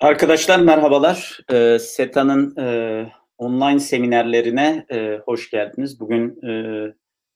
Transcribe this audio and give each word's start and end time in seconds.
Arkadaşlar 0.00 0.58
merhabalar. 0.60 1.40
Ee, 1.52 1.78
SETA'nın 1.78 2.56
e, 2.56 3.12
online 3.38 3.80
seminerlerine 3.80 4.86
e, 4.92 5.20
hoş 5.24 5.50
geldiniz. 5.50 6.00
Bugün 6.00 6.46
e, 6.46 6.52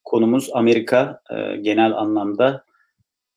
konumuz 0.05 0.51
Amerika 0.53 1.21
genel 1.61 1.93
anlamda 1.93 2.65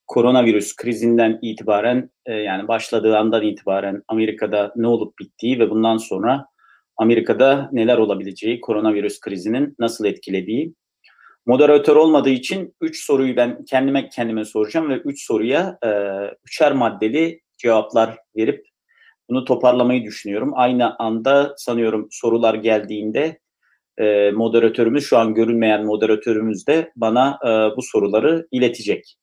koronavirüs 0.07 0.75
krizinden 0.75 1.39
itibaren 1.41 2.09
yani 2.27 2.67
başladığı 2.67 3.17
andan 3.17 3.43
itibaren 3.43 4.03
Amerika'da 4.07 4.73
ne 4.75 4.87
olup 4.87 5.19
bittiği 5.19 5.59
ve 5.59 5.69
bundan 5.69 5.97
sonra 5.97 6.45
Amerika'da 6.97 7.69
neler 7.71 7.97
olabileceği, 7.97 8.61
koronavirüs 8.61 9.19
krizinin 9.19 9.75
nasıl 9.79 10.05
etkilediği. 10.05 10.73
Moderatör 11.45 11.95
olmadığı 11.95 12.29
için 12.29 12.75
üç 12.81 13.05
soruyu 13.05 13.35
ben 13.35 13.65
kendime 13.65 14.09
kendime 14.09 14.45
soracağım 14.45 14.89
ve 14.89 14.97
üç 14.97 15.25
soruya 15.25 15.77
e, 15.85 15.89
üçer 16.45 16.71
maddeli 16.71 17.41
cevaplar 17.57 18.17
verip 18.37 18.67
bunu 19.29 19.45
toparlamayı 19.45 20.03
düşünüyorum. 20.03 20.51
Aynı 20.55 20.95
anda 20.99 21.53
sanıyorum 21.57 22.07
sorular 22.11 22.53
geldiğinde 22.53 23.39
e, 23.97 24.31
moderatörümüz, 24.31 25.05
şu 25.05 25.17
an 25.17 25.33
görünmeyen 25.33 25.85
moderatörümüz 25.85 26.67
de 26.67 26.91
bana 26.95 27.39
e, 27.43 27.77
bu 27.77 27.81
soruları 27.81 28.47
iletecek. 28.51 29.17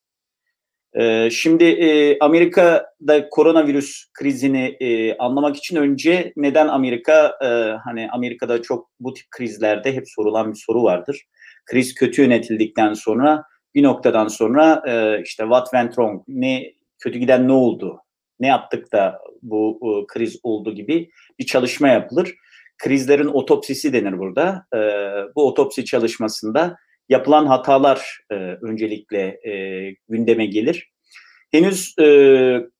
E, 0.93 1.29
şimdi 1.29 1.63
e, 1.63 2.19
Amerika'da 2.19 3.29
koronavirüs 3.29 4.05
krizini 4.13 4.77
e, 4.79 5.17
anlamak 5.17 5.57
için 5.57 5.75
önce 5.75 6.33
neden 6.35 6.67
Amerika, 6.67 7.37
e, 7.43 7.47
hani 7.83 8.09
Amerika'da 8.11 8.61
çok 8.61 8.89
bu 8.99 9.13
tip 9.13 9.25
krizlerde 9.31 9.93
hep 9.93 10.03
sorulan 10.07 10.51
bir 10.51 10.57
soru 10.65 10.83
vardır. 10.83 11.21
Kriz 11.65 11.93
kötü 11.93 12.21
yönetildikten 12.21 12.93
sonra 12.93 13.43
bir 13.75 13.83
noktadan 13.83 14.27
sonra 14.27 14.83
e, 14.87 15.21
işte 15.21 15.43
what 15.43 15.65
went 15.65 15.89
wrong, 15.89 16.23
ne 16.27 16.73
kötü 16.99 17.19
giden 17.19 17.47
ne 17.47 17.51
oldu 17.53 18.04
ne 18.39 18.47
yaptık 18.47 18.91
da 18.91 19.19
bu 19.41 19.79
e, 19.83 20.07
kriz 20.07 20.39
oldu 20.43 20.75
gibi 20.75 21.09
bir 21.39 21.45
çalışma 21.45 21.87
yapılır. 21.87 22.35
Krizlerin 22.77 23.27
otopsisi 23.27 23.93
denir 23.93 24.17
burada. 24.17 24.65
E, 24.75 24.79
bu 25.35 25.47
otopsi 25.47 25.85
çalışmasında 25.85 26.77
yapılan 27.09 27.45
hatalar 27.45 28.19
e, 28.31 28.35
öncelikle 28.61 29.49
e, 29.49 29.51
gündeme 30.09 30.45
gelir. 30.45 30.91
Henüz 31.51 31.95
e, 31.99 32.05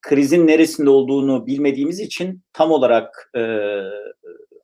krizin 0.01 0.47
neresinde 0.47 0.89
olduğunu 0.89 1.47
bilmediğimiz 1.47 1.99
için 1.99 2.41
tam 2.53 2.71
olarak 2.71 3.31
e, 3.37 3.41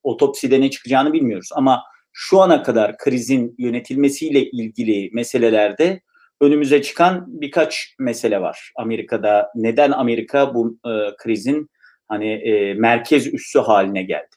otopside 0.04 0.62
ne 0.62 0.70
çıkacağını 0.70 1.14
bilmiyoruz. 1.14 1.50
Ama 1.56 1.84
şu 2.14 2.42
ana 2.42 2.64
kadar 2.64 2.98
krizin 2.98 3.56
yönetilmesiyle 3.58 4.46
ilgili 4.52 5.10
meselelerde 5.14 6.02
önümüze 6.42 6.82
çıkan 6.82 7.26
birkaç 7.28 7.96
mesele 8.00 8.42
var. 8.42 8.72
Amerika'da 8.76 9.52
neden 9.56 9.92
Amerika 9.92 10.56
bu 10.56 10.78
e, 10.86 11.16
krizin 11.18 11.70
hani 12.08 12.32
e, 12.32 12.74
merkez 12.74 13.34
üssü 13.34 13.60
haline 13.60 14.04
geldi? 14.04 14.36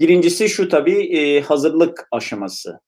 Birincisi 0.00 0.48
şu 0.48 0.68
tabii 0.68 1.16
e, 1.16 1.40
hazırlık 1.40 2.08
aşaması. 2.12 2.80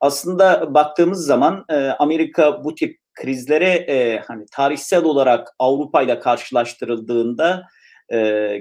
Aslında 0.00 0.74
baktığımız 0.74 1.26
zaman 1.26 1.64
e, 1.68 1.74
Amerika 1.74 2.64
bu 2.64 2.74
tip 2.74 2.96
krizlere 3.14 3.68
e, 3.68 4.18
hani 4.26 4.44
tarihsel 4.52 5.04
olarak 5.04 5.48
Avrupa 5.58 6.02
ile 6.02 6.18
karşılaştırıldığında 6.18 7.62
e, 8.12 8.18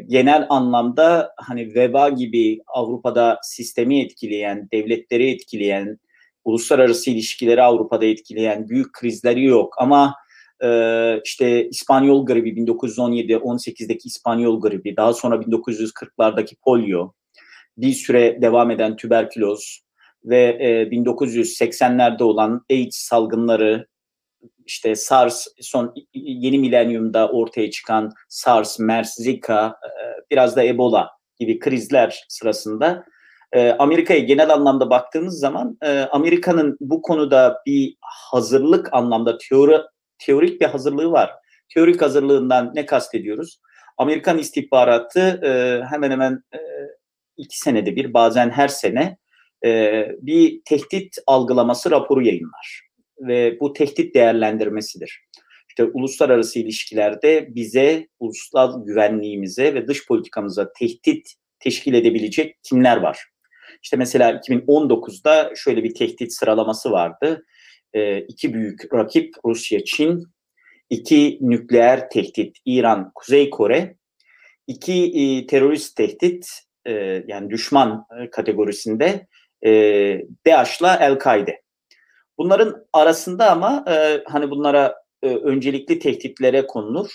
genel 0.07 0.45
anlamda 0.49 1.33
hani 1.37 1.75
veba 1.75 2.09
gibi 2.09 2.59
Avrupa'da 2.67 3.39
sistemi 3.43 4.01
etkileyen, 4.01 4.67
devletleri 4.73 5.31
etkileyen, 5.31 5.99
uluslararası 6.49 7.09
ilişkileri 7.09 7.63
Avrupa'da 7.63 8.05
etkileyen 8.05 8.69
büyük 8.69 8.93
krizleri 8.93 9.43
yok. 9.43 9.75
Ama 9.77 10.15
e, 10.63 10.69
işte 11.25 11.69
İspanyol 11.69 12.25
gribi 12.25 12.49
1917-18'deki 12.49 14.07
İspanyol 14.07 14.61
gribi 14.61 14.97
daha 14.97 15.13
sonra 15.13 15.35
1940'lardaki 15.35 16.55
polio 16.61 17.13
bir 17.77 17.93
süre 17.93 18.41
devam 18.41 18.71
eden 18.71 18.95
tüberküloz 18.95 19.81
ve 20.25 20.57
e, 20.59 20.83
1980'lerde 20.83 22.23
olan 22.23 22.65
AIDS 22.71 22.97
salgınları 22.97 23.87
işte 24.65 24.95
SARS 24.95 25.47
son 25.61 25.93
yeni 26.13 26.59
milenyumda 26.59 27.29
ortaya 27.29 27.71
çıkan 27.71 28.11
SARS, 28.29 28.79
MERS, 28.79 29.13
Zika, 29.15 29.67
e, 29.67 29.89
biraz 30.31 30.55
da 30.55 30.63
Ebola 30.63 31.09
gibi 31.39 31.59
krizler 31.59 32.25
sırasında 32.27 33.05
e, 33.53 33.71
Amerika'ya 33.71 34.19
genel 34.19 34.53
anlamda 34.53 34.89
baktığımız 34.89 35.39
zaman 35.39 35.77
e, 35.83 35.99
Amerika'nın 35.99 36.77
bu 36.79 37.01
konuda 37.01 37.61
bir 37.65 37.95
hazırlık 38.01 38.93
anlamda 38.93 39.37
teori, 39.37 39.81
teorik 40.17 40.61
bir 40.61 40.65
hazırlığı 40.65 41.11
var. 41.11 41.31
Teorik 41.73 42.01
hazırlığından 42.01 42.71
ne 42.75 42.85
kastediyoruz? 42.85 43.59
Amerikan 43.97 44.37
istihbaratı 44.37 45.19
e, 45.19 45.83
hemen 45.85 46.11
hemen 46.11 46.43
e, 46.53 46.59
iki 47.37 47.59
senede 47.59 47.95
bir 47.95 48.13
bazen 48.13 48.49
her 48.49 48.67
sene 48.67 49.17
bir 50.21 50.61
tehdit 50.65 51.17
algılaması 51.27 51.91
raporu 51.91 52.21
yayınlar. 52.21 52.81
Ve 53.19 53.59
bu 53.59 53.73
tehdit 53.73 54.15
değerlendirmesidir. 54.15 55.21
İşte 55.69 55.83
uluslararası 55.83 56.59
ilişkilerde 56.59 57.47
bize, 57.55 58.07
ulusal 58.19 58.85
güvenliğimize 58.85 59.73
ve 59.73 59.87
dış 59.87 60.07
politikamıza 60.07 60.73
tehdit 60.73 61.33
teşkil 61.59 61.93
edebilecek 61.93 62.55
kimler 62.63 62.97
var? 62.97 63.19
İşte 63.83 63.97
mesela 63.97 64.31
2019'da 64.31 65.51
şöyle 65.55 65.83
bir 65.83 65.93
tehdit 65.93 66.33
sıralaması 66.33 66.91
vardı. 66.91 67.45
E, 67.93 68.17
iki 68.17 68.53
büyük 68.53 68.93
rakip 68.93 69.35
Rusya, 69.45 69.83
Çin, 69.85 70.23
iki 70.89 71.37
nükleer 71.41 72.09
tehdit 72.09 72.57
İran, 72.65 73.11
Kuzey 73.15 73.49
Kore, 73.49 73.95
iki 74.67 74.93
e, 74.93 75.47
terörist 75.47 75.95
tehdit 75.95 76.49
e, 76.85 77.23
yani 77.27 77.49
düşman 77.49 78.05
e, 78.19 78.29
kategorisinde 78.29 79.27
e, 79.65 79.71
DAEŞ'la 80.47 80.95
El-Kaide. 80.95 81.61
Bunların 82.37 82.85
arasında 82.93 83.51
ama 83.51 83.85
e, 83.87 84.23
hani 84.27 84.49
bunlara 84.49 84.95
e, 85.23 85.27
öncelikli 85.27 85.99
tehditlere 85.99 86.67
konulur. 86.67 87.11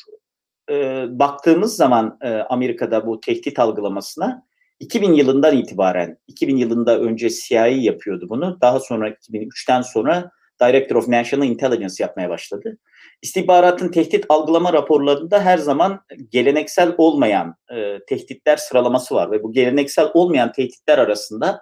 E, 0.70 1.06
baktığımız 1.08 1.76
zaman 1.76 2.19
e, 2.22 2.28
Amerika'da 2.28 3.06
bu 3.06 3.20
tehdit 3.20 3.58
algılamasına 3.58 4.46
2000 4.81 5.12
yılından 5.12 5.57
itibaren, 5.57 6.19
2000 6.27 6.57
yılında 6.57 7.01
önce 7.01 7.31
CIA 7.31 7.67
yapıyordu 7.67 8.27
bunu. 8.29 8.59
Daha 8.61 8.81
sonra 8.81 9.09
2003'ten 9.09 9.83
sonra 9.83 10.31
Director 10.62 10.97
of 10.97 11.09
National 11.09 11.49
Intelligence 11.49 11.95
yapmaya 11.99 12.29
başladı. 12.29 12.79
İstihbaratın 13.23 13.89
tehdit 13.89 14.25
algılama 14.29 14.73
raporlarında 14.73 15.41
her 15.41 15.59
zaman 15.59 16.01
geleneksel 16.31 16.95
olmayan 16.99 17.55
e, 17.71 17.99
tehditler 18.09 18.57
sıralaması 18.57 19.15
var 19.15 19.31
ve 19.31 19.43
bu 19.43 19.53
geleneksel 19.53 20.11
olmayan 20.15 20.53
tehditler 20.53 20.99
arasında 20.99 21.61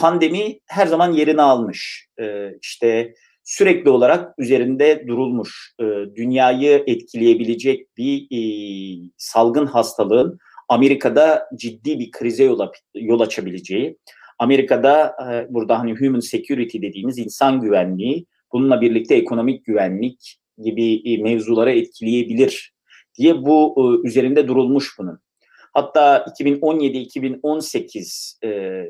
pandemi 0.00 0.60
her 0.66 0.86
zaman 0.86 1.12
yerini 1.12 1.42
almış. 1.42 2.08
E, 2.20 2.50
işte 2.62 3.14
sürekli 3.44 3.90
olarak 3.90 4.38
üzerinde 4.38 5.04
durulmuş, 5.06 5.74
e, 5.80 5.84
dünyayı 6.16 6.84
etkileyebilecek 6.86 7.96
bir 7.96 8.26
e, 8.30 8.40
salgın 9.16 9.66
hastalığın 9.66 10.38
Amerika'da 10.68 11.48
ciddi 11.56 11.98
bir 11.98 12.10
krize 12.10 12.44
yol, 12.44 12.68
yol 12.94 13.20
açabileceği, 13.20 13.98
Amerika'da 14.38 15.16
e, 15.30 15.54
burada 15.54 15.78
hani 15.78 15.94
human 15.94 16.20
security 16.20 16.78
dediğimiz 16.78 17.18
insan 17.18 17.60
güvenliği, 17.60 18.26
bununla 18.52 18.80
birlikte 18.80 19.14
ekonomik 19.14 19.64
güvenlik 19.64 20.38
gibi 20.58 21.12
e, 21.12 21.22
mevzulara 21.22 21.70
etkileyebilir 21.70 22.74
diye 23.18 23.42
bu 23.42 23.74
e, 23.76 23.80
üzerinde 24.08 24.48
durulmuş 24.48 24.98
bunun. 24.98 25.20
Hatta 25.72 26.26
2017-2018 26.40 28.36
e, 28.42 28.48
e, 28.48 28.88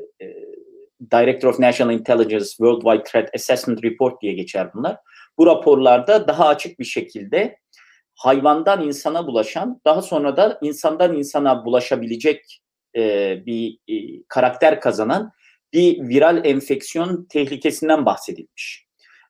Director 1.11 1.49
of 1.49 1.59
National 1.59 1.93
Intelligence 1.93 2.45
Worldwide 2.45 3.03
Threat 3.03 3.35
Assessment 3.35 3.83
Report 3.83 4.21
diye 4.21 4.33
geçer 4.33 4.73
bunlar. 4.73 4.97
Bu 5.37 5.45
raporlarda 5.45 6.27
daha 6.27 6.47
açık 6.47 6.79
bir 6.79 6.85
şekilde 6.85 7.57
hayvandan 8.15 8.83
insana 8.83 9.27
bulaşan, 9.27 9.81
daha 9.85 10.01
sonra 10.01 10.37
da 10.37 10.59
insandan 10.61 11.17
insana 11.17 11.65
bulaşabilecek 11.65 12.61
e, 12.95 13.01
bir 13.45 13.77
e, 13.87 14.23
karakter 14.27 14.81
kazanan 14.81 15.31
bir 15.73 16.09
viral 16.09 16.45
enfeksiyon 16.45 17.27
tehlikesinden 17.29 18.05
bahsedilmiş. 18.05 18.85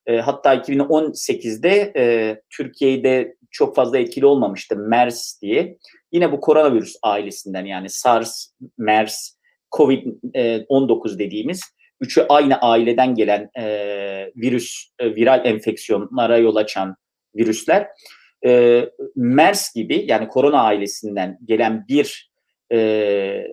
E, 0.05 0.17
hatta 0.17 0.55
2018'de 0.55 1.93
e, 1.97 2.35
Türkiye'de 2.49 3.35
çok 3.51 3.75
fazla 3.75 3.97
etkili 3.97 4.25
olmamıştı 4.25 4.75
MERS 4.75 5.41
diye. 5.41 5.77
Yine 6.11 6.31
bu 6.31 6.41
koronavirüs 6.41 6.95
ailesinden 7.03 7.65
yani 7.65 7.89
SARS, 7.89 8.47
MERS, 8.77 9.35
COVID-19 9.71 11.19
dediğimiz 11.19 11.61
üçü 12.01 12.25
aynı 12.29 12.61
aileden 12.61 13.15
gelen 13.15 13.49
e, 13.57 13.65
virüs, 14.35 14.89
e, 14.99 15.15
viral 15.15 15.45
enfeksiyonlara 15.45 16.37
yol 16.37 16.55
açan 16.55 16.95
virüsler 17.35 17.87
e, 18.45 18.83
MERS 19.15 19.73
gibi 19.75 20.05
yani 20.07 20.27
korona 20.27 20.61
ailesinden 20.61 21.39
gelen 21.45 21.85
bir 21.87 22.31
e, 22.71 23.47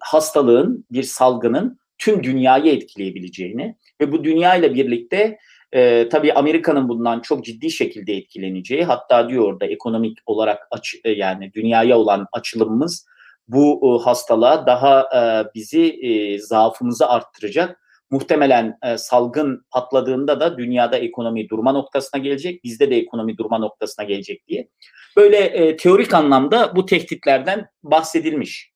hastalığın, 0.00 0.86
bir 0.90 1.02
salgının 1.02 1.78
tüm 1.98 2.22
dünyayı 2.22 2.72
etkileyebileceğini 2.72 3.76
ve 4.00 4.12
bu 4.12 4.24
dünya 4.24 4.56
ile 4.56 4.74
birlikte 4.74 5.38
E, 5.72 6.08
tabii 6.08 6.32
Amerika'nın 6.32 6.88
bundan 6.88 7.20
çok 7.20 7.44
ciddi 7.44 7.70
şekilde 7.70 8.12
etkileneceği 8.12 8.84
hatta 8.84 9.28
diyor 9.28 9.44
orada 9.44 9.66
ekonomik 9.66 10.18
olarak 10.26 10.68
aç, 10.70 10.94
e, 11.04 11.10
yani 11.10 11.52
dünyaya 11.52 11.98
olan 11.98 12.26
açılımımız 12.32 13.06
bu 13.48 13.80
e, 13.82 14.04
hastalığa 14.04 14.66
daha 14.66 15.00
e, 15.00 15.20
bizi 15.54 15.82
e, 15.82 16.38
zaafımızı 16.38 17.08
arttıracak. 17.08 17.80
Muhtemelen 18.10 18.78
e, 18.82 18.98
salgın 18.98 19.66
patladığında 19.70 20.40
da 20.40 20.58
dünyada 20.58 20.96
ekonomi 20.96 21.48
durma 21.48 21.72
noktasına 21.72 22.20
gelecek, 22.20 22.64
bizde 22.64 22.90
de 22.90 22.96
ekonomi 22.96 23.38
durma 23.38 23.58
noktasına 23.58 24.04
gelecek 24.04 24.48
diye. 24.48 24.68
Böyle 25.16 25.36
e, 25.36 25.76
teorik 25.76 26.14
anlamda 26.14 26.76
bu 26.76 26.86
tehditlerden 26.86 27.66
bahsedilmiş. 27.82 28.72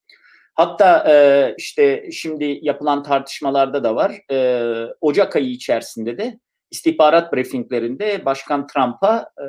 Hatta 0.55 1.05
e, 1.09 1.55
işte 1.59 2.09
şimdi 2.12 2.59
yapılan 2.62 3.03
tartışmalarda 3.03 3.85
da 3.85 3.97
var. 3.97 4.12
E, 4.31 4.87
Ocak 5.00 5.37
ayı 5.37 5.50
içerisinde 5.50 6.19
de 6.19 6.38
istihbarat 6.71 7.32
briefinglerinde 7.32 8.25
Başkan 8.25 8.67
Trump'a 8.67 9.31
e, 9.38 9.47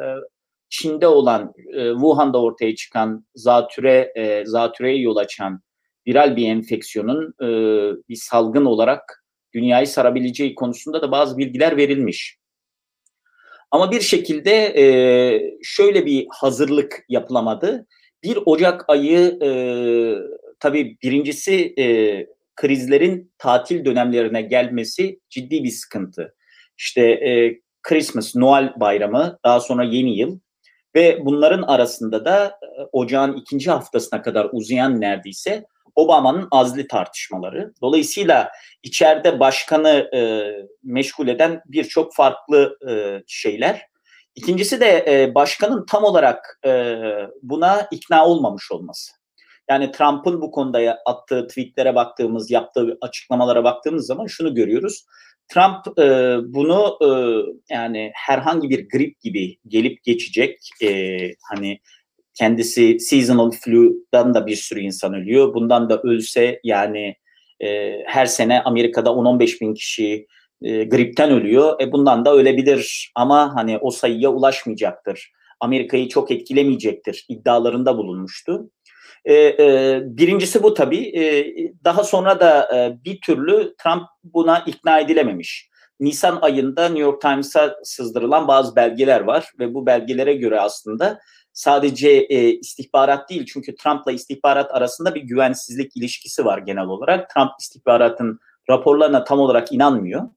Çin'de 0.70 1.08
olan, 1.08 1.54
e, 1.74 1.92
Wuhan'da 1.92 2.42
ortaya 2.42 2.76
çıkan 2.76 3.26
zatüre, 3.36 4.12
e, 4.16 4.46
zatüreye 4.46 4.98
yol 4.98 5.16
açan 5.16 5.62
viral 6.08 6.36
bir 6.36 6.48
enfeksiyonun 6.48 7.34
e, 7.42 7.48
bir 8.10 8.16
salgın 8.16 8.66
olarak 8.66 9.21
dünyayı 9.54 9.88
sarabileceği 9.88 10.56
konusunda 10.56 11.02
da 11.02 11.12
bazı 11.12 11.38
bilgiler 11.38 11.78
verilmiş. 11.78 12.38
Ama 13.72 13.92
bir 13.92 14.02
şekilde 14.02 14.52
e, 14.52 14.86
şöyle 15.64 16.06
bir 16.06 16.28
hazırlık 16.30 17.06
yapılamadı. 17.10 17.88
1 18.24 18.40
Ocak 18.46 18.86
ayı 18.88 19.40
e, 19.44 19.50
tabii 20.60 20.98
birincisi 21.04 21.74
e, 21.80 21.86
krizlerin 22.56 23.32
tatil 23.38 23.86
dönemlerine 23.86 24.42
gelmesi 24.42 25.20
ciddi 25.30 25.64
bir 25.64 25.72
sıkıntı. 25.72 26.36
İşte 26.78 27.02
e, 27.02 27.60
Christmas, 27.84 28.36
Noel 28.36 28.74
bayramı, 28.80 29.40
daha 29.46 29.60
sonra 29.60 29.84
yeni 29.84 30.18
yıl 30.18 30.40
ve 30.96 31.26
bunların 31.26 31.62
arasında 31.62 32.26
da 32.26 32.46
e, 32.46 32.68
ocağın 32.92 33.38
ikinci 33.38 33.72
haftasına 33.72 34.22
kadar 34.22 34.50
uzayan 34.52 35.02
neredeyse 35.02 35.66
Obama'nın 35.96 36.48
azli 36.52 36.88
tartışmaları. 36.88 37.74
Dolayısıyla 37.82 38.52
içeride 38.84 39.40
başkanı 39.40 39.90
e, 39.90 40.52
meşgul 40.84 41.28
eden 41.28 41.62
birçok 41.66 42.16
farklı 42.16 42.78
e, 42.90 43.24
şeyler. 43.28 43.82
İkincisi 44.36 44.80
de 44.80 45.06
e, 45.08 45.36
başkanın 45.36 45.86
tam 45.86 46.04
olarak 46.04 46.60
e, 46.66 46.96
buna 47.42 47.88
ikna 47.92 48.26
olmamış 48.26 48.72
olması. 48.72 49.12
Yani 49.70 49.92
Trump'ın 49.92 50.42
bu 50.42 50.52
konuda 50.52 50.98
attığı 51.06 51.48
tweetlere 51.48 51.96
baktığımız, 51.96 52.52
yaptığı 52.52 52.98
açıklamalara 53.02 53.64
baktığımız 53.64 54.06
zaman 54.06 54.28
şunu 54.28 54.56
görüyoruz. 54.56 55.06
Trump 55.48 56.00
e, 56.00 56.38
bunu 56.54 56.98
e, 57.02 57.10
yani 57.74 58.12
herhangi 58.16 58.70
bir 58.70 58.90
grip 58.90 59.22
gibi 59.22 59.58
gelip 59.68 60.04
geçecek 60.04 60.70
e, 60.84 61.18
hani 61.50 61.80
kendisi 62.34 63.00
seasonal 63.00 63.52
flu'dan 63.52 64.34
da 64.34 64.48
bir 64.48 64.56
sürü 64.56 64.80
insan 64.80 65.14
ölüyor. 65.14 65.54
Bundan 65.54 65.90
da 65.90 66.02
ölse 66.02 66.60
yani 66.64 67.16
e, 67.64 67.98
her 68.06 68.26
sene 68.26 68.62
Amerika'da 68.62 69.10
10-15 69.10 69.62
bin 69.62 69.74
kişi 69.74 70.28
e, 70.62 70.84
gripten 70.84 71.32
ölüyor. 71.32 71.82
E, 71.82 71.92
bundan 71.92 72.26
da 72.26 72.34
ölebilir 72.34 73.12
ama 73.16 73.56
hani 73.56 73.78
o 73.78 73.92
sayıya 73.92 74.30
ulaşmayacaktır. 74.30 75.32
Amerika'yı 75.60 76.10
çok 76.10 76.32
etkilemeyecektir 76.32 77.26
iddialarında 77.30 77.98
bulunmuştu. 77.98 78.70
E, 79.26 79.34
e, 79.34 80.00
birincisi 80.04 80.64
bu 80.64 80.74
tabii. 80.74 81.20
E, 81.20 81.54
daha 81.84 82.04
sonra 82.04 82.40
da 82.40 82.78
e, 82.78 83.04
bir 83.06 83.22
türlü 83.22 83.76
Trump 83.84 84.04
buna 84.24 84.60
ikna 84.60 85.00
edilememiş. 85.00 85.72
Nisan 86.00 86.40
ayında 86.42 86.86
New 86.86 87.02
York 87.02 87.22
Times'a 87.22 87.76
sızdırılan 87.84 88.48
bazı 88.48 88.76
belgeler 88.76 89.22
var 89.22 89.52
ve 89.60 89.74
bu 89.74 89.86
belgelere 89.86 90.34
göre 90.34 90.60
aslında 90.60 91.20
sadece 91.54 92.10
e, 92.10 92.50
istihbarat 92.50 93.30
değil 93.30 93.46
çünkü 93.46 93.76
Trump'la 93.76 94.12
istihbarat 94.12 94.72
arasında 94.72 95.16
bir 95.16 95.22
güvensizlik 95.22 95.98
ilişkisi 95.98 96.46
var 96.46 96.58
genel 96.58 96.86
olarak. 96.86 97.30
Trump 97.30 97.52
istihbaratın 97.60 98.40
raporlarına 98.70 99.24
tam 99.24 99.40
olarak 99.40 99.72
inanmıyor. 99.72 100.30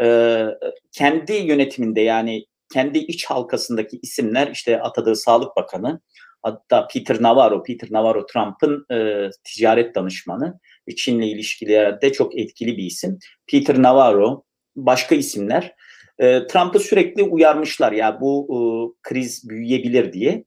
E, 0.00 0.46
kendi 0.92 1.32
yönetiminde 1.32 2.00
yani 2.00 2.44
kendi 2.72 2.98
iç 2.98 3.24
halkasındaki 3.24 3.98
isimler 4.02 4.50
işte 4.50 4.80
atadığı 4.80 5.16
Sağlık 5.16 5.56
Bakanı, 5.56 6.00
hatta 6.42 6.88
Peter 6.88 7.22
Navarro, 7.22 7.62
Peter 7.62 7.88
Navarro 7.92 8.26
Trump'ın 8.26 8.86
e, 8.92 9.30
ticaret 9.44 9.94
danışmanı 9.94 10.60
ve 10.88 10.94
Çin'le 10.94 11.22
ilişkilerde 11.22 12.12
çok 12.12 12.38
etkili 12.38 12.76
bir 12.76 12.84
isim. 12.84 13.18
Peter 13.46 13.82
Navarro, 13.82 14.42
başka 14.76 15.14
isimler 15.14 15.74
e, 16.18 16.46
Trump'ı 16.46 16.80
sürekli 16.80 17.22
uyarmışlar 17.22 17.92
ya 17.92 18.20
bu 18.20 18.48
e, 18.50 18.58
kriz 19.02 19.48
büyüyebilir 19.48 20.12
diye. 20.12 20.44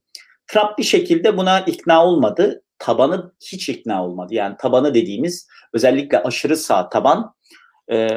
Trump 0.52 0.78
bir 0.78 0.82
şekilde 0.82 1.36
buna 1.36 1.60
ikna 1.60 2.06
olmadı. 2.06 2.62
Tabanı 2.78 3.32
hiç 3.52 3.68
ikna 3.68 4.04
olmadı. 4.04 4.34
Yani 4.34 4.56
tabanı 4.58 4.94
dediğimiz 4.94 5.48
özellikle 5.72 6.22
aşırı 6.22 6.56
sağ 6.56 6.88
taban 6.88 7.34
e, 7.92 8.08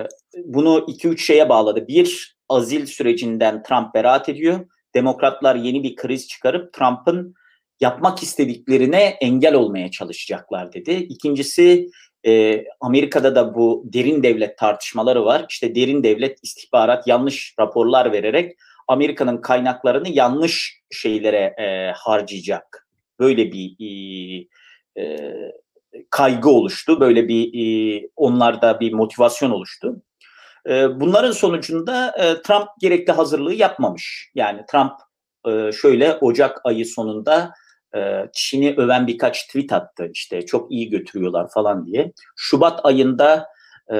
bunu 0.45 0.85
2-3 0.87 1.17
şeye 1.17 1.49
bağladı. 1.49 1.87
Bir, 1.87 2.37
azil 2.49 2.85
sürecinden 2.85 3.63
Trump 3.63 3.93
beraat 3.93 4.29
ediyor. 4.29 4.59
Demokratlar 4.95 5.55
yeni 5.55 5.83
bir 5.83 5.95
kriz 5.95 6.27
çıkarıp 6.27 6.73
Trump'ın 6.73 7.35
yapmak 7.79 8.23
istediklerine 8.23 9.03
engel 9.21 9.53
olmaya 9.53 9.91
çalışacaklar 9.91 10.73
dedi. 10.73 10.91
İkincisi 10.91 11.89
e, 12.27 12.63
Amerika'da 12.81 13.35
da 13.35 13.55
bu 13.55 13.83
derin 13.85 14.23
devlet 14.23 14.57
tartışmaları 14.57 15.25
var. 15.25 15.45
İşte 15.49 15.75
derin 15.75 16.03
devlet 16.03 16.39
istihbarat 16.43 17.07
yanlış 17.07 17.55
raporlar 17.59 18.11
vererek 18.11 18.55
Amerika'nın 18.87 19.41
kaynaklarını 19.41 20.09
yanlış 20.09 20.81
şeylere 20.91 21.55
e, 21.57 21.91
harcayacak. 21.95 22.87
Böyle 23.19 23.51
bir 23.51 23.75
e, 23.79 23.91
e, 25.01 25.27
kaygı 26.09 26.49
oluştu. 26.49 26.99
Böyle 26.99 27.27
bir 27.27 27.53
e, 27.53 28.07
onlarda 28.15 28.79
bir 28.79 28.93
motivasyon 28.93 29.51
oluştu. 29.51 30.01
E, 30.69 30.99
bunların 30.99 31.31
sonucunda 31.31 32.15
e, 32.19 32.41
Trump 32.41 32.67
gerekli 32.81 33.11
hazırlığı 33.11 33.53
yapmamış. 33.53 34.31
Yani 34.35 34.61
Trump 34.71 34.93
e, 35.47 35.71
şöyle 35.71 36.13
Ocak 36.13 36.61
ayı 36.63 36.85
sonunda 36.85 37.53
e, 37.95 38.29
Çin'i 38.33 38.75
öven 38.77 39.07
birkaç 39.07 39.47
tweet 39.47 39.73
attı. 39.73 40.09
İşte 40.13 40.45
çok 40.45 40.71
iyi 40.71 40.89
götürüyorlar 40.89 41.49
falan 41.53 41.85
diye. 41.85 42.11
Şubat 42.35 42.85
ayında 42.85 43.47
e, 43.93 43.97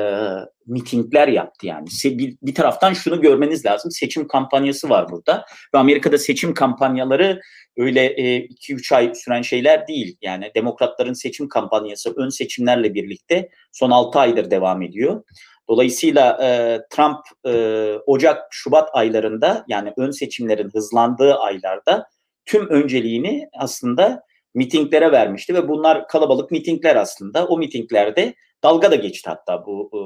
mitingler 0.67 1.27
yaptı 1.27 1.67
yani. 1.67 1.87
Bir, 2.05 2.37
bir 2.41 2.55
taraftan 2.55 2.93
şunu 2.93 3.21
görmeniz 3.21 3.65
lazım. 3.65 3.91
Seçim 3.91 4.27
kampanyası 4.27 4.89
var 4.89 5.09
burada. 5.09 5.45
Ve 5.73 5.77
Amerika'da 5.77 6.17
seçim 6.17 6.53
kampanyaları 6.53 7.41
öyle 7.77 8.13
2-3 8.15 8.93
e, 8.93 8.97
ay 8.97 9.15
süren 9.15 9.41
şeyler 9.41 9.87
değil. 9.87 10.17
Yani 10.21 10.51
demokratların 10.55 11.13
seçim 11.13 11.49
kampanyası 11.49 12.13
ön 12.17 12.29
seçimlerle 12.29 12.93
birlikte 12.93 13.49
son 13.71 13.91
6 13.91 14.19
aydır 14.19 14.51
devam 14.51 14.81
ediyor. 14.81 15.23
Dolayısıyla 15.69 16.37
e, 16.43 16.79
Trump 16.89 17.19
e, 17.45 17.93
Ocak, 18.05 18.47
Şubat 18.51 18.89
aylarında 18.93 19.65
yani 19.67 19.93
ön 19.97 20.11
seçimlerin 20.11 20.69
hızlandığı 20.69 21.35
aylarda 21.35 22.07
tüm 22.45 22.69
önceliğini 22.69 23.49
aslında 23.59 24.23
mitinglere 24.55 25.11
vermişti 25.11 25.53
ve 25.53 25.67
bunlar 25.67 26.07
kalabalık 26.07 26.51
mitingler 26.51 26.95
aslında. 26.95 27.47
O 27.47 27.57
mitinglerde 27.57 28.35
dalga 28.63 28.91
da 28.91 28.95
geçti 28.95 29.29
hatta 29.29 29.65
bu 29.65 29.89
e, 29.93 29.99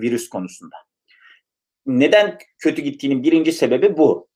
virüs 0.00 0.28
konusunda. 0.28 0.76
Neden 1.86 2.38
kötü 2.58 2.82
gittiğinin 2.82 3.22
birinci 3.22 3.52
sebebi 3.52 3.96
bu. 3.96 4.28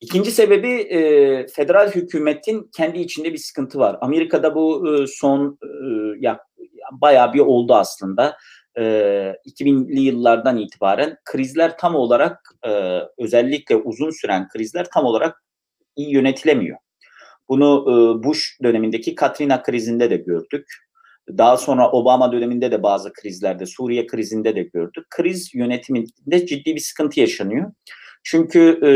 İkinci 0.00 0.30
sebebi 0.30 0.68
e, 0.68 0.98
federal 1.46 1.90
hükümetin 1.90 2.70
kendi 2.76 2.98
içinde 2.98 3.32
bir 3.32 3.38
sıkıntı 3.38 3.78
var. 3.78 3.98
Amerika'da 4.00 4.54
bu 4.54 4.94
e, 4.94 5.06
son 5.06 5.58
e, 5.62 5.68
ya 6.20 6.38
bayağı 6.92 7.32
bir 7.32 7.40
oldu 7.40 7.74
aslında. 7.74 8.36
E, 8.76 8.82
2000'li 9.46 10.00
yıllardan 10.00 10.56
itibaren 10.56 11.16
krizler 11.24 11.78
tam 11.78 11.94
olarak 11.94 12.40
e, 12.66 13.00
özellikle 13.18 13.76
uzun 13.76 14.10
süren 14.10 14.48
krizler 14.48 14.86
tam 14.94 15.04
olarak 15.04 15.42
iyi 15.96 16.10
yönetilemiyor. 16.10 16.78
Bunu 17.48 17.84
e, 17.88 18.24
Bush 18.24 18.58
dönemindeki 18.62 19.14
Katrina 19.14 19.62
krizinde 19.62 20.10
de 20.10 20.16
gördük. 20.16 20.66
Daha 21.28 21.56
sonra 21.56 21.90
Obama 21.90 22.32
döneminde 22.32 22.70
de 22.70 22.82
bazı 22.82 23.12
krizlerde, 23.12 23.66
Suriye 23.66 24.06
krizinde 24.06 24.56
de 24.56 24.62
gördük. 24.62 25.06
Kriz 25.10 25.54
yönetiminde 25.54 26.46
ciddi 26.46 26.74
bir 26.74 26.80
sıkıntı 26.80 27.20
yaşanıyor. 27.20 27.72
Çünkü 28.24 28.80
e, 28.86 28.90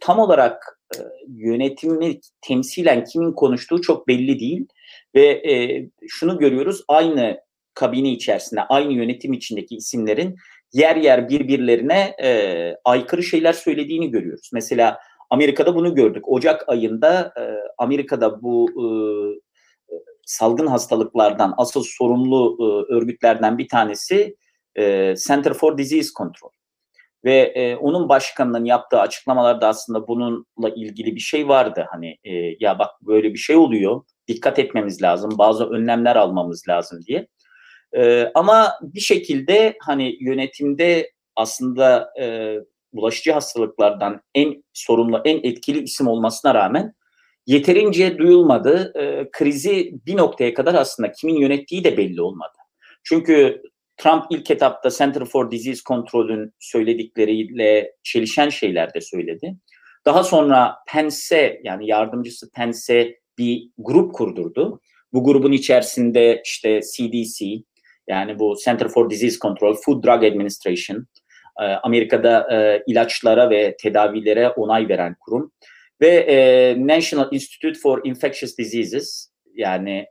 tam 0.00 0.18
olarak 0.18 0.80
e, 0.96 0.98
yönetimi 1.28 2.20
temsilen 2.40 3.04
kimin 3.04 3.32
konuştuğu 3.32 3.80
çok 3.80 4.08
belli 4.08 4.40
değil. 4.40 4.66
Ve 5.14 5.26
e, 5.26 5.84
şunu 6.08 6.38
görüyoruz, 6.38 6.84
aynı 6.88 7.40
kabine 7.74 8.10
içerisinde, 8.12 8.60
aynı 8.62 8.92
yönetim 8.92 9.32
içindeki 9.32 9.76
isimlerin 9.76 10.36
yer 10.72 10.96
yer 10.96 11.28
birbirlerine 11.28 12.14
e, 12.22 12.74
aykırı 12.84 13.22
şeyler 13.22 13.52
söylediğini 13.52 14.10
görüyoruz. 14.10 14.50
Mesela 14.52 14.98
Amerika'da 15.30 15.74
bunu 15.74 15.94
gördük. 15.94 16.24
Ocak 16.28 16.68
ayında 16.68 17.32
e, 17.38 17.42
Amerika'da 17.78 18.42
bu 18.42 18.70
e, 18.70 18.84
salgın 20.26 20.66
hastalıklardan 20.66 21.54
asıl 21.56 21.84
sorumlu 21.86 22.56
e, 22.60 22.94
örgütlerden 22.94 23.58
bir 23.58 23.68
tanesi 23.68 24.36
e, 24.78 25.14
Center 25.26 25.52
for 25.54 25.78
Disease 25.78 26.08
Control. 26.16 26.50
Ve 27.24 27.34
e, 27.34 27.76
onun 27.76 28.08
başkanının 28.08 28.64
yaptığı 28.64 29.00
açıklamalarda 29.00 29.68
aslında 29.68 30.08
bununla 30.08 30.68
ilgili 30.76 31.14
bir 31.14 31.20
şey 31.20 31.48
vardı. 31.48 31.86
Hani 31.90 32.16
e, 32.24 32.32
ya 32.60 32.78
bak 32.78 32.90
böyle 33.02 33.32
bir 33.32 33.38
şey 33.38 33.56
oluyor, 33.56 34.02
dikkat 34.28 34.58
etmemiz 34.58 35.02
lazım, 35.02 35.38
bazı 35.38 35.66
önlemler 35.66 36.16
almamız 36.16 36.68
lazım 36.68 37.00
diye. 37.06 37.26
E, 37.96 38.30
ama 38.34 38.72
bir 38.82 39.00
şekilde 39.00 39.76
hani 39.82 40.16
yönetimde 40.20 41.10
aslında 41.36 42.12
e, 42.20 42.56
bulaşıcı 42.92 43.32
hastalıklardan 43.32 44.20
en 44.34 44.64
sorumlu, 44.72 45.22
en 45.24 45.40
etkili 45.50 45.82
isim 45.82 46.06
olmasına 46.06 46.54
rağmen 46.54 46.94
yeterince 47.46 48.18
duyulmadı. 48.18 48.92
E, 48.98 49.30
krizi 49.32 49.92
bir 50.06 50.16
noktaya 50.16 50.54
kadar 50.54 50.74
aslında 50.74 51.12
kimin 51.12 51.36
yönettiği 51.36 51.84
de 51.84 51.96
belli 51.96 52.22
olmadı. 52.22 52.58
Çünkü 53.04 53.62
Trump 53.96 54.24
ilk 54.30 54.50
etapta 54.50 54.90
Center 54.90 55.24
for 55.24 55.50
Disease 55.50 55.80
Control'ün 55.86 56.54
söyledikleriyle 56.58 57.92
çelişen 58.02 58.48
şeyler 58.48 58.94
de 58.94 59.00
söyledi. 59.00 59.56
Daha 60.04 60.24
sonra 60.24 60.76
Pence 60.88 61.60
yani 61.64 61.86
yardımcısı 61.86 62.50
Pence 62.50 63.20
bir 63.38 63.70
grup 63.78 64.14
kurdurdu. 64.14 64.80
Bu 65.12 65.24
grubun 65.24 65.52
içerisinde 65.52 66.42
işte 66.44 66.80
CDC 66.96 67.46
yani 68.08 68.38
bu 68.38 68.56
Center 68.64 68.88
for 68.88 69.10
Disease 69.10 69.38
Control, 69.38 69.74
Food 69.74 70.04
Drug 70.04 70.24
Administration, 70.24 71.06
e, 71.60 71.64
Amerika'da 71.64 72.48
e, 72.52 72.82
ilaçlara 72.86 73.50
ve 73.50 73.76
tedavilere 73.76 74.48
onay 74.48 74.88
veren 74.88 75.16
kurum 75.20 75.52
ve 76.00 76.08
e, 76.08 76.74
National 76.86 77.28
Institute 77.30 77.78
for 77.78 78.00
Infectious 78.04 78.58
Diseases 78.58 79.30
yani 79.54 80.06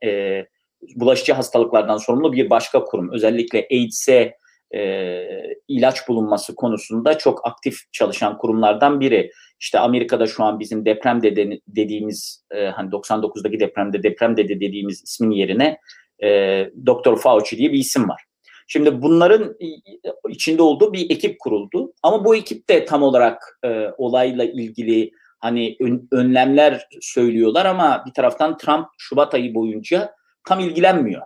bulaşıcı 0.95 1.33
hastalıklardan 1.33 1.97
sorumlu 1.97 2.33
bir 2.33 2.49
başka 2.49 2.83
kurum. 2.83 3.13
Özellikle 3.13 3.67
AIDS'e 3.71 4.39
e, 4.75 5.23
ilaç 5.67 6.07
bulunması 6.07 6.55
konusunda 6.55 7.17
çok 7.17 7.47
aktif 7.47 7.75
çalışan 7.91 8.37
kurumlardan 8.37 8.99
biri. 8.99 9.31
İşte 9.59 9.79
Amerika'da 9.79 10.27
şu 10.27 10.43
an 10.43 10.59
bizim 10.59 10.85
deprem 10.85 11.23
dede, 11.23 11.59
dediğimiz 11.67 12.45
e, 12.51 12.65
hani 12.65 12.89
99'daki 12.89 13.59
depremde 13.59 14.03
deprem 14.03 14.37
dede 14.37 14.59
dediğimiz 14.59 15.03
ismin 15.03 15.31
yerine 15.31 15.77
e, 16.23 16.29
Dr. 16.85 17.15
Fauci 17.15 17.57
diye 17.57 17.73
bir 17.73 17.79
isim 17.79 18.09
var. 18.09 18.23
Şimdi 18.71 19.01
bunların 19.01 19.55
içinde 20.29 20.61
olduğu 20.61 20.93
bir 20.93 21.09
ekip 21.09 21.39
kuruldu. 21.39 21.93
Ama 22.03 22.25
bu 22.25 22.35
ekip 22.35 22.69
de 22.69 22.85
tam 22.85 23.03
olarak 23.03 23.59
e, 23.63 23.87
olayla 23.97 24.43
ilgili 24.43 25.11
hani 25.39 25.75
ön, 25.79 26.07
önlemler 26.11 26.87
söylüyorlar 27.01 27.65
ama 27.65 28.03
bir 28.07 28.13
taraftan 28.13 28.57
Trump 28.57 28.87
Şubat 28.97 29.33
ayı 29.33 29.55
boyunca 29.55 30.13
tam 30.47 30.59
ilgilenmiyor. 30.59 31.21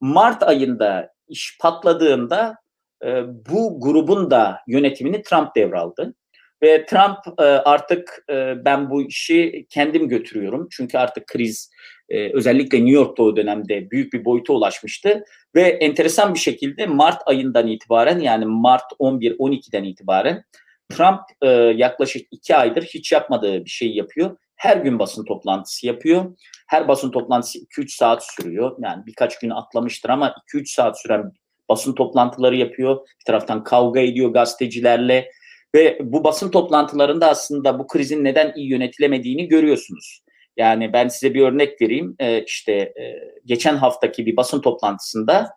Mart 0.00 0.42
ayında 0.42 1.12
iş 1.28 1.58
patladığında 1.60 2.56
e, 3.04 3.24
bu 3.50 3.80
grubun 3.80 4.30
da 4.30 4.58
yönetimini 4.66 5.22
Trump 5.22 5.56
devraldı. 5.56 6.14
Ve 6.62 6.86
Trump 6.86 7.40
e, 7.40 7.42
artık 7.42 8.24
e, 8.30 8.64
ben 8.64 8.90
bu 8.90 9.02
işi 9.02 9.66
kendim 9.70 10.08
götürüyorum. 10.08 10.68
Çünkü 10.70 10.98
artık 10.98 11.26
kriz 11.26 11.70
e, 12.12 12.32
özellikle 12.32 12.78
New 12.78 12.94
York'ta 12.94 13.22
o 13.22 13.36
dönemde 13.36 13.90
büyük 13.90 14.12
bir 14.12 14.24
boyuta 14.24 14.52
ulaşmıştı. 14.52 15.24
Ve 15.54 15.62
enteresan 15.62 16.34
bir 16.34 16.38
şekilde 16.38 16.86
Mart 16.86 17.22
ayından 17.26 17.66
itibaren 17.66 18.20
yani 18.20 18.44
Mart 18.44 18.92
11-12'den 19.00 19.84
itibaren 19.84 20.44
Trump 20.90 21.20
e, 21.42 21.48
yaklaşık 21.76 22.28
iki 22.30 22.56
aydır 22.56 22.82
hiç 22.82 23.12
yapmadığı 23.12 23.64
bir 23.64 23.70
şey 23.70 23.94
yapıyor. 23.94 24.36
Her 24.56 24.76
gün 24.76 24.98
basın 24.98 25.24
toplantısı 25.24 25.86
yapıyor. 25.86 26.36
Her 26.68 26.88
basın 26.88 27.10
toplantısı 27.10 27.58
2-3 27.58 27.96
saat 27.96 28.24
sürüyor. 28.24 28.76
Yani 28.82 29.06
birkaç 29.06 29.38
gün 29.38 29.50
atlamıştır 29.50 30.10
ama 30.10 30.34
2-3 30.54 30.74
saat 30.74 31.00
süren 31.00 31.32
basın 31.68 31.94
toplantıları 31.94 32.56
yapıyor. 32.56 32.96
Bir 32.96 33.24
taraftan 33.26 33.64
kavga 33.64 34.00
ediyor 34.00 34.30
gazetecilerle. 34.30 35.30
Ve 35.74 35.98
bu 36.02 36.24
basın 36.24 36.50
toplantılarında 36.50 37.28
aslında 37.28 37.78
bu 37.78 37.86
krizin 37.86 38.24
neden 38.24 38.52
iyi 38.56 38.70
yönetilemediğini 38.70 39.48
görüyorsunuz. 39.48 40.22
Yani 40.56 40.92
ben 40.92 41.08
size 41.08 41.34
bir 41.34 41.42
örnek 41.42 41.80
vereyim. 41.82 42.16
Ee, 42.18 42.42
işte 42.42 42.72
e, 42.72 43.20
geçen 43.44 43.76
haftaki 43.76 44.26
bir 44.26 44.36
basın 44.36 44.60
toplantısında 44.60 45.50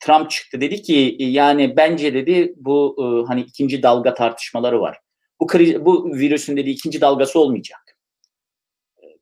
Trump 0.00 0.30
çıktı 0.30 0.60
dedi 0.60 0.82
ki 0.82 1.16
yani 1.18 1.76
bence 1.76 2.14
dedi 2.14 2.54
bu 2.56 2.96
e, 2.98 3.26
hani 3.28 3.40
ikinci 3.40 3.82
dalga 3.82 4.14
tartışmaları 4.14 4.80
var. 4.80 4.98
Bu 5.40 5.46
kriz, 5.46 5.84
bu 5.84 6.10
virüsün 6.14 6.56
dedi 6.56 6.70
ikinci 6.70 7.00
dalgası 7.00 7.38
olmayacak. 7.38 7.80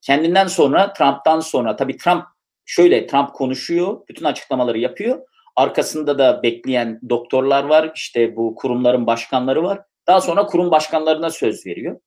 Kendinden 0.02 0.46
sonra 0.46 0.92
Trump'tan 0.92 1.40
sonra 1.40 1.76
tabii 1.76 1.96
Trump 1.96 2.24
şöyle 2.64 3.06
Trump 3.06 3.32
konuşuyor, 3.32 4.00
bütün 4.08 4.24
açıklamaları 4.24 4.78
yapıyor. 4.78 5.18
Arkasında 5.56 6.18
da 6.18 6.42
bekleyen 6.42 7.00
doktorlar 7.08 7.64
var, 7.64 7.92
işte 7.94 8.36
bu 8.36 8.54
kurumların 8.54 9.06
başkanları 9.06 9.62
var. 9.62 9.80
Daha 10.06 10.20
sonra 10.20 10.46
kurum 10.46 10.70
başkanlarına 10.70 11.30
söz 11.30 11.66
veriyor. 11.66 12.00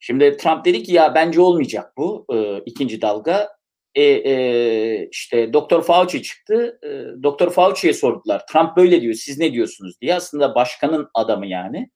Şimdi 0.00 0.36
Trump 0.36 0.64
dedi 0.64 0.82
ki 0.82 0.92
ya 0.92 1.14
bence 1.14 1.40
olmayacak 1.40 1.92
bu 1.96 2.26
e, 2.34 2.62
ikinci 2.66 3.02
dalga. 3.02 3.48
E, 3.94 4.02
e, 4.02 5.08
işte 5.12 5.52
Doktor 5.52 5.82
Fauci 5.82 6.22
çıktı. 6.22 6.78
E, 6.82 6.88
Doktor 7.22 7.50
Fauci'ye 7.50 7.92
sordular. 7.92 8.46
Trump 8.46 8.76
böyle 8.76 9.00
diyor. 9.00 9.14
Siz 9.14 9.38
ne 9.38 9.52
diyorsunuz 9.52 10.00
diye. 10.00 10.14
Aslında 10.14 10.54
başkanın 10.54 11.08
adamı 11.14 11.46
yani. 11.46 11.90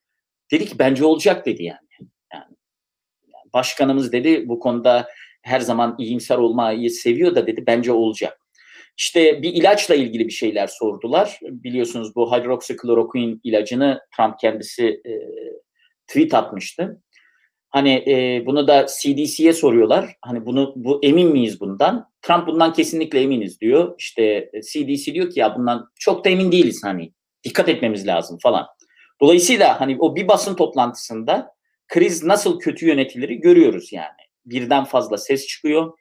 Dedi 0.50 0.66
ki 0.66 0.78
bence 0.78 1.04
olacak 1.04 1.46
dedi 1.46 1.64
yani. 1.64 1.88
yani 2.32 2.56
başkanımız 3.54 4.12
dedi 4.12 4.48
bu 4.48 4.60
konuda 4.60 5.08
her 5.42 5.60
zaman 5.60 5.96
iyimser 5.98 6.38
olmayı 6.38 6.90
seviyor 6.90 7.34
da 7.34 7.46
dedi 7.46 7.64
bence 7.66 7.92
olacak. 7.92 8.38
İşte 8.96 9.42
bir 9.42 9.52
ilaçla 9.52 9.94
ilgili 9.94 10.26
bir 10.26 10.32
şeyler 10.32 10.66
sordular. 10.66 11.38
Biliyorsunuz 11.42 12.16
bu 12.16 12.36
hidroksikloroquin 12.36 13.40
ilacını 13.44 14.00
Trump 14.16 14.38
kendisi 14.38 15.00
e, 15.06 15.12
tweet 16.06 16.34
atmıştı. 16.34 17.02
Hani 17.72 18.04
e, 18.06 18.46
bunu 18.46 18.68
da 18.68 18.86
CDC'ye 18.86 19.52
soruyorlar. 19.52 20.16
Hani 20.22 20.46
bunu 20.46 20.72
bu 20.76 21.00
emin 21.02 21.28
miyiz 21.28 21.60
bundan? 21.60 22.10
Trump 22.22 22.46
bundan 22.46 22.72
kesinlikle 22.72 23.20
eminiz 23.20 23.60
diyor. 23.60 23.94
İşte 23.98 24.50
CDC 24.72 25.10
e, 25.10 25.14
diyor 25.14 25.30
ki 25.30 25.40
ya 25.40 25.56
bundan 25.56 25.90
çok 25.98 26.24
da 26.24 26.28
emin 26.28 26.52
değiliz 26.52 26.80
hani. 26.84 27.12
Dikkat 27.44 27.68
etmemiz 27.68 28.06
lazım 28.06 28.38
falan. 28.42 28.66
Dolayısıyla 29.20 29.80
hani 29.80 29.96
o 29.98 30.16
bir 30.16 30.28
basın 30.28 30.54
toplantısında 30.54 31.54
kriz 31.88 32.24
nasıl 32.24 32.58
kötü 32.58 32.86
yönetilir 32.86 33.28
görüyoruz 33.28 33.92
yani. 33.92 34.22
Birden 34.46 34.84
fazla 34.84 35.18
ses 35.18 35.46
çıkıyor. 35.46 35.92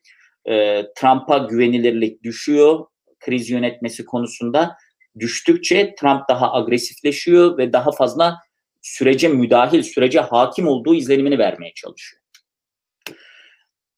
E, 0.49 0.83
Trump'a 0.95 1.37
güvenilirlik 1.37 2.23
düşüyor 2.23 2.85
kriz 3.21 3.49
yönetmesi 3.49 4.05
konusunda. 4.05 4.77
Düştükçe 5.19 5.95
Trump 5.95 6.21
daha 6.29 6.53
agresifleşiyor 6.53 7.57
ve 7.57 7.73
daha 7.73 7.91
fazla 7.91 8.37
sürece 8.81 9.27
müdahil, 9.27 9.83
sürece 9.83 10.19
hakim 10.19 10.67
olduğu 10.67 10.95
izlenimini 10.95 11.37
vermeye 11.37 11.73
çalışıyor. 11.75 12.21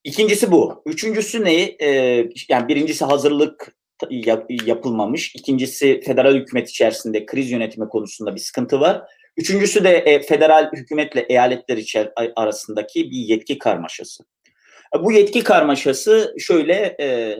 İkincisi 0.04 0.52
bu. 0.52 0.82
Üçüncüsü 0.86 1.44
ne? 1.44 1.76
Ee, 1.80 2.28
yani 2.48 2.68
birincisi 2.68 3.04
hazırlık 3.04 3.76
yap, 4.10 4.50
yapılmamış. 4.66 5.34
İkincisi 5.34 6.00
federal 6.00 6.34
hükümet 6.34 6.70
içerisinde 6.70 7.26
kriz 7.26 7.50
yönetimi 7.50 7.88
konusunda 7.88 8.34
bir 8.34 8.40
sıkıntı 8.40 8.80
var. 8.80 9.02
Üçüncüsü 9.36 9.84
de 9.84 9.96
e, 9.96 10.22
federal 10.22 10.70
hükümetle 10.72 11.20
eyaletler 11.20 11.76
içer, 11.76 12.12
arasındaki 12.36 13.10
bir 13.10 13.16
yetki 13.16 13.58
karmaşası. 13.58 14.24
Bu 15.00 15.12
yetki 15.12 15.44
karmaşası 15.44 16.34
şöyle 16.38 16.96
e, 17.00 17.36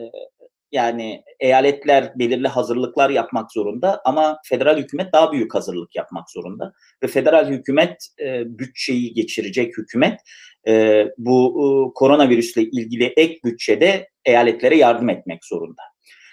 yani 0.71 1.23
eyaletler 1.39 2.19
belirli 2.19 2.47
hazırlıklar 2.47 3.09
yapmak 3.09 3.51
zorunda 3.51 4.01
ama 4.05 4.39
federal 4.45 4.77
hükümet 4.77 5.13
daha 5.13 5.31
büyük 5.31 5.55
hazırlık 5.55 5.95
yapmak 5.95 6.29
zorunda. 6.29 6.73
Ve 7.03 7.07
federal 7.07 7.47
hükümet 7.47 8.07
e, 8.19 8.43
bütçeyi 8.59 9.13
geçirecek 9.13 9.77
hükümet 9.77 10.19
e, 10.67 11.05
bu 11.17 11.49
e, 11.49 11.93
koronavirüsle 11.93 12.61
ilgili 12.61 13.13
ek 13.17 13.39
bütçede 13.43 14.09
eyaletlere 14.25 14.77
yardım 14.77 15.09
etmek 15.09 15.45
zorunda. 15.45 15.81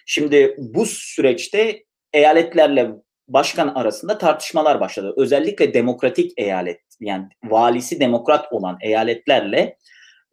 Şimdi 0.06 0.56
bu 0.58 0.86
süreçte 0.86 1.84
eyaletlerle 2.12 2.90
başkan 3.28 3.68
arasında 3.68 4.18
tartışmalar 4.18 4.80
başladı. 4.80 5.14
Özellikle 5.16 5.74
demokratik 5.74 6.32
eyalet 6.36 6.80
yani 7.00 7.28
valisi 7.44 8.00
demokrat 8.00 8.52
olan 8.52 8.78
eyaletlerle 8.82 9.76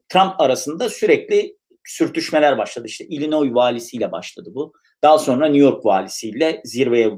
Trump 0.10 0.42
arasında 0.42 0.90
sürekli 0.90 1.59
sürtüşmeler 1.90 2.58
başladı. 2.58 2.88
İşte 2.88 3.06
Illinois 3.06 3.54
valisiyle 3.54 4.12
başladı 4.12 4.50
bu. 4.54 4.74
Daha 5.04 5.20
sonra 5.20 5.46
New 5.46 5.64
York 5.64 5.86
valisiyle 5.86 6.62
zirveye 6.66 7.12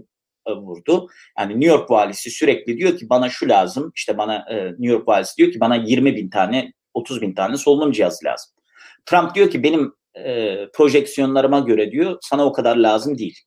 e, 0.47 0.51
vurdu. 0.51 1.07
Yani 1.39 1.53
New 1.53 1.69
York 1.69 1.91
valisi 1.91 2.31
sürekli 2.31 2.77
diyor 2.77 2.97
ki 2.97 3.09
bana 3.09 3.29
şu 3.29 3.49
lazım. 3.49 3.91
İşte 3.95 4.17
bana 4.17 4.45
e, 4.49 4.65
New 4.65 4.87
York 4.87 5.07
valisi 5.07 5.37
diyor 5.37 5.51
ki 5.51 5.59
bana 5.59 5.75
20 5.75 6.15
bin 6.15 6.29
tane 6.29 6.73
30 6.93 7.21
bin 7.21 7.33
tane 7.33 7.57
solunum 7.57 7.91
cihazı 7.91 8.25
lazım. 8.25 8.51
Trump 9.05 9.35
diyor 9.35 9.49
ki 9.49 9.63
benim 9.63 9.93
e, 10.15 10.57
projeksiyonlarıma 10.73 11.59
göre 11.59 11.91
diyor 11.91 12.17
sana 12.21 12.45
o 12.45 12.53
kadar 12.53 12.75
lazım 12.75 13.17
değil. 13.17 13.39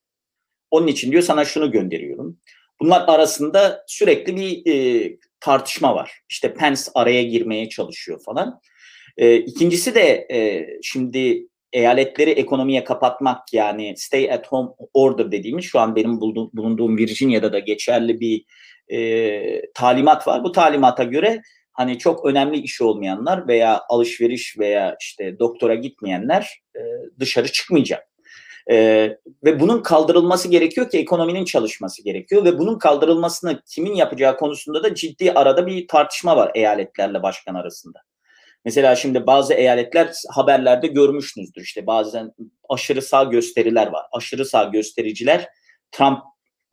Onun 0.71 0.87
için 0.87 1.12
diyor 1.12 1.23
sana 1.23 1.45
şunu 1.45 1.71
gönderiyorum. 1.71 2.38
Bunlar 2.81 3.09
arasında 3.09 3.85
sürekli 3.87 4.37
bir 4.37 4.73
e, 4.73 5.16
tartışma 5.40 5.95
var. 5.95 6.21
İşte 6.28 6.54
Pence 6.54 6.83
araya 6.95 7.23
girmeye 7.23 7.69
çalışıyor 7.69 8.21
falan. 8.25 8.61
E, 9.16 9.37
ikincisi 9.37 9.94
de 9.94 10.26
e, 10.33 10.66
şimdi 10.83 11.47
eyaletleri 11.73 12.30
ekonomiye 12.30 12.85
kapatmak 12.85 13.52
yani 13.52 13.94
stay 13.97 14.33
at 14.33 14.47
home 14.47 14.71
order 14.94 15.33
dediğimiz 15.33 15.64
şu 15.64 15.80
an 15.80 15.97
benim 15.97 16.21
bulunduğum 16.21 16.99
Virginia'da 16.99 17.52
da 17.52 17.59
geçerli 17.59 18.21
bir 18.21 18.44
e, 18.88 19.73
talimat 19.75 20.28
var. 20.28 20.44
Bu 20.44 20.52
talimata 20.52 21.04
göre 21.04 21.42
hani 21.73 21.99
çok 21.99 22.26
önemli 22.26 22.59
işi 22.59 22.85
olmayanlar 22.85 23.49
veya 23.49 23.83
alışveriş 23.88 24.59
veya 24.59 24.97
işte 25.00 25.38
doktora 25.38 25.75
gitmeyenler 25.75 26.62
e, 26.76 26.80
dışarı 27.21 27.49
çıkmayacak. 27.52 28.09
E, 28.71 28.76
ve 29.44 29.61
bunun 29.61 29.83
kaldırılması 29.83 30.49
gerekiyor 30.49 30.90
ki 30.90 30.99
ekonominin 30.99 31.44
çalışması 31.44 32.04
gerekiyor 32.04 32.44
ve 32.44 32.59
bunun 32.59 32.78
kaldırılmasını 32.78 33.62
kimin 33.66 33.94
yapacağı 33.94 34.37
konusunda 34.37 34.83
da 34.83 34.94
ciddi 34.94 35.33
arada 35.33 35.66
bir 35.66 35.88
tartışma 35.88 36.37
var 36.37 36.50
eyaletlerle 36.54 37.23
başkan 37.23 37.54
arasında. 37.54 37.99
Mesela 38.64 38.97
şimdi 38.97 39.26
bazı 39.26 39.54
eyaletler 39.54 40.12
haberlerde 40.30 40.87
görmüşsünüzdür 40.87 41.62
işte 41.62 41.87
bazen 41.87 42.33
aşırı 42.68 43.02
sağ 43.02 43.25
gösteriler 43.25 43.87
var. 43.87 44.02
Aşırı 44.12 44.44
sağ 44.44 44.64
göstericiler 44.64 45.49
Trump 45.92 46.18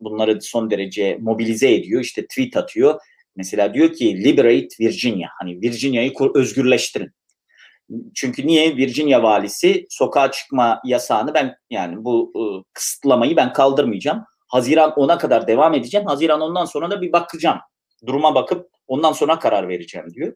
bunları 0.00 0.42
son 0.42 0.70
derece 0.70 1.18
mobilize 1.20 1.74
ediyor. 1.74 2.00
İşte 2.00 2.26
tweet 2.26 2.56
atıyor. 2.56 3.00
Mesela 3.36 3.74
diyor 3.74 3.92
ki 3.92 4.24
liberate 4.24 4.68
Virginia. 4.80 5.28
Hani 5.38 5.60
Virginia'yı 5.60 6.12
özgürleştirin. 6.34 7.10
Çünkü 8.14 8.46
niye 8.46 8.76
Virginia 8.76 9.22
valisi 9.22 9.86
sokağa 9.90 10.30
çıkma 10.30 10.80
yasağını 10.84 11.34
ben 11.34 11.56
yani 11.70 12.04
bu 12.04 12.32
ıı, 12.36 12.64
kısıtlamayı 12.72 13.36
ben 13.36 13.52
kaldırmayacağım. 13.52 14.24
Haziran 14.48 14.90
10'a 14.90 15.18
kadar 15.18 15.46
devam 15.46 15.74
edeceğim. 15.74 16.06
Haziran 16.06 16.40
ondan 16.40 16.64
sonra 16.64 16.90
da 16.90 17.02
bir 17.02 17.12
bakacağım. 17.12 17.58
Duruma 18.06 18.34
bakıp 18.34 18.70
ondan 18.86 19.12
sonra 19.12 19.38
karar 19.38 19.68
vereceğim 19.68 20.14
diyor. 20.14 20.34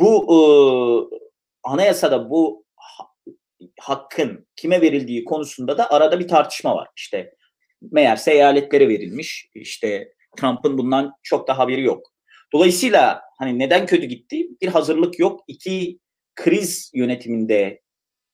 Bu 0.00 0.32
ıı, 0.32 1.20
anayasada 1.62 2.30
bu 2.30 2.64
hakkın 3.80 4.46
kime 4.56 4.80
verildiği 4.80 5.24
konusunda 5.24 5.78
da 5.78 5.90
arada 5.90 6.20
bir 6.20 6.28
tartışma 6.28 6.76
var. 6.76 6.88
İşte 6.96 7.34
meğerse 7.92 8.32
eyaletlere 8.32 8.88
verilmiş. 8.88 9.50
İşte 9.54 10.12
Trump'ın 10.36 10.78
bundan 10.78 11.12
çok 11.22 11.48
da 11.48 11.58
haberi 11.58 11.82
yok. 11.82 12.12
Dolayısıyla 12.52 13.22
hani 13.38 13.58
neden 13.58 13.86
kötü 13.86 14.06
gitti? 14.06 14.48
Bir 14.62 14.68
hazırlık 14.68 15.18
yok. 15.18 15.40
İki 15.48 15.98
kriz 16.34 16.90
yönetiminde 16.94 17.80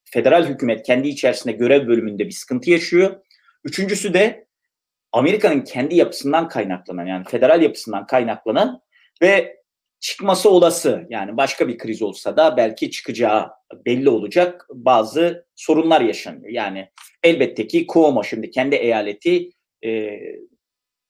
federal 0.04 0.46
hükümet 0.46 0.86
kendi 0.86 1.08
içerisinde 1.08 1.52
görev 1.52 1.88
bölümünde 1.88 2.26
bir 2.26 2.30
sıkıntı 2.30 2.70
yaşıyor. 2.70 3.24
Üçüncüsü 3.64 4.14
de 4.14 4.46
Amerika'nın 5.12 5.60
kendi 5.60 5.94
yapısından 5.94 6.48
kaynaklanan 6.48 7.06
yani 7.06 7.24
federal 7.24 7.62
yapısından 7.62 8.06
kaynaklanan 8.06 8.80
ve 9.22 9.61
çıkması 10.02 10.50
olası 10.50 11.06
yani 11.10 11.36
başka 11.36 11.68
bir 11.68 11.78
kriz 11.78 12.02
olsa 12.02 12.36
da 12.36 12.56
belki 12.56 12.90
çıkacağı 12.90 13.50
belli 13.86 14.08
olacak 14.08 14.66
bazı 14.70 15.46
sorunlar 15.56 16.00
yaşanıyor. 16.00 16.48
Yani 16.48 16.88
elbette 17.22 17.66
ki 17.66 17.86
Cuomo 17.92 18.24
şimdi 18.24 18.50
kendi 18.50 18.74
eyaleti 18.76 19.50
e, 19.84 20.20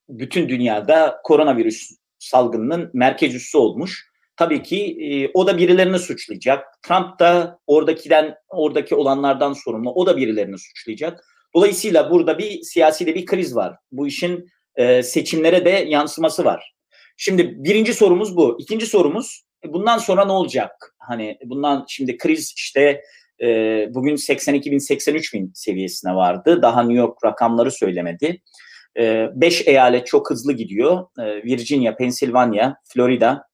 bütün 0.09 0.49
dünyada 0.49 1.21
koronavirüs 1.25 1.91
salgınının 2.19 2.91
merkez 2.93 3.35
üssü 3.35 3.59
olmuş. 3.59 4.07
Tabii 4.37 4.63
ki 4.63 4.97
e, 5.01 5.31
o 5.35 5.47
da 5.47 5.59
birilerini 5.59 5.99
suçlayacak. 5.99 6.65
Trump 6.83 7.19
da 7.19 7.59
oradakiden 7.67 8.35
oradaki 8.49 8.95
olanlardan 8.95 9.53
sorumlu. 9.53 9.93
O 9.93 10.07
da 10.07 10.17
birilerini 10.17 10.59
suçlayacak. 10.59 11.25
Dolayısıyla 11.55 12.11
burada 12.11 12.39
bir 12.39 12.63
siyasi 12.63 13.07
de 13.07 13.15
bir 13.15 13.27
kriz 13.27 13.57
var. 13.57 13.77
Bu 13.93 14.07
işin 14.07 14.49
e, 14.77 15.03
seçimlere 15.03 15.65
de 15.65 15.71
yansıması 15.71 16.45
var. 16.45 16.73
Şimdi 17.25 17.65
birinci 17.65 17.95
sorumuz 17.95 18.37
bu. 18.37 18.57
İkinci 18.61 18.87
sorumuz 18.87 19.45
e, 19.65 19.73
bundan 19.73 19.99
sonra 19.99 20.25
ne 20.25 20.33
olacak? 20.33 20.95
Hani 20.99 21.39
bundan 21.45 21.85
şimdi 21.89 22.17
kriz 22.17 22.55
işte 22.57 23.03
e, 23.43 23.47
bugün 23.95 24.17
82 24.17 24.71
bin 24.71 24.79
83 24.79 25.35
bin 25.35 25.53
seviyesine 25.55 26.15
vardı. 26.15 26.63
Daha 26.63 26.83
New 26.83 26.99
York 26.99 27.25
rakamları 27.25 27.71
söylemedi. 27.71 28.41
E, 28.99 29.29
beş 29.35 29.69
eyalet 29.69 30.07
çok 30.07 30.31
hızlı 30.31 30.53
gidiyor. 30.53 31.07
E, 31.19 31.45
Virginia, 31.45 31.97
Pennsylvania, 31.97 32.75
Florida, 32.85 33.45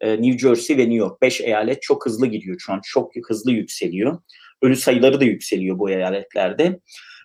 e, 0.00 0.22
New 0.22 0.38
Jersey 0.38 0.76
ve 0.76 0.82
New 0.82 0.96
York. 0.96 1.22
Beş 1.22 1.40
eyalet 1.40 1.82
çok 1.82 2.06
hızlı 2.06 2.26
gidiyor 2.26 2.56
şu 2.58 2.72
an. 2.72 2.80
Çok 2.84 3.12
hızlı 3.28 3.52
yükseliyor. 3.52 4.18
Ölü 4.62 4.76
sayıları 4.76 5.20
da 5.20 5.24
yükseliyor 5.24 5.78
bu 5.78 5.90
eyaletlerde. 5.90 6.80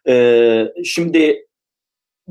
E, 0.08 0.66
şimdi 0.84 1.46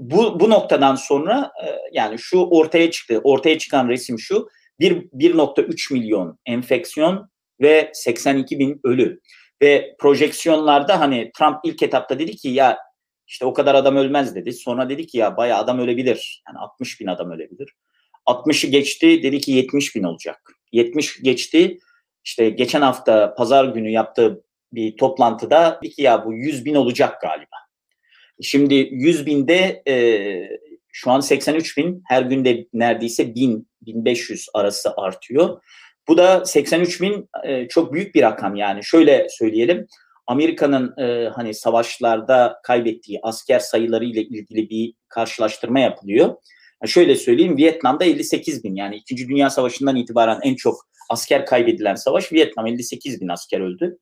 bu, 0.00 0.40
bu 0.40 0.50
noktadan 0.50 0.94
sonra 0.94 1.52
e, 1.64 1.66
yani 1.92 2.18
şu 2.18 2.38
ortaya 2.38 2.90
çıktı. 2.90 3.20
Ortaya 3.24 3.58
çıkan 3.58 3.88
resim 3.88 4.18
şu. 4.18 4.48
1.3 4.80 5.92
milyon 5.92 6.38
enfeksiyon 6.46 7.30
ve 7.60 7.90
82 7.94 8.58
bin 8.58 8.80
ölü. 8.84 9.20
Ve 9.62 9.96
projeksiyonlarda 9.98 11.00
hani 11.00 11.30
Trump 11.38 11.56
ilk 11.64 11.82
etapta 11.82 12.18
dedi 12.18 12.36
ki 12.36 12.48
ya 12.48 12.78
işte 13.26 13.44
o 13.44 13.54
kadar 13.54 13.74
adam 13.74 13.96
ölmez 13.96 14.34
dedi. 14.34 14.52
Sonra 14.52 14.88
dedi 14.88 15.06
ki 15.06 15.18
ya 15.18 15.36
bayağı 15.36 15.58
adam 15.58 15.78
ölebilir. 15.78 16.42
Yani 16.48 16.58
60 16.58 17.00
bin 17.00 17.06
adam 17.06 17.30
ölebilir. 17.30 17.74
60'ı 18.26 18.70
geçti 18.70 19.22
dedi 19.22 19.40
ki 19.40 19.52
70 19.52 19.96
bin 19.96 20.02
olacak. 20.02 20.52
70 20.72 21.22
geçti. 21.22 21.78
İşte 22.24 22.50
geçen 22.50 22.80
hafta 22.80 23.34
pazar 23.34 23.64
günü 23.64 23.90
yaptığı 23.90 24.44
bir 24.72 24.96
toplantıda 24.96 25.80
dedi 25.82 25.92
ki 25.92 26.02
ya 26.02 26.24
bu 26.24 26.34
100 26.34 26.64
bin 26.64 26.74
olacak 26.74 27.20
galiba. 27.20 27.56
Şimdi 28.42 28.74
100 28.74 29.26
binde 29.26 29.82
e, 29.88 29.94
şu 30.92 31.10
an 31.10 31.20
83 31.20 31.76
bin 31.76 32.02
her 32.08 32.22
günde 32.22 32.66
neredeyse 32.72 33.34
1000 33.34 33.70
1500 33.82 34.46
arası 34.54 34.92
artıyor. 34.96 35.62
Bu 36.08 36.16
da 36.18 36.44
83 36.44 37.00
bin 37.00 37.28
e, 37.44 37.68
çok 37.68 37.92
büyük 37.92 38.14
bir 38.14 38.22
rakam 38.22 38.56
yani. 38.56 38.84
Şöyle 38.84 39.26
söyleyelim. 39.30 39.86
Amerika'nın 40.26 40.94
e, 40.98 41.28
hani 41.28 41.54
savaşlarda 41.54 42.60
kaybettiği 42.62 43.18
asker 43.22 43.58
sayıları 43.58 44.04
ile 44.04 44.22
ilgili 44.22 44.70
bir 44.70 44.94
karşılaştırma 45.08 45.80
yapılıyor. 45.80 46.34
Şöyle 46.86 47.14
söyleyeyim 47.14 47.56
Vietnam'da 47.56 48.04
58 48.04 48.64
bin 48.64 48.74
yani 48.74 48.96
2. 48.96 49.28
Dünya 49.28 49.50
Savaşı'ndan 49.50 49.96
itibaren 49.96 50.40
en 50.42 50.54
çok 50.54 50.74
asker 51.10 51.46
kaybedilen 51.46 51.94
savaş 51.94 52.32
Vietnam 52.32 52.66
58 52.66 53.20
bin 53.20 53.28
asker 53.28 53.60
öldü. 53.60 53.98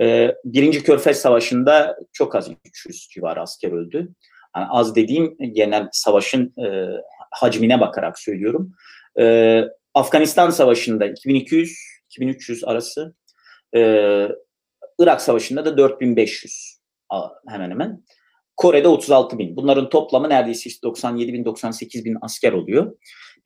E, 0.00 0.34
Birinci 0.44 0.82
Körfez 0.82 1.20
Savaşı'nda 1.20 1.96
çok 2.12 2.34
az 2.34 2.50
300 2.64 3.08
civarı 3.10 3.40
asker 3.40 3.72
öldü. 3.72 4.08
Yani 4.56 4.66
az 4.70 4.96
dediğim 4.96 5.36
genel 5.52 5.88
savaşın 5.92 6.52
e, 6.64 6.88
hacmine 7.30 7.80
bakarak 7.80 8.18
söylüyorum. 8.18 8.72
E, 9.20 9.60
Afganistan 9.94 10.50
Savaşı'nda 10.50 11.06
2200-2300 11.06 12.66
arası, 12.66 13.14
e, 13.76 13.80
Irak 14.98 15.20
Savaşı'nda 15.20 15.64
da 15.64 15.78
4500 15.78 16.78
hemen 17.48 17.70
hemen. 17.70 18.04
Kore'de 18.56 18.88
36 18.88 19.38
bin. 19.38 19.56
Bunların 19.56 19.88
toplamı 19.88 20.28
neredeyse 20.28 20.70
işte 20.70 20.82
97 20.82 21.32
bin, 21.32 21.44
98 21.44 22.04
bin 22.04 22.16
asker 22.22 22.52
oluyor. 22.52 22.96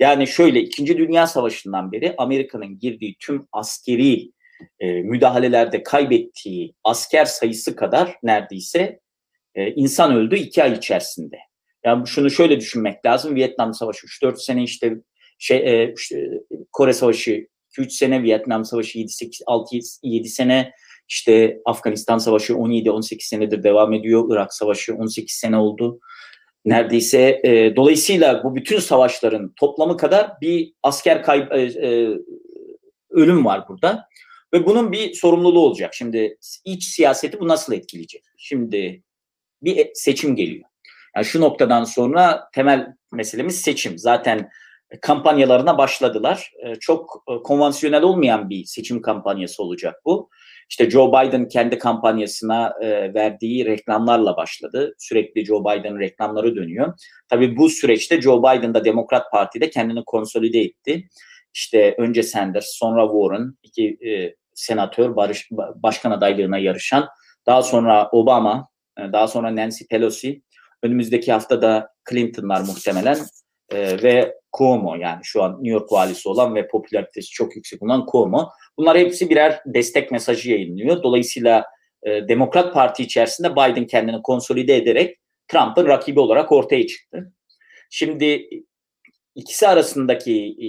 Yani 0.00 0.26
şöyle 0.26 0.60
2. 0.60 0.98
Dünya 0.98 1.26
Savaşı'ndan 1.26 1.92
beri 1.92 2.14
Amerika'nın 2.18 2.78
girdiği 2.78 3.16
tüm 3.20 3.48
askeri 3.52 4.32
e, 4.80 4.92
müdahalelerde 4.92 5.82
kaybettiği 5.82 6.74
asker 6.84 7.24
sayısı 7.24 7.76
kadar 7.76 8.16
neredeyse 8.22 9.00
e, 9.54 9.70
insan 9.70 10.14
öldü 10.14 10.36
iki 10.36 10.62
ay 10.62 10.72
içerisinde. 10.72 11.36
Yani 11.84 12.06
şunu 12.06 12.30
şöyle 12.30 12.60
düşünmek 12.60 13.06
lazım. 13.06 13.34
Vietnam 13.34 13.74
Savaşı 13.74 14.06
3-4 14.06 14.36
sene 14.36 14.62
işte 14.62 14.94
şey 15.38 15.82
e, 15.82 15.94
Kore 16.72 16.92
Savaşı 16.92 17.46
2-3 17.78 17.90
sene, 17.90 18.22
Vietnam 18.22 18.64
Savaşı 18.64 18.98
7-8 18.98 19.44
6-7 19.44 20.24
sene, 20.24 20.72
işte 21.08 21.60
Afganistan 21.64 22.18
Savaşı 22.18 22.52
17-18 22.52 23.16
senedir 23.20 23.62
devam 23.62 23.92
ediyor. 23.92 24.28
Irak 24.30 24.54
Savaşı 24.54 24.94
18 24.94 25.36
sene 25.36 25.56
oldu. 25.56 26.00
Neredeyse 26.64 27.40
e, 27.44 27.76
dolayısıyla 27.76 28.44
bu 28.44 28.56
bütün 28.56 28.78
savaşların 28.78 29.52
toplamı 29.56 29.96
kadar 29.96 30.30
bir 30.40 30.72
asker 30.82 31.22
kayb 31.22 31.50
e, 31.50 31.60
e, 31.60 32.08
ölüm 33.10 33.44
var 33.44 33.68
burada. 33.68 34.08
Ve 34.52 34.66
bunun 34.66 34.92
bir 34.92 35.14
sorumluluğu 35.14 35.60
olacak. 35.60 35.94
Şimdi 35.94 36.38
iç 36.64 36.84
siyaseti 36.84 37.40
bu 37.40 37.48
nasıl 37.48 37.72
etkileyecek? 37.72 38.24
Şimdi 38.36 39.02
bir 39.62 39.90
seçim 39.94 40.36
geliyor. 40.36 40.64
Yani 41.16 41.26
şu 41.26 41.40
noktadan 41.40 41.84
sonra 41.84 42.48
temel 42.54 42.86
meselemiz 43.12 43.60
seçim. 43.60 43.98
Zaten 43.98 44.50
kampanyalarına 45.02 45.78
başladılar. 45.78 46.52
Ee, 46.64 46.74
çok 46.74 47.24
e, 47.28 47.42
konvansiyonel 47.42 48.02
olmayan 48.02 48.50
bir 48.50 48.64
seçim 48.64 49.02
kampanyası 49.02 49.62
olacak 49.62 50.00
bu. 50.04 50.30
İşte 50.70 50.90
Joe 50.90 51.08
Biden 51.08 51.48
kendi 51.48 51.78
kampanyasına 51.78 52.74
e, 52.80 53.14
verdiği 53.14 53.64
reklamlarla 53.64 54.36
başladı. 54.36 54.94
Sürekli 54.98 55.44
Joe 55.44 55.60
Biden 55.60 55.98
reklamları 55.98 56.56
dönüyor. 56.56 56.92
Tabii 57.28 57.56
bu 57.56 57.70
süreçte 57.70 58.20
Joe 58.20 58.42
Biden 58.42 58.74
da 58.74 58.84
Demokrat 58.84 59.30
Parti'de 59.30 59.70
kendini 59.70 60.04
konsolide 60.04 60.60
etti. 60.60 61.08
İşte 61.54 61.94
önce 61.98 62.22
Sanders, 62.22 62.66
sonra 62.66 63.08
Warren, 63.08 63.54
iki 63.62 63.98
e, 64.10 64.34
senatör 64.54 65.16
barış, 65.16 65.48
başkan 65.74 66.10
adaylığına 66.10 66.58
yarışan. 66.58 67.08
Daha 67.46 67.62
sonra 67.62 68.08
Obama, 68.12 68.68
e, 68.98 69.12
daha 69.12 69.28
sonra 69.28 69.56
Nancy 69.56 69.84
Pelosi. 69.90 70.42
Önümüzdeki 70.82 71.32
hafta 71.32 71.62
da 71.62 71.88
Clinton'lar 72.10 72.60
muhtemelen 72.60 73.18
e, 73.70 74.02
ve 74.02 74.34
Cuomo 74.58 74.96
yani 74.96 75.20
şu 75.22 75.42
an 75.42 75.52
New 75.52 75.68
York 75.68 75.92
valisi 75.92 76.28
olan 76.28 76.54
ve 76.54 76.68
popülaritesi 76.68 77.30
çok 77.30 77.56
yüksek 77.56 77.82
olan 77.82 78.06
Cuomo. 78.12 78.48
Bunlar 78.78 78.98
hepsi 78.98 79.30
birer 79.30 79.60
destek 79.66 80.10
mesajı 80.10 80.50
yayınlıyor. 80.50 81.02
Dolayısıyla 81.02 81.64
e, 82.02 82.28
Demokrat 82.28 82.74
Parti 82.74 83.02
içerisinde 83.02 83.52
Biden 83.52 83.86
kendini 83.86 84.22
konsolide 84.22 84.76
ederek 84.76 85.18
Trump'ın 85.48 85.86
rakibi 85.86 86.20
olarak 86.20 86.52
ortaya 86.52 86.86
çıktı. 86.86 87.32
Şimdi 87.90 88.48
ikisi 89.38 89.68
arasındaki 89.68 90.56
e, 90.66 90.68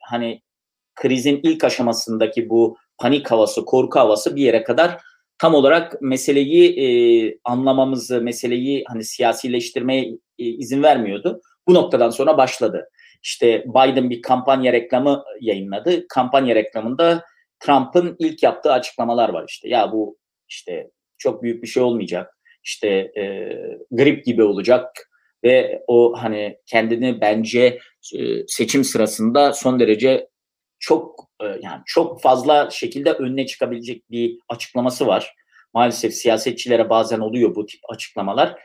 hani 0.00 0.42
krizin 0.94 1.40
ilk 1.42 1.64
aşamasındaki 1.64 2.48
bu 2.48 2.76
panik 2.98 3.30
havası, 3.30 3.64
korku 3.64 3.98
havası 3.98 4.36
bir 4.36 4.42
yere 4.42 4.64
kadar 4.64 5.00
tam 5.38 5.54
olarak 5.54 6.02
meseleyi 6.02 6.80
e, 6.80 6.86
anlamamızı, 7.44 8.20
meseleyi 8.20 8.84
hani 8.88 9.04
siyasileştirmeye 9.04 10.04
e, 10.38 10.44
izin 10.44 10.82
vermiyordu. 10.82 11.40
Bu 11.68 11.74
noktadan 11.74 12.10
sonra 12.10 12.38
başladı. 12.38 12.88
İşte 13.22 13.64
Biden 13.66 14.10
bir 14.10 14.22
kampanya 14.22 14.72
reklamı 14.72 15.24
yayınladı. 15.40 16.08
Kampanya 16.08 16.54
reklamında 16.54 17.24
Trump'ın 17.60 18.16
ilk 18.18 18.42
yaptığı 18.42 18.72
açıklamalar 18.72 19.28
var 19.28 19.44
işte. 19.48 19.68
Ya 19.68 19.92
bu 19.92 20.18
işte 20.48 20.90
çok 21.18 21.42
büyük 21.42 21.62
bir 21.62 21.68
şey 21.68 21.82
olmayacak. 21.82 22.38
İşte 22.64 22.88
e, 22.88 23.52
grip 23.90 24.24
gibi 24.24 24.42
olacak 24.42 25.10
ve 25.46 25.82
o 25.86 26.14
hani 26.16 26.58
kendini 26.66 27.20
bence 27.20 27.78
e, 28.14 28.46
seçim 28.46 28.84
sırasında 28.84 29.52
son 29.52 29.80
derece 29.80 30.28
çok 30.78 31.28
e, 31.40 31.44
yani 31.44 31.82
çok 31.86 32.22
fazla 32.22 32.70
şekilde 32.70 33.12
önüne 33.12 33.46
çıkabilecek 33.46 34.10
bir 34.10 34.38
açıklaması 34.48 35.06
var. 35.06 35.34
Maalesef 35.74 36.14
siyasetçilere 36.14 36.90
bazen 36.90 37.20
oluyor 37.20 37.54
bu 37.54 37.66
tip 37.66 37.80
açıklamalar. 37.88 38.58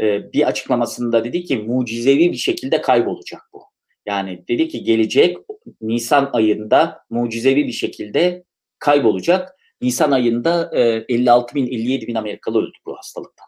E, 0.00 0.32
bir 0.32 0.48
açıklamasında 0.48 1.24
dedi 1.24 1.44
ki 1.44 1.56
mucizevi 1.56 2.32
bir 2.32 2.36
şekilde 2.36 2.80
kaybolacak 2.80 3.42
bu. 3.52 3.62
Yani 4.06 4.44
dedi 4.48 4.68
ki 4.68 4.84
gelecek 4.84 5.36
Nisan 5.80 6.30
ayında 6.32 7.00
mucizevi 7.10 7.66
bir 7.66 7.72
şekilde 7.72 8.44
kaybolacak. 8.78 9.54
Nisan 9.80 10.10
ayında 10.10 10.70
56 10.74 11.54
bin 11.54 11.66
57 11.66 12.06
bin 12.06 12.14
Amerikalı 12.14 12.58
öldü 12.58 12.78
bu 12.86 12.96
hastalıktan. 12.96 13.46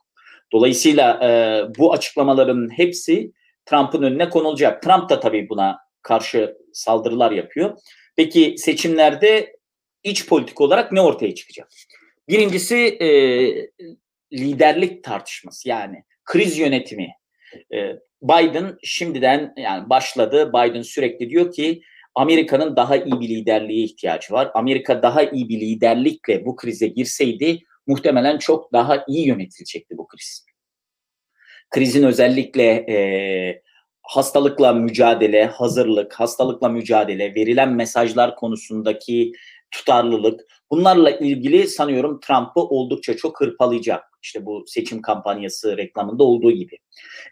Dolayısıyla 0.53 1.21
bu 1.79 1.93
açıklamaların 1.93 2.69
hepsi 2.77 3.33
Trump'ın 3.67 4.03
önüne 4.03 4.31
konulacak. 4.31 4.83
Trump 4.83 5.11
da 5.11 5.21
tabii 5.21 5.49
buna 5.49 5.79
karşı 6.03 6.57
saldırılar 6.73 7.31
yapıyor. 7.31 7.79
Peki 8.17 8.55
seçimlerde 8.59 9.57
iç 10.03 10.27
politik 10.27 10.61
olarak 10.61 10.93
ne 10.93 11.01
ortaya 11.01 11.35
çıkacak? 11.35 11.69
Birincisi 12.29 12.77
e, 12.77 13.09
liderlik 14.33 15.05
tartışması 15.05 15.69
yani 15.69 16.05
kriz 16.25 16.59
yönetimi. 16.59 17.09
E, 17.75 17.79
Biden 18.23 18.77
şimdiden 18.83 19.55
yani 19.57 19.91
başladı. 19.91 20.53
Biden 20.53 20.83
sürekli 20.83 21.31
diyor 21.31 21.53
ki 21.53 21.83
Amerika'nın 22.15 22.77
daha 22.77 22.97
iyi 22.97 23.21
bir 23.21 23.29
liderliğe 23.29 23.85
ihtiyacı 23.85 24.33
var. 24.33 24.51
Amerika 24.55 25.03
daha 25.03 25.23
iyi 25.23 25.49
bir 25.49 25.61
liderlikle 25.61 26.45
bu 26.45 26.57
krize 26.57 26.87
girseydi 26.87 27.59
muhtemelen 27.91 28.39
çok 28.39 28.73
daha 28.73 29.05
iyi 29.09 29.29
yönetilecekti 29.29 29.99
bu 29.99 30.07
kriz. 30.07 30.47
Krizin 31.71 32.03
özellikle 32.03 32.65
e, 32.65 33.63
hastalıkla 34.03 34.73
mücadele, 34.73 35.47
hazırlık, 35.47 36.13
hastalıkla 36.13 36.69
mücadele, 36.69 37.35
verilen 37.35 37.73
mesajlar 37.73 38.37
konusundaki 38.37 39.33
tutarlılık 39.71 40.41
bunlarla 40.71 41.11
ilgili 41.11 41.69
sanıyorum 41.69 42.21
Trump'ı 42.21 42.61
oldukça 42.61 43.17
çok 43.17 43.41
hırpalayacak. 43.41 44.05
İşte 44.23 44.47
bu 44.47 44.65
seçim 44.67 45.03
kampanyası 45.03 45.77
reklamında 45.77 46.25
olduğu 46.25 46.53
gibi. 46.53 46.79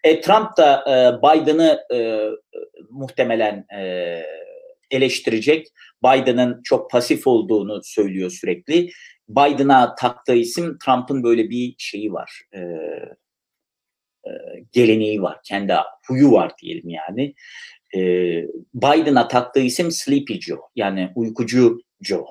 E, 0.04 0.20
Trump 0.20 0.56
da 0.56 0.84
e, 0.86 0.94
Biden'ı 1.22 1.80
e, 1.94 2.28
muhtemelen 2.90 3.66
e, 3.78 4.22
eleştirecek. 4.90 5.66
Biden'ın 6.04 6.60
çok 6.64 6.90
pasif 6.90 7.26
olduğunu 7.26 7.80
söylüyor 7.84 8.30
sürekli. 8.30 8.90
Biden'a 9.28 9.94
taktığı 9.94 10.34
isim 10.34 10.78
Trump'ın 10.84 11.22
böyle 11.22 11.50
bir 11.50 11.74
şeyi 11.78 12.12
var. 12.12 12.42
E, 12.52 12.58
e, 14.26 14.30
geleneği 14.72 15.22
var. 15.22 15.38
Kendi 15.44 15.74
huyu 16.08 16.32
var 16.32 16.52
diyelim 16.62 16.88
yani. 16.88 17.34
E, 17.96 18.00
Biden'a 18.74 19.28
taktığı 19.28 19.60
isim 19.60 19.90
Sleepy 19.90 20.34
Joe 20.34 20.60
yani 20.76 21.10
uykucu 21.14 21.78
Joe. 22.02 22.26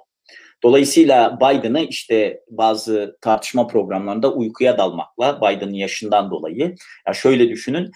Dolayısıyla 0.64 1.38
Biden'ı 1.40 1.80
işte 1.80 2.42
bazı 2.50 3.18
tartışma 3.22 3.68
programlarında 3.68 4.34
uykuya 4.34 4.78
dalmakla 4.78 5.42
Biden'ın 5.42 5.74
yaşından 5.74 6.32
dolayı 6.32 6.76
ya 7.08 7.14
şöyle 7.14 7.50
düşünün 7.50 7.92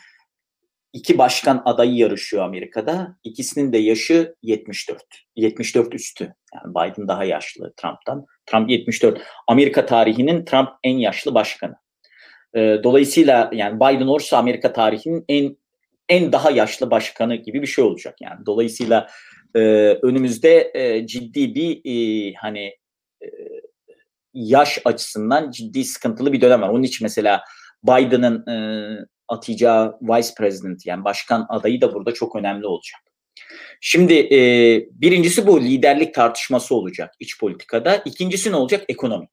iki 0.94 1.18
başkan 1.18 1.62
adayı 1.66 1.96
yarışıyor 1.96 2.44
Amerika'da. 2.44 3.18
İkisinin 3.24 3.74
de 3.74 3.78
yaşı 3.78 4.36
74. 4.42 5.04
74 5.36 5.96
üstü. 5.96 6.34
Yani 6.54 6.76
Biden 6.76 7.08
daha 7.08 7.24
yaşlı 7.24 7.74
Trump'tan. 7.78 8.26
Trump 8.46 8.70
74. 8.70 9.22
Amerika 9.48 9.86
tarihinin 9.86 10.46
Trump 10.46 10.70
en 10.84 10.98
yaşlı 10.98 11.34
başkanı. 11.34 11.76
Ee, 12.56 12.78
dolayısıyla 12.84 13.52
yani 13.54 13.76
Biden 13.76 14.08
olursa 14.08 14.38
Amerika 14.38 14.74
tarihinin 14.74 15.26
en 15.30 15.58
en 16.10 16.32
daha 16.32 16.52
yaşlı 16.52 16.92
başkanı 16.92 17.36
gibi 17.36 17.62
bir 17.62 17.68
şey 17.68 17.84
olacak 17.84 18.16
yani. 18.22 18.46
Dolayısıyla 18.46 19.08
e, 19.56 19.60
önümüzde 20.02 20.72
e, 20.74 21.08
ciddi 21.08 21.56
bir 21.56 21.82
e, 21.86 22.34
hani 22.34 22.66
e, 23.24 23.28
yaş 24.34 24.80
açısından 24.86 25.52
ciddi 25.52 25.84
sıkıntılı 25.84 26.34
bir 26.34 26.42
dönem 26.42 26.62
var. 26.62 26.70
Onun 26.70 26.84
için 26.84 27.06
mesela 27.06 27.44
Biden'ın 27.84 28.48
e, 28.48 28.56
atacağı 29.32 29.98
vice 30.02 30.30
president 30.38 30.86
yani 30.86 31.04
başkan 31.04 31.46
adayı 31.50 31.82
da 31.82 31.94
burada 31.94 32.14
çok 32.14 32.36
önemli 32.36 32.68
olacak. 32.68 33.02
Şimdi 33.82 34.14
e, 34.14 34.40
birincisi 34.92 35.48
bu 35.48 35.62
liderlik 35.62 36.14
tartışması 36.14 36.76
olacak 36.76 37.16
iç 37.20 37.40
politikada. 37.40 38.02
İkincisi 38.06 38.52
ne 38.52 38.56
olacak? 38.56 38.84
Ekonomi. 38.90 39.28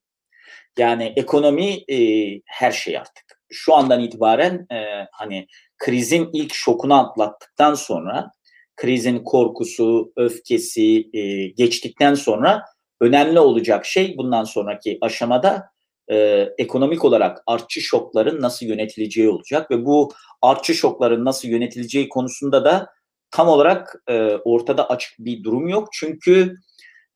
Yani 0.79 1.13
ekonomi 1.17 1.85
e, 1.89 1.99
her 2.47 2.73
şey 2.73 2.99
artık. 2.99 3.25
Şu 3.51 3.75
andan 3.75 4.01
itibaren 4.01 4.67
e, 4.73 5.07
hani 5.13 5.47
krizin 5.79 6.31
ilk 6.33 6.55
şokunu 6.55 6.95
atlattıktan 6.95 7.75
sonra 7.75 8.31
krizin 8.77 9.19
korkusu, 9.25 10.13
öfkesi 10.17 11.09
e, 11.13 11.47
geçtikten 11.47 12.15
sonra 12.15 12.65
önemli 13.01 13.41
olacak 13.41 13.87
şey 13.87 14.17
bundan 14.17 14.45
sonraki 14.45 14.99
aşamada 15.01 15.71
e, 16.11 16.49
ekonomik 16.59 17.05
olarak 17.05 17.43
artçı 17.47 17.81
şokların 17.81 18.43
nasıl 18.43 18.67
yönetileceği 18.67 19.29
olacak 19.29 19.71
ve 19.71 19.85
bu 19.85 20.13
artçı 20.43 20.75
şokların 20.75 21.25
nasıl 21.25 21.49
yönetileceği 21.49 22.09
konusunda 22.09 22.65
da 22.65 22.87
tam 23.31 23.49
olarak 23.49 24.03
e, 24.09 24.37
ortada 24.45 24.91
açık 24.91 25.19
bir 25.19 25.45
durum 25.45 25.69
yok. 25.69 25.89
Çünkü 25.93 26.57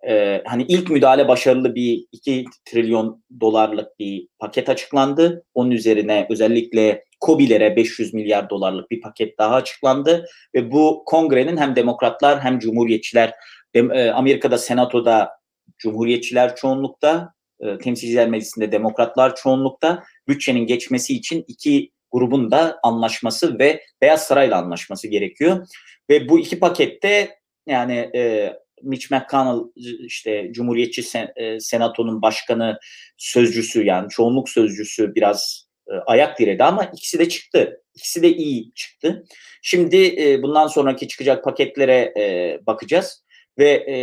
e, 0.09 0.43
hani 0.47 0.63
ilk 0.69 0.91
müdahale 0.91 1.29
başarılı 1.29 1.75
bir 1.75 2.07
2 2.13 2.45
trilyon 2.65 3.25
dolarlık 3.41 3.99
bir 3.99 4.29
paket 4.39 4.69
açıklandı. 4.69 5.45
Onun 5.55 5.71
üzerine 5.71 6.27
özellikle 6.31 7.05
COBİ'lere 7.27 7.77
500 7.77 8.15
milyar 8.15 8.51
dolarlık 8.51 8.91
bir 8.91 9.01
paket 9.01 9.39
daha 9.39 9.55
açıklandı 9.55 10.27
ve 10.55 10.73
bu 10.73 11.03
kongrenin 11.07 11.57
hem 11.57 11.77
demokratlar 11.77 12.41
hem 12.41 12.59
cumhuriyetçiler 12.59 13.35
e, 13.75 14.11
Amerika'da 14.11 14.59
senatoda 14.59 15.31
cumhuriyetçiler 15.79 16.57
çoğunlukta 16.57 17.35
e, 17.63 17.79
temsilciler 17.79 18.29
meclisinde 18.29 18.73
demokratlar 18.73 19.37
çoğunlukta 19.37 20.03
bütçenin 20.29 20.67
geçmesi 20.67 21.15
için 21.15 21.45
iki 21.49 21.91
grubun 22.11 22.51
da 22.51 22.79
anlaşması 22.83 23.59
ve 23.59 23.83
Beyaz 24.03 24.23
Saray'la 24.23 24.59
anlaşması 24.59 25.09
gerekiyor. 25.09 25.67
Ve 26.11 26.29
bu 26.29 26.39
iki 26.39 26.59
pakette 26.59 27.39
yani 27.67 28.11
e, 28.15 28.53
Mitch 28.83 29.11
McConnell 29.11 29.73
işte 30.07 30.53
Cumhuriyetçi 30.53 31.03
sen, 31.03 31.33
e, 31.37 31.61
Senato'nun 31.61 32.23
başkanı 32.23 32.79
sözcüsü 33.17 33.85
yani 33.85 34.09
çoğunluk 34.09 34.49
sözcüsü 34.49 35.15
biraz 35.15 35.67
e, 35.89 35.93
ayak 36.07 36.39
diredi 36.39 36.65
ama 36.65 36.85
ikisi 36.85 37.19
de 37.19 37.29
çıktı. 37.29 37.83
İkisi 37.95 38.23
de 38.23 38.29
iyi 38.29 38.73
çıktı. 38.75 39.25
Şimdi 39.63 40.23
e, 40.23 40.43
bundan 40.43 40.67
sonraki 40.67 41.09
çıkacak 41.09 41.45
paketlere 41.45 42.13
e, 42.19 42.59
bakacağız 42.67 43.25
ve 43.59 43.71
e, 43.71 43.97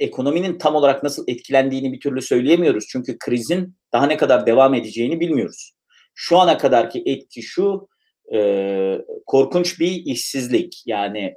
ekonominin 0.00 0.58
tam 0.58 0.74
olarak 0.74 1.02
nasıl 1.02 1.24
etkilendiğini 1.28 1.92
bir 1.92 2.00
türlü 2.00 2.22
söyleyemiyoruz. 2.22 2.86
Çünkü 2.88 3.18
krizin 3.18 3.76
daha 3.92 4.06
ne 4.06 4.16
kadar 4.16 4.46
devam 4.46 4.74
edeceğini 4.74 5.20
bilmiyoruz. 5.20 5.72
Şu 6.14 6.38
ana 6.38 6.58
kadarki 6.58 7.02
etki 7.06 7.42
şu 7.42 7.88
e, 8.34 8.98
korkunç 9.26 9.80
bir 9.80 9.92
işsizlik 10.04 10.82
yani 10.86 11.18
e, 11.18 11.36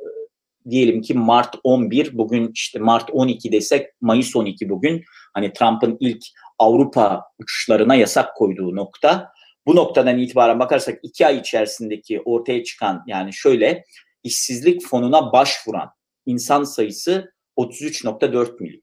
diyelim 0.70 1.02
ki 1.02 1.14
Mart 1.14 1.56
11 1.64 2.18
bugün 2.18 2.52
işte 2.54 2.80
Mart 2.80 3.10
12 3.12 3.52
desek 3.52 3.88
Mayıs 4.02 4.36
12 4.36 4.70
bugün 4.70 5.04
hani 5.34 5.54
Trump'ın 5.54 5.98
ilk 6.00 6.24
Avrupa 6.60 7.24
uçuşlarına 7.40 7.96
yasak 7.96 8.36
koyduğu 8.36 8.76
nokta. 8.76 9.30
Bu 9.68 9.76
noktadan 9.76 10.18
itibaren 10.18 10.60
bakarsak 10.60 11.00
iki 11.04 11.28
ay 11.28 11.38
içerisindeki 11.38 12.22
ortaya 12.26 12.64
çıkan 12.64 13.04
yani 13.08 13.34
şöyle 13.34 13.84
işsizlik 14.24 14.88
fonuna 14.88 15.32
başvuran 15.32 15.90
insan 16.26 16.64
sayısı 16.64 17.34
33.4 17.58 18.64
milyon. 18.64 18.82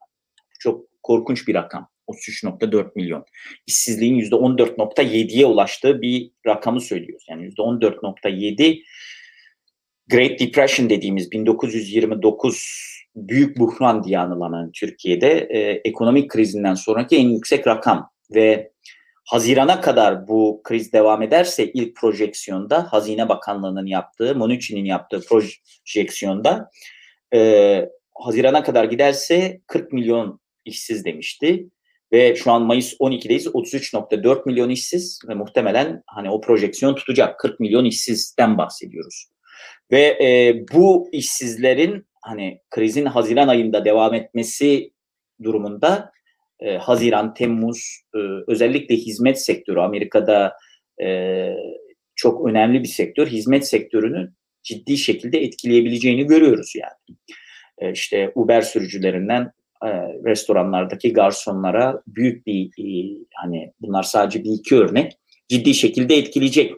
Çok 0.59 1.03
korkunç 1.03 1.49
bir 1.49 1.55
rakam. 1.55 1.89
33.4 2.09 2.91
milyon. 2.95 3.25
İşsizliğin 3.67 4.21
%14.7'ye 4.21 5.47
ulaştığı 5.47 6.03
bir 6.03 6.31
rakamı 6.47 6.81
söylüyoruz. 6.81 7.27
Yani 7.29 7.49
%14.7 7.49 8.83
Great 10.09 10.41
Depression 10.41 10.91
dediğimiz 10.91 11.33
1929 11.33 12.89
büyük 13.17 13.59
buhran 13.59 14.05
diye 14.05 14.19
anılanan 14.19 14.73
Türkiye'de 14.73 15.49
e, 15.51 15.81
ekonomik 15.85 16.31
krizinden 16.31 16.75
sonraki 16.75 17.17
en 17.17 17.29
yüksek 17.29 17.67
rakam. 17.67 18.11
ve 18.35 18.73
Hazirana 19.25 19.81
kadar 19.81 20.29
bu 20.29 20.61
kriz 20.65 20.93
devam 20.93 21.23
ederse 21.23 21.73
ilk 21.73 21.97
projeksiyonda 21.97 22.93
Hazine 22.93 23.29
Bakanlığı'nın 23.29 23.87
yaptığı, 23.87 24.35
Monucci'nin 24.35 24.85
yaptığı 24.85 25.21
projeksiyonda 25.21 26.71
e, 27.35 27.41
Hazirana 28.21 28.63
kadar 28.63 28.85
giderse 28.85 29.61
40 29.67 29.93
milyon 29.93 30.41
işsiz 30.65 31.05
demişti. 31.05 31.69
Ve 32.13 32.37
şu 32.37 32.53
an 32.53 32.63
Mayıs 32.63 32.95
12'deyiz 32.95 33.49
33.4 33.49 34.43
milyon 34.47 34.69
işsiz 34.69 35.21
ve 35.29 35.35
muhtemelen 35.35 36.03
hani 36.07 36.31
o 36.31 36.41
projeksiyon 36.41 36.95
tutacak 36.95 37.39
40 37.39 37.61
milyon 37.61 37.85
işsizden 37.85 38.59
bahsediyoruz. 38.59 39.29
Ve 39.91 40.01
e, 40.01 40.55
bu 40.75 41.09
işsizlerin 41.13 42.07
hani 42.23 42.61
krizin 42.71 43.05
Haziran 43.05 43.49
ayında 43.49 43.85
devam 43.85 44.15
etmesi 44.15 44.93
durumunda 45.43 46.13
e, 46.61 46.77
Haziran, 46.77 47.35
Temmuz 47.35 48.03
e, 48.15 48.19
özellikle 48.47 48.95
hizmet 48.97 49.45
sektörü 49.45 49.81
Amerika'da 49.81 50.53
e, 51.03 51.49
çok 52.15 52.49
önemli 52.49 52.83
bir 52.83 52.89
sektör. 52.89 53.27
Hizmet 53.27 53.69
sektörünü 53.69 54.33
ciddi 54.63 54.97
şekilde 54.97 55.39
etkileyebileceğini 55.39 56.27
görüyoruz 56.27 56.73
yani. 56.77 57.19
E, 57.81 57.93
işte 57.93 58.33
Uber 58.35 58.63
sürücülerinden 58.63 59.53
e, 59.85 59.89
restoranlardaki 60.25 61.13
garsonlara 61.13 62.03
büyük 62.07 62.47
bir 62.47 62.67
e, 62.67 63.19
hani 63.35 63.73
bunlar 63.81 64.03
sadece 64.03 64.45
bir 64.45 64.51
iki 64.51 64.77
örnek 64.77 65.19
ciddi 65.49 65.75
şekilde 65.75 66.17
etkileyecek. 66.17 66.75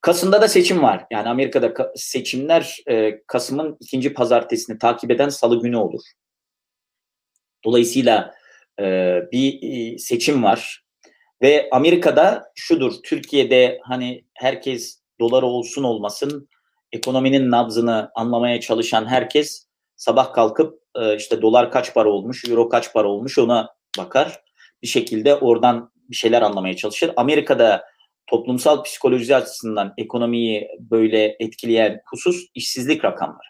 Kasım'da 0.00 0.42
da 0.42 0.48
seçim 0.48 0.82
var. 0.82 1.06
Yani 1.10 1.28
Amerika'da 1.28 1.92
seçimler 1.96 2.76
Kasım'ın 3.26 3.76
ikinci 3.80 4.14
pazartesini 4.14 4.78
takip 4.78 5.10
eden 5.10 5.28
salı 5.28 5.62
günü 5.62 5.76
olur. 5.76 6.00
Dolayısıyla 7.64 8.34
bir 9.32 9.98
seçim 9.98 10.42
var. 10.42 10.84
Ve 11.42 11.68
Amerika'da 11.72 12.52
şudur, 12.54 12.92
Türkiye'de 13.04 13.80
hani 13.82 14.24
herkes 14.34 15.02
dolar 15.20 15.42
olsun 15.42 15.82
olmasın 15.82 16.48
ekonominin 16.92 17.50
nabzını 17.50 18.10
anlamaya 18.14 18.60
çalışan 18.60 19.06
herkes 19.06 19.67
sabah 19.98 20.32
kalkıp 20.32 20.80
e, 20.94 21.16
işte 21.16 21.42
dolar 21.42 21.70
kaç 21.70 21.94
para 21.94 22.08
olmuş, 22.08 22.44
euro 22.48 22.68
kaç 22.68 22.92
para 22.92 23.08
olmuş 23.08 23.38
ona 23.38 23.68
bakar. 23.98 24.40
Bir 24.82 24.88
şekilde 24.88 25.34
oradan 25.34 25.92
bir 26.10 26.16
şeyler 26.16 26.42
anlamaya 26.42 26.76
çalışır. 26.76 27.12
Amerika'da 27.16 27.84
toplumsal 28.26 28.82
psikoloji 28.82 29.36
açısından 29.36 29.94
ekonomiyi 29.98 30.68
böyle 30.78 31.36
etkileyen 31.40 32.00
husus 32.10 32.46
işsizlik 32.54 33.04
rakamları. 33.04 33.48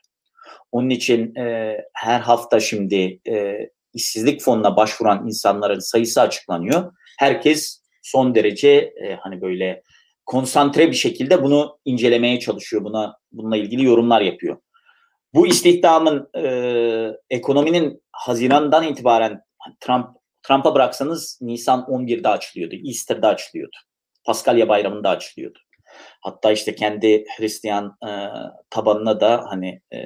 Onun 0.72 0.90
için 0.90 1.34
e, 1.34 1.76
her 1.94 2.20
hafta 2.20 2.61
şimdi 2.61 3.20
e, 3.28 3.56
işsizlik 3.94 4.42
fonuna 4.42 4.76
başvuran 4.76 5.26
insanların 5.26 5.78
sayısı 5.78 6.20
açıklanıyor. 6.20 6.92
Herkes 7.18 7.82
son 8.02 8.34
derece 8.34 8.70
e, 8.70 9.14
hani 9.20 9.40
böyle 9.40 9.82
konsantre 10.26 10.88
bir 10.88 10.96
şekilde 10.96 11.42
bunu 11.42 11.78
incelemeye 11.84 12.40
çalışıyor. 12.40 12.84
Buna 12.84 13.16
bununla 13.32 13.56
ilgili 13.56 13.84
yorumlar 13.84 14.20
yapıyor. 14.20 14.56
Bu 15.34 15.46
istihdamın 15.46 16.28
e, 16.36 16.44
ekonominin 17.30 18.02
Haziran'dan 18.12 18.84
itibaren 18.84 19.42
Trump 19.80 20.06
Trump'a 20.42 20.74
bıraksanız 20.74 21.38
Nisan 21.42 21.80
11'de 21.80 22.28
açılıyordu. 22.28 22.74
Easter'da 22.86 23.28
açılıyordu. 23.28 23.76
Paskalya 24.24 24.68
Bayramı'nda 24.68 25.08
açılıyordu. 25.08 25.58
Hatta 26.20 26.52
işte 26.52 26.74
kendi 26.74 27.24
Hristiyan 27.38 27.96
e, 28.08 28.10
tabanına 28.70 29.20
da 29.20 29.44
hani 29.48 29.80
e, 29.92 29.98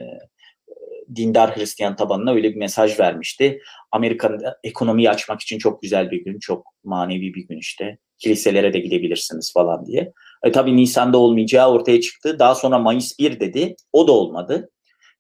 dindar 1.17 1.57
Hristiyan 1.57 1.97
tabanına 1.97 2.33
öyle 2.33 2.51
bir 2.51 2.57
mesaj 2.57 3.01
vermişti. 3.01 3.61
Amerika'nın 3.93 4.45
ekonomiyi 4.65 5.11
açmak 5.11 5.41
için 5.41 5.59
çok 5.59 5.83
güzel 5.83 6.11
bir 6.11 6.25
gün, 6.25 6.39
çok 6.39 6.67
manevi 6.85 7.35
bir 7.35 7.47
gün 7.49 7.59
işte. 7.59 7.99
Kiliselere 8.19 8.73
de 8.73 8.79
gidebilirsiniz 8.79 9.53
falan 9.55 9.87
diye. 9.87 10.13
E, 10.45 10.53
tabii 10.53 10.77
Nisan'da 10.77 11.19
olmayacağı 11.19 11.71
ortaya 11.71 12.01
çıktı. 12.01 12.39
Daha 12.39 12.55
sonra 12.55 12.79
Mayıs 12.79 13.19
1 13.19 13.41
dedi. 13.41 13.77
O 13.93 14.09
da 14.09 14.13
olmadı. 14.13 14.71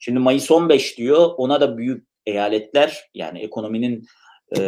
Şimdi 0.05 0.19
Mayıs 0.19 0.51
15 0.51 0.99
diyor. 0.99 1.31
Ona 1.37 1.61
da 1.61 1.79
büyük 1.79 2.07
eyaletler 2.27 3.11
yani 3.15 3.39
ekonominin 3.39 4.07
e, 4.59 4.63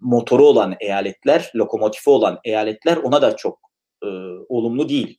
motoru 0.00 0.46
olan 0.46 0.76
eyaletler, 0.80 1.52
lokomotifi 1.56 2.10
olan 2.10 2.40
eyaletler 2.44 2.96
ona 2.96 3.22
da 3.22 3.36
çok 3.36 3.58
e, 4.02 4.06
olumlu 4.48 4.88
değil. 4.88 5.18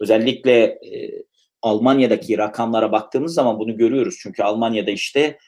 Özellikle 0.00 0.62
e, 0.62 1.22
Almanya'daki 1.62 2.38
rakamlara 2.38 2.92
baktığımız 2.92 3.34
zaman 3.34 3.58
bunu 3.58 3.76
görüyoruz. 3.76 4.16
Çünkü 4.22 4.42
Almanya'da 4.42 4.90
işte 4.90 5.38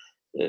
e, 0.40 0.44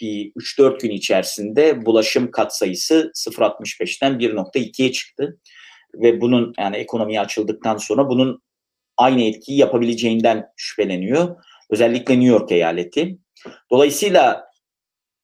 bir 0.00 0.32
3-4 0.32 0.80
gün 0.80 0.90
içerisinde 0.90 1.86
bulaşım 1.86 2.30
katsayısı 2.30 3.12
0.65'ten 3.14 4.12
1.2'ye 4.12 4.92
çıktı. 4.92 5.38
Ve 5.94 6.20
bunun 6.20 6.52
yani 6.58 6.76
ekonomi 6.76 7.20
açıldıktan 7.20 7.76
sonra 7.76 8.08
bunun 8.08 8.42
aynı 9.00 9.22
etkiyi 9.22 9.58
yapabileceğinden 9.58 10.46
şüpheleniyor. 10.56 11.36
Özellikle 11.70 12.14
New 12.14 12.28
York 12.28 12.52
eyaleti. 12.52 13.18
Dolayısıyla 13.70 14.44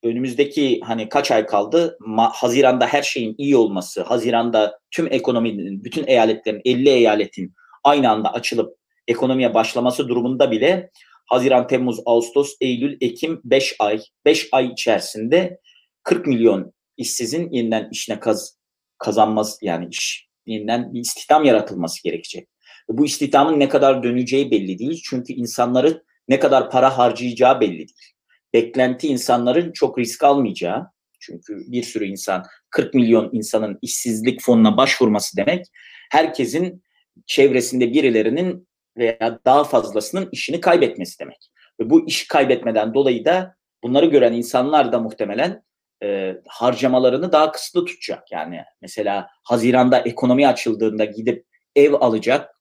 önümüzdeki 0.03 0.81
hani 0.85 1.09
kaç 1.09 1.31
ay 1.31 1.47
kaldı? 1.47 1.99
Ma- 2.01 2.33
Haziranda 2.33 2.87
her 2.87 3.03
şeyin 3.03 3.35
iyi 3.39 3.57
olması, 3.57 4.03
Haziranda 4.03 4.79
tüm 4.91 5.13
ekonominin, 5.13 5.85
bütün 5.85 6.07
eyaletlerin, 6.07 6.61
50 6.65 6.89
eyaletin 6.89 7.55
aynı 7.85 8.11
anda 8.11 8.33
açılıp 8.33 8.77
ekonomiye 9.09 9.55
başlaması 9.55 10.09
durumunda 10.09 10.51
bile 10.51 10.91
Haziran, 11.27 11.67
Temmuz, 11.67 12.01
Ağustos, 12.07 12.55
Eylül, 12.61 12.97
Ekim 13.01 13.41
5 13.45 13.77
ay, 13.79 14.01
5 14.25 14.49
ay 14.53 14.67
içerisinde 14.67 15.61
40 16.03 16.27
milyon 16.27 16.73
işsizin 16.97 17.51
yeniden 17.51 17.89
işine 17.93 18.21
kaz, 18.21 18.59
kazanması 18.99 19.67
yani 19.67 19.89
iş 19.91 20.29
yeniden 20.47 20.95
bir 20.95 21.01
istihdam 21.01 21.45
yaratılması 21.45 22.03
gerekecek. 22.03 22.49
Bu 22.89 23.05
istihdamın 23.05 23.61
ne 23.61 23.69
kadar 23.69 24.03
döneceği 24.03 24.51
belli 24.51 24.79
değil. 24.79 25.03
Çünkü 25.05 25.33
insanların 25.33 26.03
ne 26.29 26.39
kadar 26.39 26.71
para 26.71 26.99
harcayacağı 26.99 27.61
belli 27.61 27.79
değil. 27.79 28.13
Beklenti 28.55 29.09
insanların 29.09 29.73
çok 29.73 29.99
risk 29.99 30.25
almayacağı. 30.25 30.87
Çünkü 31.21 31.55
bir 31.67 31.83
sürü 31.83 32.05
insan 32.05 32.45
40 32.71 32.95
milyon 32.95 33.31
insanın 33.33 33.79
işsizlik 33.83 34.43
fonuna 34.43 34.77
başvurması 34.77 35.37
demek 35.37 35.67
herkesin 36.11 36.83
çevresinde 37.27 37.93
birilerinin 37.93 38.69
veya 38.97 39.39
daha 39.45 39.65
fazlasının 39.65 40.29
işini 40.33 40.61
kaybetmesi 40.61 41.19
demek. 41.21 41.51
Ve 41.81 41.91
bu 41.91 42.07
iş 42.07 42.29
kaybetmeden 42.29 42.95
dolayı 42.95 43.25
da 43.25 43.57
bunları 43.83 44.07
gören 44.07 44.33
insanlar 44.33 44.93
da 44.93 44.99
muhtemelen 44.99 45.63
e, 46.03 46.37
harcamalarını 46.49 47.33
daha 47.33 47.53
kısıtlı 47.53 47.85
tutacak. 47.85 48.33
Yani 48.33 48.61
mesela 48.83 49.29
Haziran'da 49.43 49.99
ekonomi 49.99 50.49
açıldığında 50.49 51.05
gidip 51.05 51.47
ev 51.77 51.93
alacak 51.93 52.56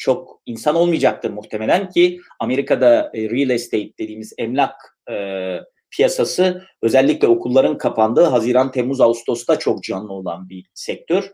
çok 0.00 0.40
insan 0.46 0.74
olmayacaktır 0.74 1.30
muhtemelen 1.30 1.90
ki 1.90 2.20
Amerika'da 2.38 3.10
e, 3.14 3.30
real 3.30 3.50
estate 3.50 3.90
dediğimiz 3.98 4.32
emlak 4.38 4.74
e, 5.10 5.14
piyasası 5.90 6.62
özellikle 6.82 7.28
okulların 7.28 7.78
kapandığı 7.78 8.24
Haziran, 8.24 8.72
Temmuz, 8.72 9.00
Ağustos'ta 9.00 9.58
çok 9.58 9.82
canlı 9.82 10.12
olan 10.12 10.48
bir 10.48 10.66
sektör. 10.74 11.24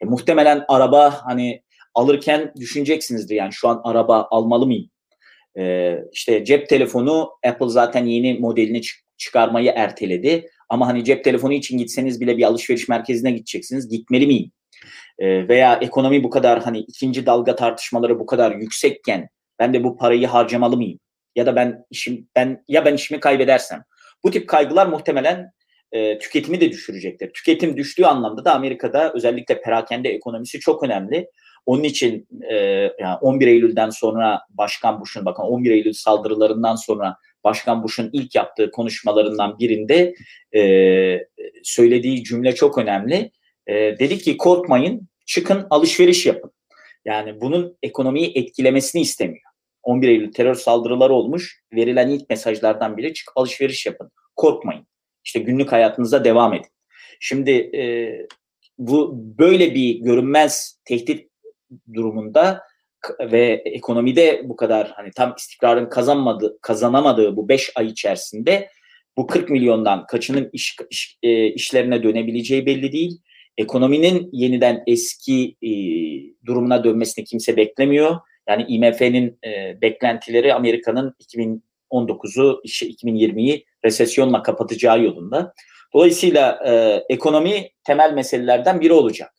E, 0.00 0.04
muhtemelen 0.04 0.64
araba 0.68 1.20
hani 1.24 1.62
alırken 1.94 2.52
düşüneceksinizdir 2.60 3.34
yani 3.34 3.52
şu 3.52 3.68
an 3.68 3.80
araba 3.84 4.28
almalı 4.30 4.66
mıyım? 4.66 4.90
E, 5.58 5.94
işte 6.12 6.44
cep 6.44 6.68
telefonu 6.68 7.30
Apple 7.46 7.68
zaten 7.68 8.04
yeni 8.04 8.34
modelini 8.34 8.80
çıkarmayı 9.16 9.72
erteledi. 9.76 10.48
Ama 10.68 10.86
hani 10.86 11.04
cep 11.04 11.24
telefonu 11.24 11.52
için 11.52 11.78
gitseniz 11.78 12.20
bile 12.20 12.36
bir 12.36 12.42
alışveriş 12.44 12.88
merkezine 12.88 13.30
gideceksiniz. 13.30 13.88
Gitmeli 13.88 14.26
miyim? 14.26 14.52
E, 15.18 15.48
veya 15.48 15.78
ekonomi 15.82 16.24
bu 16.24 16.30
kadar 16.30 16.62
hani 16.62 16.78
ikinci 16.78 17.26
dalga 17.26 17.56
tartışmaları 17.56 18.18
bu 18.18 18.26
kadar 18.26 18.52
yüksekken 18.56 19.28
ben 19.58 19.74
de 19.74 19.84
bu 19.84 19.96
parayı 19.96 20.26
harcamalı 20.26 20.76
mıyım? 20.76 20.98
Ya 21.36 21.46
da 21.46 21.56
ben 21.56 21.84
işim 21.90 22.28
ben 22.36 22.64
ya 22.68 22.84
ben 22.84 22.94
işimi 22.94 23.20
kaybedersem. 23.20 23.82
Bu 24.24 24.30
tip 24.30 24.48
kaygılar 24.48 24.86
muhtemelen 24.86 25.50
e, 25.92 26.18
tüketimi 26.18 26.60
de 26.60 26.70
düşürecektir. 26.72 27.32
Tüketim 27.32 27.76
düştüğü 27.76 28.04
anlamda 28.04 28.44
da 28.44 28.54
Amerika'da 28.54 29.12
özellikle 29.12 29.60
perakende 29.60 30.08
ekonomisi 30.08 30.60
çok 30.60 30.82
önemli. 30.82 31.28
Onun 31.66 31.82
için 31.82 32.28
e, 32.50 32.54
yani 33.00 33.16
11 33.20 33.46
Eylül'den 33.46 33.90
sonra 33.90 34.40
Başkan 34.50 35.00
Bush'un 35.00 35.24
bakın 35.24 35.42
11 35.42 35.70
Eylül 35.70 35.92
saldırılarından 35.92 36.76
sonra 36.76 37.16
Başkan 37.44 37.82
Bush'un 37.82 38.10
ilk 38.12 38.34
yaptığı 38.34 38.70
konuşmalarından 38.70 39.58
birinde 39.58 40.14
e, 40.56 40.62
söylediği 41.62 42.24
cümle 42.24 42.54
çok 42.54 42.78
önemli. 42.78 43.30
E, 43.66 43.74
dedi 43.74 44.18
ki 44.18 44.36
korkmayın 44.36 45.08
çıkın 45.26 45.66
alışveriş 45.70 46.26
yapın. 46.26 46.50
Yani 47.04 47.40
bunun 47.40 47.78
ekonomiyi 47.82 48.32
etkilemesini 48.34 49.02
istemiyor. 49.02 49.44
11 49.82 50.08
Eylül 50.08 50.32
terör 50.32 50.54
saldırıları 50.54 51.12
olmuş. 51.12 51.60
Verilen 51.72 52.08
ilk 52.08 52.30
mesajlardan 52.30 52.96
biri 52.96 53.14
çık 53.14 53.32
alışveriş 53.36 53.86
yapın. 53.86 54.10
Korkmayın. 54.36 54.86
İşte 55.24 55.40
günlük 55.40 55.72
hayatınıza 55.72 56.24
devam 56.24 56.54
edin. 56.54 56.70
Şimdi 57.20 57.50
e, 57.50 57.82
bu 58.78 59.12
böyle 59.38 59.74
bir 59.74 59.94
görünmez 59.94 60.80
tehdit 60.84 61.30
durumunda 61.94 62.60
ve 63.20 63.62
ekonomide 63.64 64.42
bu 64.44 64.56
kadar 64.56 64.92
hani 64.96 65.10
tam 65.16 65.34
istikrarın 65.38 65.88
kazanmadığı, 65.88 66.58
kazanamadığı 66.62 67.36
bu 67.36 67.48
5 67.48 67.72
ay 67.76 67.86
içerisinde 67.86 68.68
Bu 69.16 69.26
40 69.26 69.50
milyondan 69.50 70.06
kaçının 70.06 70.50
iş, 70.52 70.76
iş 70.90 71.18
e, 71.22 71.46
işlerine 71.46 72.02
dönebileceği 72.02 72.66
belli 72.66 72.92
değil. 72.92 73.20
Ekonominin 73.58 74.28
yeniden 74.32 74.82
eski 74.86 75.56
e, 75.62 75.70
durumuna 76.46 76.84
dönmesini 76.84 77.24
kimse 77.24 77.56
beklemiyor. 77.56 78.16
Yani 78.48 78.64
IMF'nin 78.68 79.38
e, 79.46 79.80
beklentileri 79.82 80.54
Amerika'nın 80.54 81.14
2019'u, 81.90 82.60
işte 82.64 82.86
2020'yi 82.86 83.64
resesyonla 83.84 84.42
kapatacağı 84.42 85.02
yolunda. 85.02 85.54
Dolayısıyla 85.94 86.60
e, 86.66 87.02
ekonomi 87.14 87.68
temel 87.84 88.12
meselelerden 88.12 88.80
biri 88.80 88.92
olacak. 88.92 89.34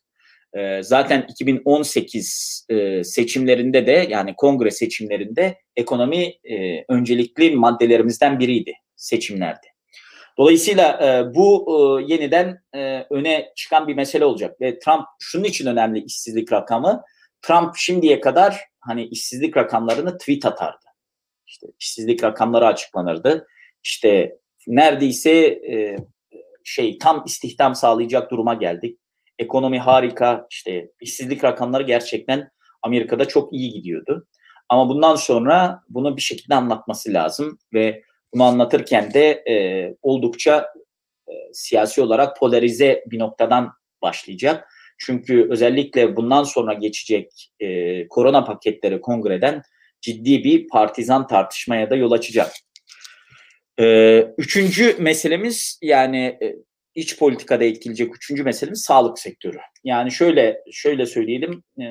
E, 0.54 0.82
zaten 0.82 1.26
2018 1.28 2.66
e, 2.68 3.04
seçimlerinde 3.04 3.86
de 3.86 4.06
yani 4.10 4.34
kongre 4.36 4.70
seçimlerinde 4.70 5.58
ekonomi 5.76 6.34
e, 6.44 6.84
öncelikli 6.88 7.56
maddelerimizden 7.56 8.38
biriydi 8.38 8.72
seçimlerde. 8.96 9.75
Dolayısıyla 10.38 11.06
e, 11.06 11.34
bu 11.34 11.66
e, 11.68 12.04
yeniden 12.12 12.62
e, 12.74 13.06
öne 13.10 13.52
çıkan 13.56 13.88
bir 13.88 13.94
mesele 13.94 14.24
olacak 14.24 14.60
ve 14.60 14.78
Trump 14.78 15.06
şunun 15.20 15.44
için 15.44 15.66
önemli 15.66 16.04
işsizlik 16.04 16.52
rakamı. 16.52 17.02
Trump 17.42 17.76
şimdiye 17.76 18.20
kadar 18.20 18.60
hani 18.80 19.04
işsizlik 19.04 19.56
rakamlarını 19.56 20.18
tweet 20.18 20.46
atardı. 20.46 20.86
İşte 21.46 21.66
işsizlik 21.80 22.24
rakamları 22.24 22.66
açıklanırdı. 22.66 23.46
İşte 23.82 24.38
neredeyse 24.66 25.30
e, 25.46 25.96
şey 26.64 26.98
tam 26.98 27.22
istihdam 27.26 27.74
sağlayacak 27.74 28.30
duruma 28.30 28.54
geldik. 28.54 28.98
Ekonomi 29.38 29.78
harika. 29.78 30.46
İşte 30.50 30.90
işsizlik 31.00 31.44
rakamları 31.44 31.82
gerçekten 31.82 32.50
Amerika'da 32.82 33.28
çok 33.28 33.52
iyi 33.52 33.72
gidiyordu. 33.72 34.26
Ama 34.68 34.88
bundan 34.88 35.16
sonra 35.16 35.80
bunu 35.88 36.16
bir 36.16 36.22
şekilde 36.22 36.54
anlatması 36.54 37.12
lazım 37.12 37.58
ve 37.74 38.02
bunu 38.34 38.44
anlatırken 38.44 39.14
de 39.14 39.44
e, 39.48 39.94
oldukça 40.02 40.68
e, 41.28 41.32
siyasi 41.52 42.02
olarak 42.02 42.36
polarize 42.36 43.04
bir 43.06 43.18
noktadan 43.18 43.72
başlayacak. 44.02 44.68
Çünkü 44.98 45.46
özellikle 45.50 46.16
bundan 46.16 46.42
sonra 46.42 46.74
geçecek 46.74 47.50
e, 47.60 48.08
korona 48.08 48.44
paketleri 48.44 49.00
kongreden 49.00 49.62
ciddi 50.00 50.44
bir 50.44 50.68
partizan 50.68 51.26
tartışmaya 51.26 51.90
da 51.90 51.96
yol 51.96 52.12
açacak. 52.12 52.52
E, 53.80 54.18
üçüncü 54.38 54.96
meselemiz 54.98 55.78
yani 55.82 56.38
e, 56.42 56.56
iç 56.94 57.18
politikada 57.18 57.64
etkileyecek 57.64 58.16
üçüncü 58.16 58.42
meselemiz 58.42 58.82
sağlık 58.82 59.18
sektörü. 59.18 59.58
Yani 59.84 60.12
şöyle 60.12 60.60
şöyle 60.72 61.06
söyleyelim 61.06 61.62
e, 61.80 61.84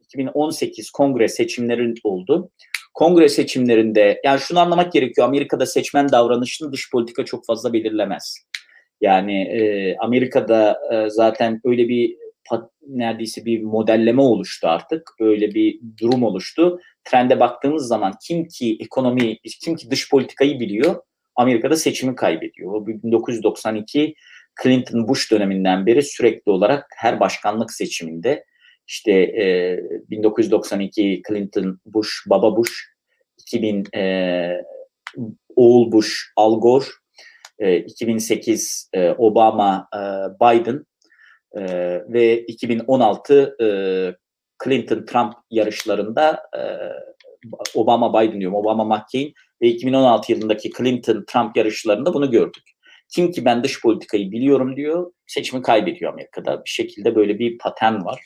2018 0.00 0.90
kongre 0.90 1.28
seçimleri 1.28 1.94
oldu. 2.04 2.50
Kongre 2.96 3.28
seçimlerinde 3.28 4.20
yani 4.24 4.40
şunu 4.40 4.60
anlamak 4.60 4.92
gerekiyor. 4.92 5.28
Amerika'da 5.28 5.66
seçmen 5.66 6.08
davranışını 6.08 6.72
dış 6.72 6.90
politika 6.90 7.24
çok 7.24 7.46
fazla 7.46 7.72
belirlemez. 7.72 8.36
Yani 9.00 9.42
e, 9.42 9.96
Amerika'da 9.96 10.78
e, 10.92 11.10
zaten 11.10 11.60
öyle 11.64 11.88
bir 11.88 12.16
neredeyse 12.88 13.44
bir 13.44 13.62
modelleme 13.62 14.22
oluştu 14.22 14.68
artık. 14.68 15.10
Öyle 15.20 15.54
bir 15.54 15.80
durum 16.00 16.22
oluştu. 16.22 16.80
Trende 17.04 17.40
baktığımız 17.40 17.88
zaman 17.88 18.12
kim 18.26 18.48
ki 18.48 18.76
ekonomi, 18.80 19.38
kim 19.64 19.76
ki 19.76 19.90
dış 19.90 20.10
politikayı 20.10 20.60
biliyor, 20.60 20.96
Amerika'da 21.34 21.76
seçimi 21.76 22.14
kaybediyor. 22.14 22.72
O 22.72 22.86
1992 22.86 24.14
Clinton 24.62 25.08
Bush 25.08 25.32
döneminden 25.32 25.86
beri 25.86 26.02
sürekli 26.02 26.52
olarak 26.52 26.86
her 26.96 27.20
başkanlık 27.20 27.72
seçiminde 27.72 28.44
işte 28.86 29.12
e, 29.12 29.80
1992 30.10 31.22
Clinton 31.28 31.80
Bush, 31.86 32.24
Baba 32.30 32.56
Bush, 32.56 32.96
2000 33.38 33.96
e, 33.96 34.62
oğul 35.56 35.92
Bush, 35.92 36.32
Al 36.36 36.60
Gore, 36.60 36.84
e, 37.58 37.76
2008 37.76 38.90
e, 38.92 39.10
Obama, 39.10 39.88
e, 39.94 39.98
Biden 40.40 40.86
e, 41.56 41.62
ve 42.08 42.40
2016 42.40 43.56
e, 43.60 43.66
Clinton-Trump 44.64 45.32
yarışlarında 45.50 46.42
e, 46.56 46.62
Obama 47.74 48.20
Biden 48.20 48.40
diyorum, 48.40 48.56
Obama 48.56 48.84
McCain 48.84 49.34
ve 49.62 49.68
2016 49.68 50.32
yılındaki 50.32 50.70
Clinton-Trump 50.70 51.58
yarışlarında 51.58 52.14
bunu 52.14 52.30
gördük. 52.30 52.62
Kim 53.08 53.30
ki 53.30 53.44
ben 53.44 53.64
dış 53.64 53.82
politikayı 53.82 54.32
biliyorum 54.32 54.76
diyor, 54.76 55.12
seçimi 55.26 55.62
kaybediyor 55.62 56.12
Amerika'da. 56.12 56.64
Bir 56.64 56.70
şekilde 56.70 57.14
böyle 57.14 57.38
bir 57.38 57.58
patern 57.58 58.04
var. 58.04 58.20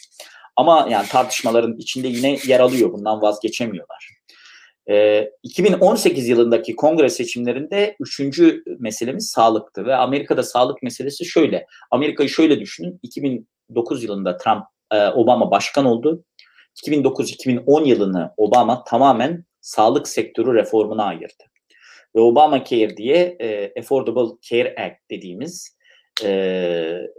Ama 0.61 0.87
yani 0.91 1.09
tartışmaların 1.09 1.77
içinde 1.79 2.09
yine 2.09 2.39
yer 2.47 2.61
alıyor. 2.61 2.93
Bundan 2.93 3.23
vazgeçemiyorlar. 3.23 4.11
Ee, 4.91 5.31
2018 5.43 6.29
yılındaki 6.29 6.77
kongre 6.77 7.09
seçimlerinde 7.09 7.97
üçüncü 8.01 8.65
meselemiz 8.79 9.31
sağlıktı 9.31 9.85
ve 9.85 9.97
Amerika'da 9.97 10.43
sağlık 10.43 10.83
meselesi 10.83 11.25
şöyle. 11.25 11.67
Amerika'yı 11.91 12.29
şöyle 12.29 12.61
düşünün. 12.61 13.01
2009 13.03 14.05
yılında 14.05 14.37
Trump, 14.37 14.65
e, 14.93 15.09
Obama 15.09 15.51
başkan 15.51 15.85
oldu. 15.85 16.25
2009-2010 16.87 17.87
yılını 17.87 18.33
Obama 18.37 18.85
tamamen 18.85 19.45
sağlık 19.61 20.09
sektörü 20.09 20.55
reformuna 20.55 21.05
ayırdı. 21.05 21.45
Ve 22.17 22.21
Obamacare 22.21 22.97
diye 22.97 23.37
e, 23.41 23.81
Affordable 23.81 24.37
Care 24.43 24.75
Act 24.75 25.11
dediğimiz 25.11 25.77
e, 26.25 27.13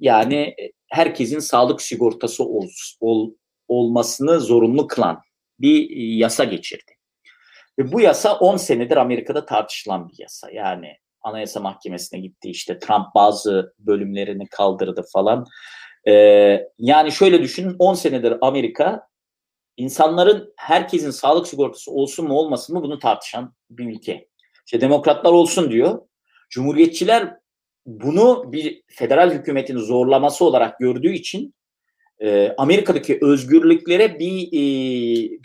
yani 0.00 0.54
herkesin 0.88 1.38
sağlık 1.38 1.82
sigortası 1.82 2.44
ol, 2.44 2.68
ol, 3.00 3.30
olmasını 3.68 4.40
zorunlu 4.40 4.86
kılan 4.86 5.20
bir 5.58 5.90
yasa 5.96 6.44
geçirdi. 6.44 6.92
Ve 7.78 7.92
bu 7.92 8.00
yasa 8.00 8.38
10 8.38 8.56
senedir 8.56 8.96
Amerika'da 8.96 9.46
tartışılan 9.46 10.08
bir 10.08 10.14
yasa. 10.18 10.50
Yani 10.50 10.96
Anayasa 11.22 11.60
Mahkemesi'ne 11.60 12.20
gitti 12.20 12.50
işte 12.50 12.78
Trump 12.78 13.06
bazı 13.14 13.74
bölümlerini 13.78 14.48
kaldırdı 14.48 15.04
falan. 15.12 15.46
Ee, 16.08 16.66
yani 16.78 17.12
şöyle 17.12 17.42
düşünün 17.42 17.76
10 17.78 17.94
senedir 17.94 18.34
Amerika 18.40 19.08
insanların 19.76 20.54
herkesin 20.56 21.10
sağlık 21.10 21.48
sigortası 21.48 21.90
olsun 21.90 22.28
mu 22.28 22.34
olmasın 22.34 22.76
mı 22.76 22.82
bunu 22.82 22.98
tartışan 22.98 23.54
bir 23.70 23.96
ülke. 23.96 24.28
İşte 24.66 24.80
demokratlar 24.80 25.32
olsun 25.32 25.70
diyor. 25.70 26.02
Cumhuriyetçiler 26.50 27.36
bunu 27.86 28.52
bir 28.52 28.82
federal 28.86 29.30
hükümetin 29.30 29.78
zorlaması 29.78 30.44
olarak 30.44 30.78
gördüğü 30.78 31.12
için 31.12 31.54
e, 32.22 32.54
Amerika'daki 32.58 33.18
özgürlüklere 33.22 34.18
bir 34.18 34.46
e, 34.46 34.62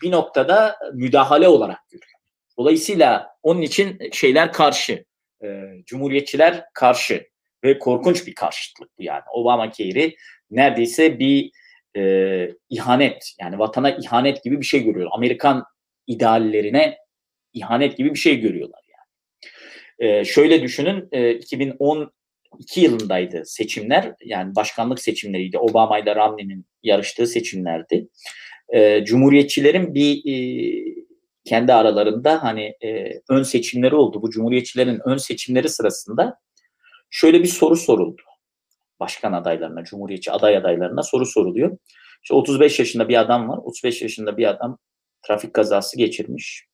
bir 0.03 0.11
noktada 0.11 0.75
müdahale 0.93 1.47
olarak 1.47 1.89
görüyor. 1.89 2.19
Dolayısıyla 2.57 3.27
onun 3.43 3.61
için 3.61 3.99
şeyler 4.11 4.53
karşı, 4.53 5.05
e, 5.43 5.63
cumhuriyetçiler 5.85 6.65
karşı 6.73 7.27
ve 7.63 7.79
korkunç 7.79 8.27
bir 8.27 8.35
karşıtlık 8.35 8.89
bu 8.99 9.03
yani. 9.03 9.23
Obama 9.33 9.71
Care'i 9.71 10.15
neredeyse 10.51 11.19
bir 11.19 11.51
e, 11.97 12.51
ihanet 12.69 13.33
yani 13.41 13.59
vatana 13.59 13.91
ihanet 13.91 14.43
gibi 14.43 14.59
bir 14.59 14.65
şey 14.65 14.83
görüyor. 14.83 15.09
Amerikan 15.13 15.63
ideallerine 16.07 16.97
ihanet 17.53 17.97
gibi 17.97 18.13
bir 18.13 18.19
şey 18.19 18.39
görüyorlar 18.39 18.81
yani. 18.87 20.11
E, 20.11 20.25
şöyle 20.25 20.61
düşünün 20.61 21.07
e, 21.11 21.33
2010 21.33 22.11
yılındaydı 22.75 23.41
seçimler. 23.45 24.13
Yani 24.25 24.55
başkanlık 24.55 24.99
seçimleriydi. 24.99 25.57
Obama 25.57 25.99
ile 25.99 26.15
Romney'nin 26.15 26.65
yarıştığı 26.83 27.27
seçimlerdi. 27.27 28.07
E, 28.69 29.05
Cumhuriyetçilerin 29.05 29.93
bir 29.93 30.33
e, 30.33 30.35
kendi 31.45 31.73
aralarında 31.73 32.43
hani 32.43 32.73
e, 32.83 33.21
ön 33.29 33.43
seçimleri 33.43 33.95
oldu. 33.95 34.21
Bu 34.21 34.29
Cumhuriyetçilerin 34.29 34.99
ön 35.05 35.17
seçimleri 35.17 35.69
sırasında 35.69 36.39
şöyle 37.09 37.39
bir 37.39 37.47
soru 37.47 37.75
soruldu. 37.75 38.21
Başkan 38.99 39.33
adaylarına, 39.33 39.83
Cumhuriyetçi 39.83 40.31
aday 40.31 40.57
adaylarına 40.57 41.03
soru 41.03 41.25
soruluyor. 41.25 41.77
İşte 42.23 42.35
35 42.35 42.79
yaşında 42.79 43.09
bir 43.09 43.21
adam 43.21 43.49
var. 43.49 43.57
35 43.57 44.01
yaşında 44.01 44.37
bir 44.37 44.49
adam 44.49 44.77
trafik 45.27 45.53
kazası 45.53 45.97
geçirmiş. 45.97 46.65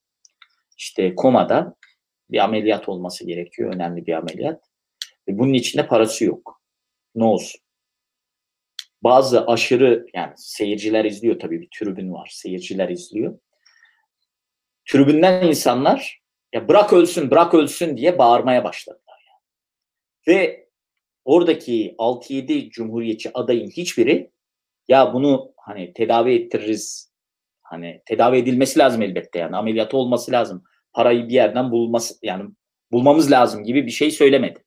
İşte 0.77 1.15
komada 1.15 1.75
bir 2.31 2.43
ameliyat 2.43 2.89
olması 2.89 3.27
gerekiyor. 3.27 3.73
Önemli 3.73 4.05
bir 4.05 4.13
ameliyat. 4.13 4.70
Ve 5.27 5.37
bunun 5.37 5.53
içinde 5.53 5.87
parası 5.87 6.25
yok. 6.25 6.61
Ne 7.15 7.23
olsun? 7.23 7.61
Bazı 9.03 9.45
aşırı 9.47 10.05
yani 10.13 10.33
seyirciler 10.35 11.05
izliyor 11.05 11.39
tabii 11.39 11.61
bir 11.61 11.69
tribün 11.79 12.13
var. 12.13 12.29
Seyirciler 12.33 12.89
izliyor. 12.89 13.39
Tribünden 14.85 15.47
insanlar 15.47 16.21
ya 16.53 16.67
bırak 16.67 16.93
ölsün 16.93 17.31
bırak 17.31 17.53
ölsün 17.53 17.97
diye 17.97 18.17
bağırmaya 18.17 18.63
başladılar. 18.63 19.23
Yani. 19.27 20.37
Ve 20.37 20.67
oradaki 21.25 21.95
6-7 21.97 22.69
cumhuriyetçi 22.69 23.31
adayın 23.33 23.69
hiçbiri 23.69 24.31
ya 24.87 25.13
bunu 25.13 25.53
hani 25.57 25.93
tedavi 25.93 26.33
ettiririz 26.33 27.11
hani 27.61 28.01
tedavi 28.05 28.37
edilmesi 28.37 28.79
lazım 28.79 29.01
elbette 29.01 29.39
yani 29.39 29.55
ameliyatı 29.55 29.97
olması 29.97 30.31
lazım. 30.31 30.63
Parayı 30.93 31.27
bir 31.27 31.33
yerden 31.33 31.71
bulması 31.71 32.15
yani 32.21 32.49
bulmamız 32.91 33.31
lazım 33.31 33.63
gibi 33.63 33.85
bir 33.85 33.91
şey 33.91 34.11
söylemedi. 34.11 34.60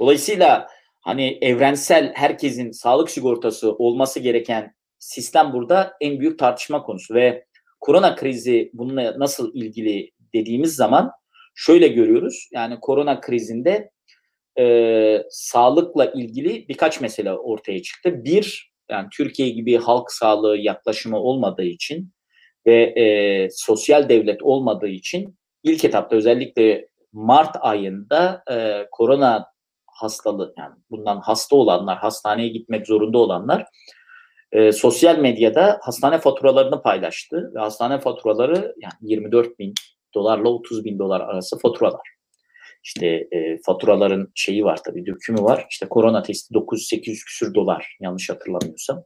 Dolayısıyla 0.00 0.66
hani 1.00 1.38
evrensel 1.40 2.12
herkesin 2.14 2.70
sağlık 2.70 3.10
sigortası 3.10 3.72
olması 3.72 4.20
gereken 4.20 4.74
sistem 4.98 5.52
burada 5.52 5.92
en 6.00 6.20
büyük 6.20 6.38
tartışma 6.38 6.82
konusu 6.82 7.14
ve 7.14 7.44
korona 7.80 8.16
krizi 8.16 8.70
bununla 8.74 9.18
nasıl 9.18 9.54
ilgili 9.54 10.10
dediğimiz 10.34 10.76
zaman 10.76 11.10
şöyle 11.54 11.88
görüyoruz. 11.88 12.48
Yani 12.52 12.78
korona 12.80 13.20
krizinde 13.20 13.90
e, 14.58 15.22
sağlıkla 15.30 16.04
ilgili 16.04 16.68
birkaç 16.68 17.00
mesele 17.00 17.32
ortaya 17.32 17.82
çıktı. 17.82 18.24
Bir, 18.24 18.72
yani 18.90 19.08
Türkiye 19.16 19.48
gibi 19.48 19.76
halk 19.76 20.12
sağlığı 20.12 20.56
yaklaşımı 20.56 21.18
olmadığı 21.18 21.64
için 21.64 22.12
ve 22.66 22.82
e, 22.82 23.48
sosyal 23.50 24.08
devlet 24.08 24.42
olmadığı 24.42 24.88
için 24.88 25.38
ilk 25.62 25.84
etapta 25.84 26.16
özellikle 26.16 26.88
Mart 27.12 27.56
ayında 27.60 28.42
e, 28.50 28.86
korona 28.90 29.53
hastalığı 29.94 30.54
yani 30.58 30.74
bundan 30.90 31.20
hasta 31.20 31.56
olanlar, 31.56 31.98
hastaneye 31.98 32.48
gitmek 32.48 32.86
zorunda 32.86 33.18
olanlar 33.18 33.66
e, 34.54 34.72
sosyal 34.72 35.18
medyada 35.18 35.78
hastane 35.82 36.18
faturalarını 36.18 36.82
paylaştı 36.82 37.52
ve 37.54 37.58
hastane 37.60 38.00
faturaları 38.00 38.74
yani 38.80 38.92
24 39.00 39.58
bin 39.58 39.74
dolarla 40.14 40.48
30 40.48 40.84
bin 40.84 40.98
dolar 40.98 41.20
arası 41.20 41.58
faturalar. 41.58 42.14
İşte 42.84 43.06
e, 43.06 43.58
faturaların 43.66 44.32
şeyi 44.34 44.64
var 44.64 44.80
tabii 44.84 45.06
dökümü 45.06 45.42
var. 45.42 45.66
İşte 45.70 45.88
korona 45.88 46.22
testi 46.22 46.54
900-800 46.54 47.02
küsür 47.02 47.54
dolar 47.54 47.96
yanlış 48.00 48.30
hatırlamıyorsam. 48.30 49.04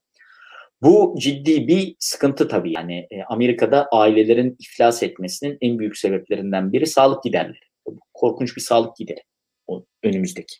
Bu 0.82 1.14
ciddi 1.18 1.68
bir 1.68 1.96
sıkıntı 1.98 2.48
tabii 2.48 2.72
yani 2.72 3.06
e, 3.10 3.22
Amerika'da 3.28 3.88
ailelerin 3.92 4.56
iflas 4.58 5.02
etmesinin 5.02 5.58
en 5.60 5.78
büyük 5.78 5.96
sebeplerinden 5.96 6.72
biri 6.72 6.86
sağlık 6.86 7.22
giderleri. 7.22 7.58
Korkunç 8.14 8.56
bir 8.56 8.62
sağlık 8.62 8.96
gideri 8.96 9.22
o 9.66 9.84
önümüzdeki. 10.02 10.56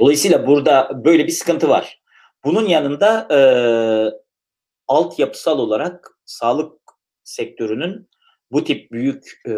Dolayısıyla 0.00 0.46
burada 0.46 1.04
böyle 1.04 1.26
bir 1.26 1.32
sıkıntı 1.32 1.68
var. 1.68 2.02
Bunun 2.44 2.66
yanında 2.66 3.28
e, 3.30 3.40
altyapısal 4.88 5.58
olarak 5.58 6.10
sağlık 6.24 6.72
sektörünün 7.24 8.08
bu 8.50 8.64
tip 8.64 8.92
büyük 8.92 9.40
e, 9.46 9.52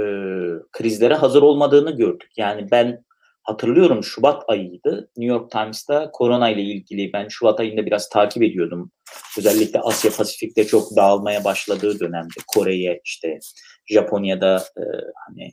krizlere 0.73 1.15
hazır 1.15 1.43
olmadığını 1.43 1.97
gördük. 1.97 2.31
Yani 2.37 2.71
ben 2.71 3.05
hatırlıyorum 3.43 4.05
Şubat 4.05 4.45
ayıydı. 4.49 5.11
New 5.17 5.35
York 5.35 5.51
Times'ta 5.51 6.11
korona 6.11 6.51
ile 6.51 6.63
ilgili 6.63 7.13
ben 7.13 7.29
Şubat 7.29 7.61
ayında 7.61 7.87
biraz 7.87 8.09
takip 8.09 8.43
ediyordum. 8.43 8.93
Özellikle 9.39 9.81
Asya 9.81 10.11
Pasifik'te 10.11 10.67
çok 10.67 10.97
dağılmaya 10.97 11.45
başladığı 11.45 12.01
dönemde 12.01 12.41
Kore'ye 12.47 13.01
işte 13.05 13.39
Japonya'da 13.87 14.57
e, 14.57 14.83
hani 15.27 15.53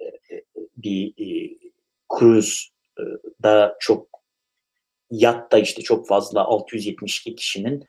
e, 0.00 0.34
e 0.34 0.44
bir 0.76 1.08
e, 1.08 1.58
cruise 2.18 2.71
da 3.42 3.76
çok 3.80 4.08
yatta 5.10 5.58
işte 5.58 5.82
çok 5.82 6.08
fazla 6.08 6.44
672 6.44 7.34
kişinin 7.34 7.84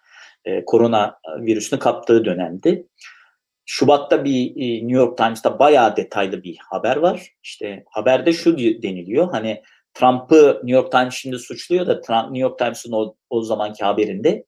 e, 0.46 0.66
korona 0.66 1.20
virüsünü 1.40 1.80
kaptığı 1.80 2.26
dönemdi. 2.26 2.88
Şubat'ta 3.66 4.26
bir 4.26 4.50
e, 4.56 4.88
New 4.88 4.98
York 4.98 5.18
Times'ta 5.18 5.60
bayağı 5.60 5.96
detaylı 5.96 6.44
bir 6.44 6.58
haber 6.70 6.96
var. 6.96 7.28
İşte 7.44 7.84
haberde 7.90 8.34
şu 8.34 8.58
deniliyor. 8.58 9.32
Hani 9.32 9.62
Trump'ı 9.94 10.62
New 10.64 10.72
York 10.72 10.92
Times 10.92 11.14
şimdi 11.14 11.40
suçluyor 11.40 11.88
da 11.88 12.02
Trump, 12.02 12.24
New 12.24 12.40
York 12.40 12.60
Times'ın 12.60 12.92
o, 12.92 13.16
o 13.30 13.42
zamanki 13.42 13.86
haberinde 13.86 14.46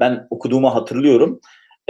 ben 0.00 0.26
okuduğumu 0.30 0.74
hatırlıyorum. 0.74 1.40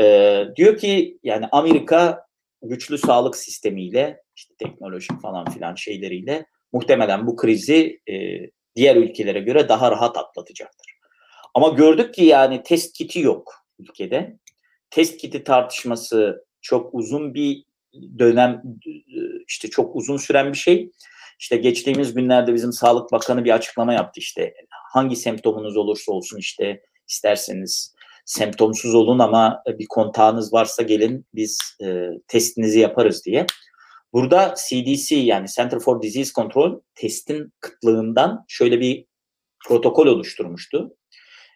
Ee, 0.01 0.45
diyor 0.57 0.77
ki 0.77 1.19
yani 1.23 1.49
Amerika 1.53 2.27
güçlü 2.63 2.99
sağlık 2.99 3.37
sistemiyle 3.37 4.23
işte 4.37 4.55
teknoloji 4.59 5.19
falan 5.23 5.51
filan 5.51 5.75
şeyleriyle 5.75 6.47
muhtemelen 6.73 7.27
bu 7.27 7.37
krizi 7.37 8.01
e, 8.11 8.15
diğer 8.77 8.97
ülkelere 8.97 9.41
göre 9.41 9.69
daha 9.69 9.91
rahat 9.91 10.17
atlatacaktır. 10.17 10.87
Ama 11.55 11.69
gördük 11.69 12.15
ki 12.15 12.25
yani 12.25 12.63
test 12.63 12.93
kiti 12.93 13.21
yok 13.21 13.55
ülkede. 13.79 14.39
Test 14.91 15.17
kiti 15.17 15.45
tartışması 15.45 16.45
çok 16.61 16.95
uzun 16.95 17.35
bir 17.35 17.65
dönem 18.19 18.63
işte 19.49 19.71
çok 19.71 19.97
uzun 19.97 20.17
süren 20.17 20.53
bir 20.53 20.59
şey. 20.59 20.91
İşte 21.39 21.57
geçtiğimiz 21.57 22.15
günlerde 22.15 22.55
bizim 22.55 22.73
Sağlık 22.73 23.13
Bakanı 23.13 23.45
bir 23.45 23.55
açıklama 23.55 23.95
yaptı 23.95 24.21
işte 24.21 24.55
hangi 24.93 25.17
semptomunuz 25.17 25.77
olursa 25.77 26.13
olsun 26.13 26.39
işte 26.39 26.83
isterseniz 27.09 27.95
semptomsuz 28.25 28.95
olun 28.95 29.19
ama 29.19 29.63
bir 29.67 29.87
kontağınız 29.87 30.53
varsa 30.53 30.83
gelin 30.83 31.27
biz 31.35 31.59
e, 31.85 32.09
testinizi 32.29 32.79
yaparız 32.79 33.25
diye. 33.25 33.47
Burada 34.13 34.55
CDC 34.69 35.17
yani 35.17 35.49
Center 35.49 35.79
for 35.79 36.03
Disease 36.03 36.33
Control 36.33 36.81
testin 36.95 37.53
kıtlığından 37.61 38.45
şöyle 38.49 38.81
bir 38.81 39.07
protokol 39.67 40.07
oluşturmuştu. 40.07 40.97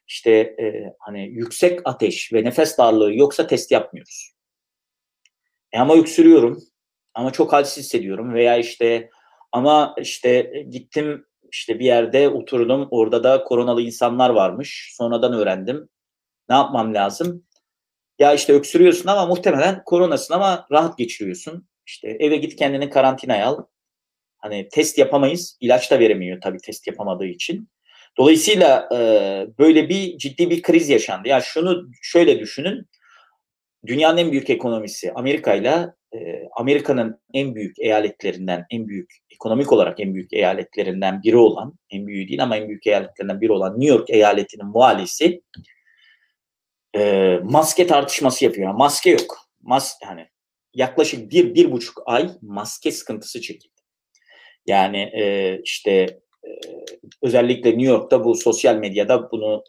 İşte 0.09 0.31
e, 0.31 0.95
hani 0.99 1.29
yüksek 1.29 1.81
ateş 1.85 2.33
ve 2.33 2.45
nefes 2.45 2.79
darlığı 2.79 3.15
yoksa 3.15 3.47
test 3.47 3.73
yapmıyoruz. 3.73 4.33
E 5.73 5.79
ama 5.79 5.97
öksürüyorum 5.97 6.63
ama 7.15 7.33
çok 7.33 7.53
halsiz 7.53 7.85
hissediyorum 7.85 8.35
veya 8.35 8.57
işte 8.57 9.11
ama 9.53 9.95
işte 10.01 10.53
gittim 10.71 11.27
işte 11.53 11.79
bir 11.79 11.85
yerde 11.85 12.29
oturdum 12.29 12.89
orada 12.91 13.25
da 13.25 13.45
koronalı 13.45 13.83
insanlar 13.83 14.31
varmış. 14.31 14.93
Sonradan 14.97 15.33
öğrendim. 15.33 15.89
Ne 16.49 16.55
yapmam 16.55 16.95
lazım? 16.95 17.47
Ya 18.19 18.35
işte 18.35 18.53
öksürüyorsun 18.53 19.09
ama 19.09 19.27
muhtemelen 19.27 19.83
koronasın 19.85 20.35
ama 20.35 20.67
rahat 20.73 20.99
geçiriyorsun. 20.99 21.69
İşte 21.87 22.17
eve 22.21 22.37
git 22.37 22.57
kendini 22.57 22.91
karantinaya 22.91 23.47
al. 23.47 23.65
Hani 24.39 24.69
test 24.69 24.99
yapamayız. 24.99 25.59
İlaç 25.61 25.91
da 25.91 25.99
veremiyor 25.99 26.41
tabii 26.41 26.59
test 26.59 26.87
yapamadığı 26.87 27.27
için. 27.27 27.69
Dolayısıyla 28.19 28.89
e, 28.93 28.99
böyle 29.59 29.89
bir 29.89 30.19
ciddi 30.19 30.51
bir 30.51 30.63
kriz 30.63 30.89
yaşandı. 30.89 31.29
Ya 31.29 31.33
yani 31.33 31.45
şunu 31.45 31.91
şöyle 32.03 32.41
düşünün 32.41 32.87
dünyanın 33.87 34.19
en 34.19 34.33
büyük 34.33 34.51
ekonomisi 34.51 35.13
Amerika 35.13 35.55
ile 35.55 35.97
Amerika'nın 36.57 37.21
en 37.35 37.55
büyük 37.55 37.79
eyaletlerinden, 37.79 38.67
en 38.71 38.89
büyük 38.89 39.11
ekonomik 39.31 39.73
olarak 39.73 40.01
en 40.01 40.15
büyük 40.15 40.33
eyaletlerinden 40.33 41.23
biri 41.23 41.37
olan, 41.37 41.79
en 41.91 42.07
büyüğü 42.07 42.29
değil 42.29 42.43
ama 42.43 42.57
en 42.57 42.69
büyük 42.69 42.87
eyaletlerinden 42.87 43.41
biri 43.41 43.53
olan 43.53 43.81
New 43.81 43.95
York 43.95 44.11
eyaletinin 44.11 44.75
valisi 44.75 45.43
e, 46.97 47.41
maske 47.45 47.87
tartışması 47.87 48.45
yapıyor. 48.45 48.73
Maske 48.75 49.11
yok. 49.11 49.39
Mas 49.63 49.99
hani 50.05 50.29
yaklaşık 50.77 51.31
bir, 51.31 51.55
bir 51.55 51.73
buçuk 51.73 52.03
ay 52.07 52.31
maske 52.43 52.91
sıkıntısı 52.91 53.41
çekildi. 53.41 53.75
Yani 54.67 54.99
e, 54.99 55.59
işte 55.65 55.91
e, 56.45 56.51
özellikle 57.23 57.71
New 57.71 57.87
York'ta 57.87 58.25
bu 58.25 58.35
sosyal 58.35 58.77
medyada 58.77 59.31
bunu 59.31 59.65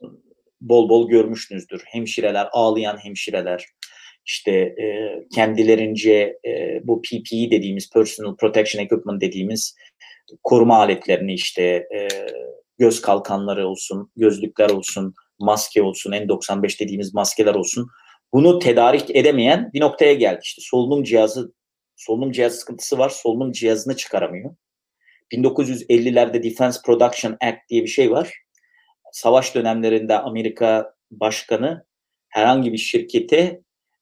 bol 0.62 0.90
bol 0.90 1.10
görmüşsünüzdür. 1.10 1.82
Hemşireler, 1.86 2.48
ağlayan 2.52 2.98
hemşireler, 2.98 3.66
işte 4.26 4.52
e, 4.52 4.86
kendilerince 5.36 6.38
e, 6.48 6.82
bu 6.84 7.02
PPE 7.02 7.52
dediğimiz 7.52 7.90
Personal 7.90 8.36
Protection 8.36 8.84
Equipment 8.84 9.22
dediğimiz 9.22 9.76
koruma 10.44 10.78
aletlerini 10.78 11.34
işte 11.34 11.64
e, 11.64 12.08
göz 12.80 13.02
kalkanları 13.02 13.68
olsun, 13.68 14.12
gözlükler 14.16 14.70
olsun, 14.70 15.14
maske 15.40 15.82
olsun, 15.82 16.12
N95 16.12 16.80
dediğimiz 16.80 17.14
maskeler 17.14 17.56
olsun. 17.56 17.88
Bunu 18.34 18.60
tedarik 18.60 19.16
edemeyen 19.16 19.72
bir 19.74 19.82
noktaya 19.82 20.14
geldi. 20.14 20.40
İşte 20.44 20.62
solunum 20.66 21.04
cihazı 21.04 21.54
solunum 21.96 22.32
cihaz 22.32 22.56
sıkıntısı 22.56 22.98
var. 22.98 23.10
Solunum 23.10 23.52
cihazını 23.52 23.96
çıkaramıyor. 23.96 24.56
1950'lerde 25.32 26.44
Defense 26.44 26.80
Production 26.86 27.38
Act 27.42 27.70
diye 27.70 27.84
bir 27.84 27.88
şey 27.88 28.12
var. 28.12 28.34
Savaş 29.12 29.56
dönemlerinde 29.56 30.20
Amerika 30.20 30.94
başkanı 31.12 31.86
herhangi 32.30 32.74
bir 32.74 32.78
şirkete 32.78 33.62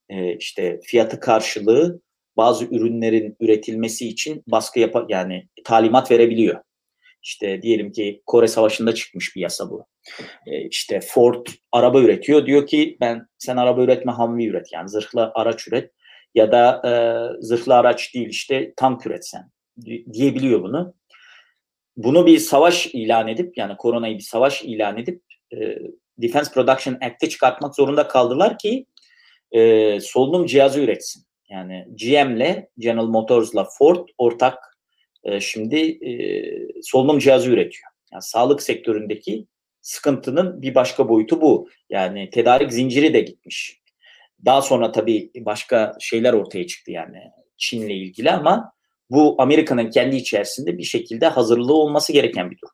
e, 0.09 0.35
işte 0.35 0.79
fiyatı 0.83 1.19
karşılığı 1.19 2.01
bazı 2.37 2.65
ürünlerin 2.65 3.35
üretilmesi 3.39 4.07
için 4.07 4.43
baskı 4.47 4.79
yap 4.79 5.05
yani 5.09 5.47
talimat 5.63 6.11
verebiliyor. 6.11 6.61
İşte 7.23 7.61
diyelim 7.61 7.91
ki 7.91 8.21
Kore 8.25 8.47
Savaşı'nda 8.47 8.95
çıkmış 8.95 9.35
bir 9.35 9.41
yasa 9.41 9.69
bu. 9.69 9.85
E, 10.47 10.61
işte 10.61 10.99
Ford 10.99 11.45
araba 11.71 12.01
üretiyor. 12.01 12.45
Diyor 12.45 12.67
ki 12.67 12.97
ben 13.01 13.27
sen 13.37 13.57
araba 13.57 13.83
üretme 13.83 14.11
Humvee 14.11 14.45
üret 14.45 14.73
yani 14.73 14.89
zırhlı 14.89 15.31
araç 15.35 15.67
üret 15.67 15.91
ya 16.35 16.51
da 16.51 16.81
e, 16.85 16.91
zırhlı 17.41 17.75
araç 17.75 18.13
değil 18.13 18.29
işte 18.29 18.73
tank 18.77 19.05
üretsen 19.05 19.51
diyebiliyor 20.13 20.63
bunu. 20.63 20.93
Bunu 21.97 22.25
bir 22.25 22.37
savaş 22.37 22.87
ilan 22.87 23.27
edip 23.27 23.57
yani 23.57 23.77
koronayı 23.77 24.17
bir 24.17 24.23
savaş 24.23 24.63
ilan 24.63 24.97
edip 24.97 25.21
e, 25.53 25.77
Defense 26.17 26.53
Production 26.53 26.97
Act'e 27.01 27.29
çıkartmak 27.29 27.75
zorunda 27.75 28.07
kaldılar 28.07 28.57
ki 28.57 28.85
e, 29.51 29.99
solunum 30.01 30.45
cihazı 30.45 30.81
üretsin. 30.81 31.23
Yani 31.49 31.87
GM'le 31.89 32.67
General 32.77 33.07
Motors'la 33.07 33.67
Ford 33.77 34.07
ortak 34.17 34.77
e, 35.23 35.39
şimdi 35.39 35.77
e, 36.07 36.13
solunum 36.83 37.19
cihazı 37.19 37.49
üretiyor. 37.49 37.91
Yani 38.11 38.21
sağlık 38.21 38.61
sektöründeki 38.61 39.47
sıkıntının 39.85 40.61
bir 40.61 40.75
başka 40.75 41.09
boyutu 41.09 41.41
bu. 41.41 41.69
Yani 41.89 42.29
tedarik 42.29 42.73
zinciri 42.73 43.13
de 43.13 43.21
gitmiş. 43.21 43.81
Daha 44.45 44.61
sonra 44.61 44.91
tabii 44.91 45.31
başka 45.35 45.93
şeyler 45.99 46.33
ortaya 46.33 46.67
çıktı 46.67 46.91
yani 46.91 47.17
Çin'le 47.57 47.89
ilgili 47.89 48.31
ama 48.31 48.71
bu 49.09 49.35
Amerika'nın 49.39 49.89
kendi 49.89 50.15
içerisinde 50.15 50.77
bir 50.77 50.83
şekilde 50.83 51.27
hazırlığı 51.27 51.73
olması 51.73 52.13
gereken 52.13 52.51
bir 52.51 52.57
durum. 52.57 52.73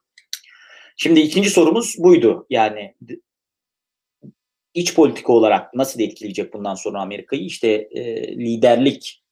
Şimdi 0.96 1.20
ikinci 1.20 1.50
sorumuz 1.50 1.96
buydu. 1.98 2.46
Yani 2.50 2.94
iç 4.74 4.94
politika 4.94 5.32
olarak 5.32 5.74
nasıl 5.74 6.00
etkileyecek 6.00 6.52
bundan 6.52 6.74
sonra 6.74 7.00
Amerika'yı? 7.00 7.42
İşte 7.42 7.68
e, 7.68 8.28
liderlik 8.36 9.22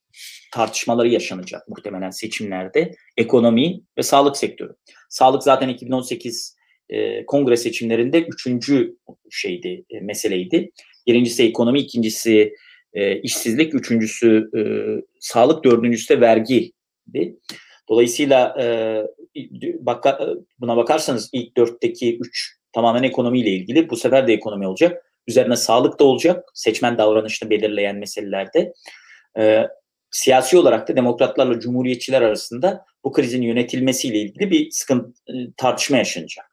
tartışmaları 0.53 1.09
yaşanacak 1.09 1.69
muhtemelen 1.69 2.11
seçimlerde. 2.11 2.91
Ekonomi 3.17 3.81
ve 3.99 4.03
sağlık 4.03 4.37
sektörü. 4.37 4.77
Sağlık 5.09 5.43
zaten 5.43 5.69
2018 5.69 6.60
e, 6.91 7.27
kongre 7.27 7.57
seçimlerinde 7.57 8.23
üçüncü 8.23 8.97
şeydi, 9.31 9.85
e, 9.91 10.01
meseleydi. 10.01 10.71
Birincisi 11.07 11.43
ekonomi, 11.43 11.81
ikincisi 11.81 12.55
e, 12.93 13.21
işsizlik, 13.21 13.75
üçüncüsü 13.75 14.51
e, 14.57 14.61
sağlık, 15.21 15.65
dördüncüsü 15.65 16.17
de 16.17 16.21
vergiydi. 16.21 17.37
Dolayısıyla 17.89 18.57
e, 18.61 18.65
baka, 19.81 20.21
buna 20.61 20.77
bakarsanız 20.77 21.31
ilk 21.33 21.57
dörtteki 21.57 22.19
üç 22.19 22.57
tamamen 22.73 23.03
ekonomiyle 23.03 23.51
ilgili. 23.51 23.91
Bu 23.91 23.97
sefer 23.97 24.27
de 24.27 24.33
ekonomi 24.33 24.67
olacak. 24.67 25.05
Üzerine 25.27 25.57
sağlık 25.57 26.01
da 26.01 26.05
olacak. 26.05 26.45
Seçmen 26.55 26.99
davranışını 26.99 27.51
belirleyen 27.51 27.97
meselelerde. 27.97 28.73
E, 29.39 29.67
siyasi 30.11 30.59
olarak 30.59 30.89
da 30.89 30.97
demokratlarla 30.97 31.61
cumhuriyetçiler 31.61 32.23
arasında 32.23 32.85
bu 33.05 33.13
krizin 33.13 33.43
yönetilmesiyle 33.43 34.19
ilgili 34.19 34.51
bir 34.51 34.71
sıkıntı 34.71 35.09
e, 35.29 35.33
tartışma 35.57 35.97
yaşanacak. 35.97 36.50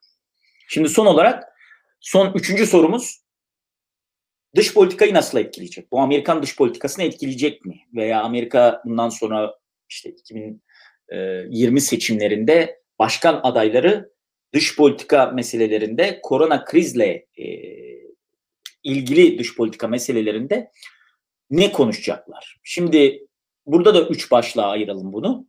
Şimdi 0.68 0.90
son 0.90 1.06
olarak 1.06 1.44
son 2.00 2.34
üçüncü 2.36 2.66
sorumuz 2.66 3.22
dış 4.56 4.74
politikayı 4.74 5.14
nasıl 5.14 5.38
etkileyecek? 5.38 5.92
Bu 5.92 6.00
Amerikan 6.00 6.44
dış 6.44 6.56
politikasını 6.56 7.06
etkileyecek 7.06 7.66
mi? 7.66 7.80
Veya 7.96 8.22
Amerika 8.22 8.82
bundan 8.86 9.10
sonra 9.10 9.56
işte 9.90 10.10
2020 10.10 11.82
seçimlerinde 11.82 12.82
başkan 13.00 13.40
adayları 13.44 14.12
dış 14.54 14.76
politika 14.76 15.26
meselelerinde 15.26 16.20
korona 16.24 16.66
krizle 16.66 17.26
e, 17.38 17.46
ilgili 18.84 19.40
dış 19.40 19.56
politika 19.56 19.88
meselelerinde 19.88 20.72
ne 21.50 21.72
konuşacaklar? 21.72 22.60
Şimdi 22.64 23.28
burada 23.66 23.96
da 23.96 24.08
üç 24.08 24.32
başlığa 24.32 24.70
ayıralım 24.70 25.14
bunu. 25.14 25.48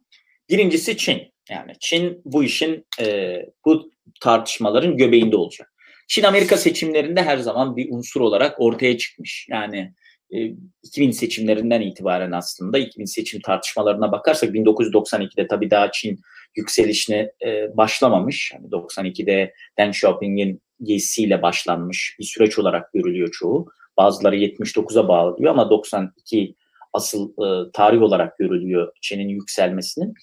Birincisi 0.49 0.97
Çin. 0.97 1.33
Yani 1.51 1.73
Çin 1.81 2.23
bu 2.25 2.45
işin 2.45 2.87
e, 3.01 3.37
bu 3.65 3.91
tartışmaların 4.21 4.97
göbeğinde 4.97 5.37
olacak. 5.37 5.73
Çin-Amerika 6.09 6.57
seçimlerinde 6.57 7.23
her 7.23 7.39
zaman 7.39 7.77
bir 7.77 7.89
unsur 7.91 8.21
olarak 8.21 8.61
ortaya 8.61 8.99
çıkmış. 8.99 9.47
Yani 9.51 9.95
e, 10.31 10.39
2000 10.83 11.11
seçimlerinden 11.11 11.81
itibaren 11.81 12.33
aslında 12.33 12.79
2000 12.79 13.05
seçim 13.05 13.41
tartışmalarına 13.41 14.13
bakarsak 14.13 14.55
1992'de 14.55 15.47
tabii 15.47 15.71
daha 15.71 15.93
Çin 15.93 16.21
yükselişine 16.57 17.33
e, 17.47 17.77
başlamamış. 17.77 18.53
Yani 18.55 18.67
92'de 18.67 19.55
Deng 19.79 19.95
Xiaoping'in 19.95 20.63
gezisiyle 20.83 21.43
başlanmış 21.43 22.17
bir 22.19 22.25
süreç 22.25 22.59
olarak 22.59 22.93
görülüyor 22.93 23.31
çoğu. 23.33 23.69
Bazıları 23.97 24.37
79'a 24.37 25.09
bağlıyor 25.09 25.51
ama 25.51 25.71
92 25.71 26.55
asıl 26.93 27.31
e, 27.31 27.73
tarih 27.73 28.03
olarak 28.03 28.39
görülüyor 28.39 28.93
Çin'in 29.01 29.29
yükselmesinin. 29.29 30.15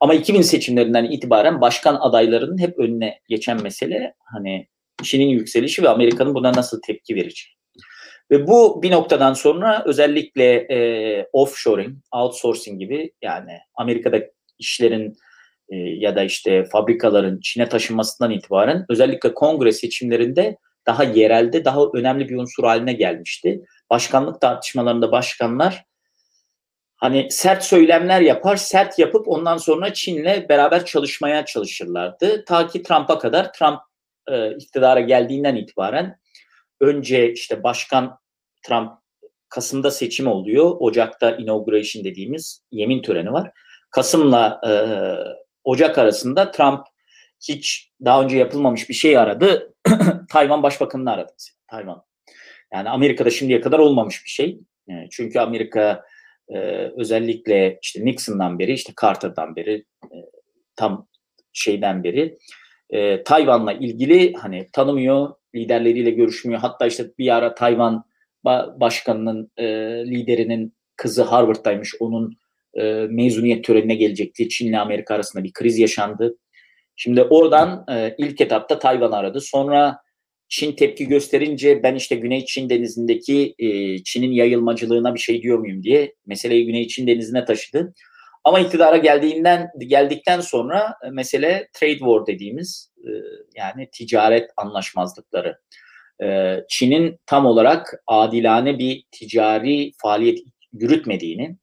Ama 0.00 0.14
2000 0.14 0.42
seçimlerinden 0.42 1.04
itibaren 1.04 1.60
başkan 1.60 1.94
adaylarının 2.00 2.58
hep 2.58 2.78
önüne 2.78 3.20
geçen 3.28 3.62
mesele 3.62 4.14
hani 4.32 4.68
Çin'in 5.02 5.28
yükselişi 5.28 5.82
ve 5.82 5.88
Amerika'nın 5.88 6.34
buna 6.34 6.52
nasıl 6.52 6.80
tepki 6.86 7.14
vereceği. 7.14 7.56
Ve 8.30 8.46
bu 8.46 8.82
bir 8.82 8.90
noktadan 8.90 9.32
sonra 9.32 9.82
özellikle 9.86 10.54
e, 10.54 11.28
offshoring, 11.32 11.96
outsourcing 12.12 12.78
gibi 12.78 13.12
yani 13.22 13.52
Amerika'da 13.74 14.20
işlerin 14.58 15.14
e, 15.68 15.76
ya 15.76 16.16
da 16.16 16.22
işte 16.22 16.64
fabrikaların 16.64 17.40
Çin'e 17.42 17.68
taşınmasından 17.68 18.30
itibaren 18.30 18.84
özellikle 18.88 19.34
kongre 19.34 19.72
seçimlerinde 19.72 20.56
daha 20.86 21.04
yerelde 21.04 21.64
daha 21.64 21.80
önemli 21.94 22.28
bir 22.28 22.36
unsur 22.36 22.64
haline 22.64 22.92
gelmişti. 22.92 23.60
Başkanlık 23.90 24.40
tartışmalarında 24.40 25.12
başkanlar 25.12 25.84
hani 26.96 27.30
sert 27.30 27.64
söylemler 27.64 28.20
yapar, 28.20 28.56
sert 28.56 28.98
yapıp 28.98 29.28
ondan 29.28 29.56
sonra 29.56 29.94
Çin'le 29.94 30.48
beraber 30.48 30.84
çalışmaya 30.84 31.44
çalışırlardı. 31.44 32.44
Ta 32.44 32.66
ki 32.66 32.82
Trump'a 32.82 33.18
kadar 33.18 33.52
Trump 33.52 33.80
e, 34.28 34.50
iktidara 34.50 35.00
geldiğinden 35.00 35.56
itibaren 35.56 36.18
önce 36.80 37.32
işte 37.32 37.62
başkan 37.62 38.18
Trump 38.62 38.92
Kasım'da 39.48 39.90
seçim 39.90 40.26
oluyor. 40.26 40.76
Ocak'ta 40.78 41.30
inauguration 41.30 42.04
dediğimiz 42.04 42.62
yemin 42.70 43.02
töreni 43.02 43.32
var. 43.32 43.50
Kasım'la 43.90 44.60
e, 44.66 44.70
Ocak 45.64 45.98
arasında 45.98 46.50
Trump 46.50 46.86
hiç 47.48 47.92
daha 48.04 48.22
önce 48.22 48.38
yapılmamış 48.38 48.88
bir 48.88 48.94
şey 48.94 49.18
aradı. 49.18 49.74
Tayvan 50.30 50.62
Başbakanı'nı 50.62 51.12
aradı. 51.12 51.32
Tayvan. 51.70 52.02
Yani 52.72 52.90
Amerika'da 52.90 53.30
şimdiye 53.30 53.60
kadar 53.60 53.78
olmamış 53.78 54.24
bir 54.24 54.30
şey. 54.30 54.58
E, 54.88 54.92
çünkü 55.10 55.38
Amerika 55.38 56.04
e, 56.54 56.58
özellikle 56.96 57.78
işte 57.82 58.04
Nixon'dan 58.04 58.58
beri, 58.58 58.72
işte 58.72 58.92
Carter'dan 59.00 59.56
beri, 59.56 59.84
e, 60.04 60.16
tam 60.76 61.08
şeyden 61.52 62.04
beri 62.04 62.38
e, 62.90 63.22
Tayvan'la 63.22 63.72
ilgili 63.72 64.32
hani 64.32 64.66
tanımıyor, 64.72 65.34
liderleriyle 65.54 66.10
görüşmüyor. 66.10 66.60
Hatta 66.60 66.86
işte 66.86 67.10
bir 67.18 67.36
ara 67.36 67.54
Tayvan 67.54 68.04
başkanının 68.80 69.50
e, 69.56 69.66
liderinin 70.06 70.76
kızı 70.96 71.22
Harvard'daymış. 71.22 71.94
Onun 72.00 72.36
e, 72.74 72.82
mezuniyet 73.10 73.64
törenine 73.64 73.94
gelecekti. 73.94 74.48
Çin 74.48 74.68
ile 74.68 74.78
Amerika 74.78 75.14
arasında 75.14 75.44
bir 75.44 75.52
kriz 75.52 75.78
yaşandı. 75.78 76.36
Şimdi 76.96 77.22
oradan 77.22 77.84
e, 77.90 78.14
ilk 78.18 78.40
etapta 78.40 78.78
Tayvan 78.78 79.12
aradı. 79.12 79.40
Sonra 79.40 79.98
Çin 80.48 80.72
tepki 80.72 81.08
gösterince 81.08 81.82
ben 81.82 81.94
işte 81.94 82.16
Güney 82.16 82.44
Çin 82.44 82.70
denizindeki 82.70 83.54
e, 83.58 83.98
Çin'in 84.04 84.32
yayılmacılığına 84.32 85.14
bir 85.14 85.20
şey 85.20 85.42
diyor 85.42 85.58
muyum 85.58 85.82
diye 85.82 86.14
meseleyi 86.26 86.66
Güney 86.66 86.88
Çin 86.88 87.06
denizine 87.06 87.44
taşıdı. 87.44 87.94
Ama 88.46 88.60
iktidara 88.60 88.96
geldiğinden 88.96 89.70
geldikten 89.78 90.40
sonra 90.40 90.94
e, 91.06 91.10
mesele 91.10 91.68
trade 91.72 91.98
war 91.98 92.26
dediğimiz 92.26 92.92
e, 92.98 93.10
yani 93.56 93.88
ticaret 93.92 94.50
anlaşmazlıkları. 94.56 95.58
E, 96.22 96.56
Çin'in 96.68 97.18
tam 97.26 97.46
olarak 97.46 98.02
adilane 98.06 98.78
bir 98.78 99.04
ticari 99.10 99.92
faaliyet 100.02 100.38
yürütmediğini 100.72 101.56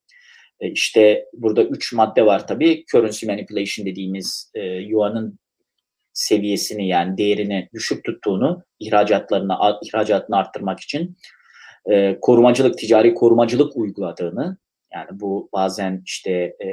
işte 0.62 1.26
burada 1.34 1.64
üç 1.64 1.94
madde 1.94 2.26
var 2.26 2.48
tabii. 2.48 2.86
Currency 2.92 3.26
manipulation 3.26 3.86
dediğimiz 3.86 4.52
yuanın 4.80 5.40
seviyesini 6.14 6.88
yani 6.88 7.18
değerini 7.18 7.70
düşük 7.74 8.04
tuttuğunu 8.04 8.64
ihracatlarını 8.80 9.54
ihracatını 9.84 10.38
arttırmak 10.38 10.80
için 10.80 11.18
korumacılık 12.22 12.78
ticari 12.78 13.14
korumacılık 13.14 13.78
uyguladığını 13.78 14.58
yani 14.94 15.08
bu 15.12 15.50
bazen 15.54 16.02
işte 16.06 16.32
e, 16.66 16.68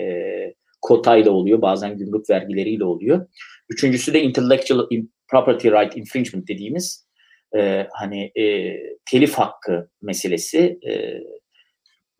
kotayla 0.83 1.31
oluyor, 1.31 1.63
bazen 1.63 1.99
gümrük 1.99 2.31
vergileriyle 2.31 2.85
oluyor. 2.85 3.27
Üçüncüsü 3.69 4.15
de 4.15 4.23
intellectual 4.23 4.87
property 5.29 5.69
right 5.69 5.97
infringement 5.97 6.49
dediğimiz 6.49 7.07
e, 7.57 7.87
hani 7.93 8.33
e, 8.37 8.77
telif 9.11 9.35
hakkı 9.35 9.91
meselesi. 10.03 10.79
E, 10.89 11.21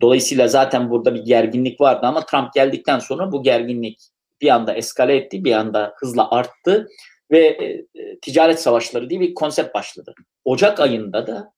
dolayısıyla 0.01 0.49
zaten 0.49 0.91
burada 0.91 1.15
bir 1.15 1.25
gerginlik 1.25 1.81
vardı 1.81 2.07
ama 2.07 2.27
Trump 2.27 2.53
geldikten 2.53 2.99
sonra 2.99 3.33
bu 3.33 3.43
gerginlik 3.43 3.99
bir 4.41 4.49
anda 4.49 4.75
eskale 4.75 5.17
etti, 5.17 5.45
bir 5.45 5.53
anda 5.53 5.95
hızla 5.97 6.31
arttı 6.31 6.89
ve 7.31 7.47
e, 7.47 8.19
ticaret 8.23 8.61
savaşları 8.61 9.11
diye 9.11 9.21
bir 9.21 9.35
konsept 9.35 9.75
başladı. 9.75 10.15
Ocak 10.45 10.81
ayında 10.81 11.27
da 11.27 11.53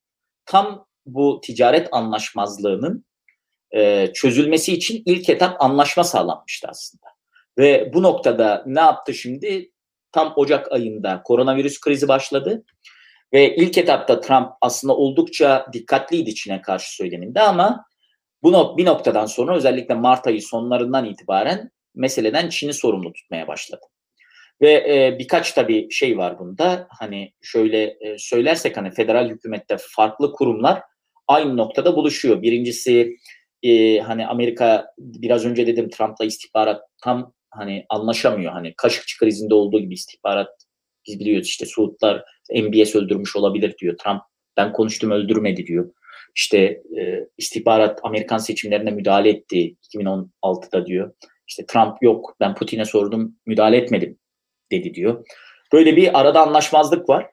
tam 0.47 0.87
bu 1.07 1.41
ticaret 1.41 1.89
anlaşmazlığının 1.93 3.05
e, 3.71 4.13
çözülmesi 4.15 4.73
için 4.73 5.03
ilk 5.07 5.29
etap 5.29 5.63
anlaşma 5.63 6.05
sağlanmıştı 6.05 6.69
aslında. 6.71 7.07
Ve 7.59 7.91
bu 7.95 8.03
noktada 8.03 8.63
ne 8.67 8.81
yaptı 8.81 9.15
şimdi? 9.15 9.71
Tam 10.13 10.33
Ocak 10.37 10.73
ayında 10.73 11.23
koronavirüs 11.23 11.81
krizi 11.81 12.09
başladı. 12.09 12.65
Ve 13.33 13.57
ilk 13.57 13.79
etapta 13.79 14.21
Trump 14.21 14.49
aslında 14.61 14.97
oldukça 14.97 15.67
dikkatliydi 15.73 16.35
Çin'e 16.35 16.63
karşı 16.63 16.95
söyleminde 16.95 17.41
ama 17.41 17.85
bu 18.43 18.77
bir 18.77 18.85
noktadan 18.85 19.27
sonra 19.27 19.57
özellikle 19.57 19.95
Mart 19.95 20.27
ayı 20.27 20.43
sonlarından 20.43 21.05
itibaren 21.05 21.71
meseleden 21.95 22.49
Çin'i 22.49 22.73
sorumlu 22.73 23.13
tutmaya 23.13 23.49
başladı. 23.49 23.87
Ve 24.61 24.73
e, 24.73 25.19
birkaç 25.19 25.53
tabii 25.53 25.91
şey 25.91 26.19
var 26.19 26.39
bunda. 26.39 26.87
Hani 26.91 27.33
şöyle 27.43 27.83
e, 27.83 28.19
söylersek 28.19 28.77
hani 28.77 28.91
federal 28.91 29.31
hükümette 29.31 29.77
farklı 29.81 30.33
kurumlar 30.33 30.83
aynı 31.29 31.57
noktada 31.57 31.97
buluşuyor. 31.97 32.43
Birincisi 32.43 33.17
e, 33.63 33.99
hani 33.99 34.27
Amerika 34.27 34.87
biraz 34.99 35.45
önce 35.45 35.67
dedim 35.67 35.91
Trump'la 35.91 36.25
istihbarat 36.25 36.83
tam 37.05 37.33
hani 37.51 37.85
anlaşamıyor. 37.89 38.53
Hani 38.53 38.75
Kaşıkçı 38.77 39.19
krizinde 39.19 39.55
olduğu 39.55 39.81
gibi 39.81 39.95
istihbarat 39.95 40.49
biz 41.07 41.21
biliyoruz 41.21 41.47
işte 41.47 41.67
Suudlar 41.67 42.25
MBS 42.51 42.95
öldürmüş 42.97 43.37
olabilir 43.37 43.75
diyor. 43.79 43.97
Trump 43.99 44.23
ben 44.57 44.73
konuştum 44.73 45.11
öldürmedi 45.11 45.67
diyor. 45.67 45.93
İşte 46.35 46.59
e, 46.99 47.29
istihbarat 47.39 48.01
Amerikan 48.03 48.39
seçimlerine 48.39 48.91
müdahale 48.91 49.29
etti 49.29 49.77
2016'da 49.95 50.87
diyor. 50.87 51.13
İşte 51.49 51.67
Trump 51.67 52.03
yok 52.03 52.37
ben 52.41 52.55
Putin'e 52.55 52.85
sordum 52.85 53.37
müdahale 53.47 53.77
etmedim 53.77 54.19
dedi 54.73 54.95
diyor. 54.95 55.27
Böyle 55.73 55.97
bir 55.97 56.21
arada 56.21 56.41
anlaşmazlık 56.41 57.09
var. 57.09 57.31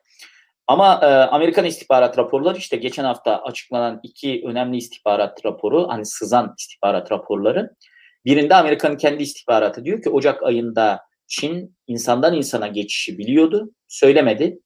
Ama 0.66 1.00
e, 1.02 1.06
Amerikan 1.06 1.64
istihbarat 1.64 2.18
raporları 2.18 2.58
işte 2.58 2.76
geçen 2.76 3.04
hafta 3.04 3.42
açıklanan 3.42 4.00
iki 4.02 4.42
önemli 4.46 4.76
istihbarat 4.76 5.46
raporu, 5.46 5.88
hani 5.88 6.06
sızan 6.06 6.54
istihbarat 6.58 7.12
raporları. 7.12 7.76
Birinde 8.24 8.54
Amerika'nın 8.54 8.96
kendi 8.96 9.22
istihbaratı 9.22 9.84
diyor 9.84 10.02
ki 10.02 10.10
Ocak 10.10 10.42
ayında 10.42 11.00
Çin 11.26 11.76
insandan 11.86 12.34
insana 12.34 12.66
geçişi 12.66 13.18
biliyordu, 13.18 13.70
söylemedi. 13.88 14.58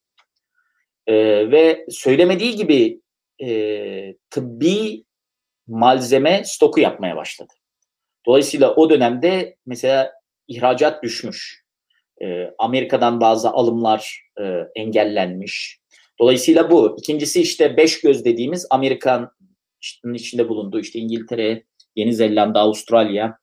E, 1.07 1.15
ve 1.51 1.87
söylemediği 1.91 2.57
gibi 2.57 3.01
e, 3.43 4.17
tıbbi 4.31 5.05
malzeme 5.67 6.43
stoku 6.45 6.81
yapmaya 6.81 7.17
başladı. 7.17 7.53
Dolayısıyla 8.27 8.75
o 8.75 8.91
dönemde 8.91 9.57
mesela 9.67 10.13
ihracat 10.49 11.03
düşmüş. 11.03 11.64
E, 12.23 12.55
Amerika'dan 12.59 13.21
bazı 13.21 13.51
alımlar 13.51 14.31
e, 14.41 14.43
engellenmiş. 14.75 15.81
Dolayısıyla 16.21 16.71
bu. 16.71 16.97
İkincisi 16.99 17.41
işte 17.41 17.77
beş 17.77 18.01
göz 18.01 18.25
dediğimiz 18.25 18.67
Amerika'nın 18.71 20.15
içinde 20.15 20.49
bulunduğu 20.49 20.81
işte 20.81 20.99
İngiltere, 20.99 21.65
Yeni 21.97 22.15
Zelanda, 22.15 22.61
Avustralya, 22.61 23.39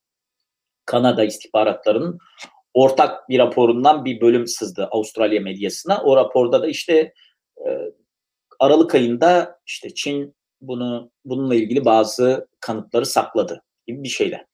Kanada 0.86 1.24
istihbaratlarının 1.24 2.18
ortak 2.74 3.30
bir 3.30 3.40
raporundan 3.40 4.06
bir 4.06 4.22
bölüm 4.22 4.48
sızdı 4.48 4.88
Avustralya 4.92 5.42
medyasına. 5.42 6.02
O 6.04 6.18
raporda 6.18 6.62
da 6.62 6.68
işte 6.68 7.14
e, 7.68 7.70
Aralık 8.60 8.96
ayında 8.96 9.60
işte 9.66 9.94
Çin 9.94 10.36
bunu 10.62 11.12
bununla 11.26 11.56
ilgili 11.56 11.86
bazı 11.86 12.48
kanıtları 12.60 13.06
sakladı 13.06 13.64
gibi 13.88 14.04
bir 14.04 14.10
şeyler. 14.10 14.46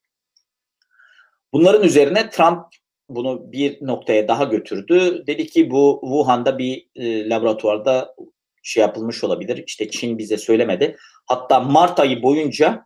Bunların 1.53 1.83
üzerine 1.83 2.29
Trump 2.29 2.65
bunu 3.09 3.51
bir 3.51 3.77
noktaya 3.81 4.27
daha 4.27 4.43
götürdü. 4.43 5.23
Dedi 5.27 5.47
ki 5.47 5.71
bu 5.71 5.99
Wuhan'da 6.03 6.57
bir 6.57 6.87
e, 6.95 7.29
laboratuvarda 7.29 8.15
şey 8.63 8.81
yapılmış 8.81 9.23
olabilir. 9.23 9.63
İşte 9.67 9.89
Çin 9.89 10.17
bize 10.17 10.37
söylemedi. 10.37 10.95
Hatta 11.25 11.59
Mart 11.59 11.99
ayı 11.99 12.23
boyunca 12.23 12.85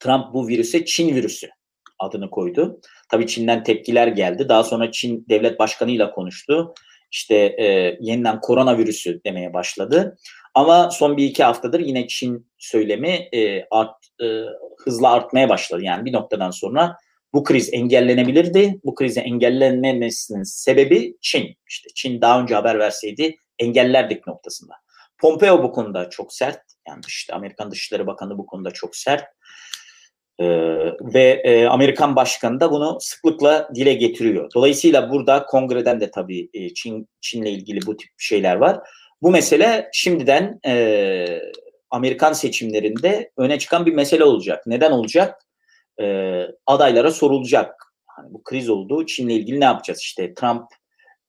Trump 0.00 0.34
bu 0.34 0.48
virüse 0.48 0.84
Çin 0.84 1.14
virüsü 1.14 1.48
adını 1.98 2.30
koydu. 2.30 2.80
Tabii 3.10 3.26
Çin'den 3.26 3.62
tepkiler 3.62 4.06
geldi. 4.06 4.48
Daha 4.48 4.64
sonra 4.64 4.92
Çin 4.92 5.26
devlet 5.28 5.58
başkanıyla 5.58 6.10
konuştu. 6.10 6.74
İşte 7.10 7.34
e, 7.34 7.98
yeniden 8.00 8.40
koronavirüsü 8.40 9.20
demeye 9.24 9.54
başladı. 9.54 10.16
Ama 10.54 10.90
son 10.90 11.16
bir 11.16 11.24
iki 11.24 11.44
haftadır 11.44 11.80
yine 11.80 12.06
Çin 12.08 12.50
söylemi 12.58 13.28
e, 13.32 13.66
art, 13.70 13.94
e, 14.22 14.26
hızla 14.84 15.12
artmaya 15.12 15.48
başladı. 15.48 15.82
Yani 15.82 16.04
bir 16.04 16.12
noktadan 16.12 16.50
sonra 16.50 16.96
bu 17.38 17.44
kriz 17.44 17.74
engellenebilirdi. 17.74 18.80
Bu 18.84 18.94
krizin 18.94 19.20
engellenmemesinin 19.20 20.42
sebebi 20.42 21.16
Çin. 21.20 21.56
İşte 21.68 21.88
Çin 21.94 22.20
daha 22.20 22.40
önce 22.40 22.54
haber 22.54 22.78
verseydi 22.78 23.36
engellerdik 23.58 24.26
noktasında. 24.26 24.74
Pompeo 25.18 25.62
bu 25.62 25.72
konuda 25.72 26.10
çok 26.10 26.32
sert. 26.32 26.60
Yani 26.88 27.00
işte 27.08 27.34
Amerikan 27.34 27.70
Dışişleri 27.70 28.06
Bakanı 28.06 28.38
bu 28.38 28.46
konuda 28.46 28.70
çok 28.70 28.96
sert. 28.96 29.24
Ee, 30.40 30.46
ve 31.00 31.42
e, 31.44 31.66
Amerikan 31.66 32.16
Başkanı 32.16 32.60
da 32.60 32.70
bunu 32.70 32.98
sıklıkla 33.00 33.68
dile 33.74 33.94
getiriyor. 33.94 34.50
Dolayısıyla 34.54 35.10
burada 35.10 35.46
kongreden 35.46 36.00
de 36.00 36.10
tabii 36.10 36.48
e, 36.54 36.74
Çin 36.74 37.08
Çin'le 37.20 37.46
ilgili 37.46 37.86
bu 37.86 37.96
tip 37.96 38.10
şeyler 38.18 38.56
var. 38.56 38.80
Bu 39.22 39.30
mesele 39.30 39.88
şimdiden 39.92 40.60
e, 40.66 41.42
Amerikan 41.90 42.32
seçimlerinde 42.32 43.30
öne 43.36 43.58
çıkan 43.58 43.86
bir 43.86 43.94
mesele 43.94 44.24
olacak. 44.24 44.66
Neden 44.66 44.90
olacak? 44.90 45.47
E, 46.00 46.46
adaylara 46.66 47.10
sorulacak. 47.10 47.74
Hani 48.06 48.32
bu 48.32 48.42
kriz 48.42 48.68
oldu. 48.68 49.06
Çin'le 49.06 49.28
ilgili 49.28 49.60
ne 49.60 49.64
yapacağız? 49.64 50.00
İşte 50.00 50.34
Trump 50.34 50.64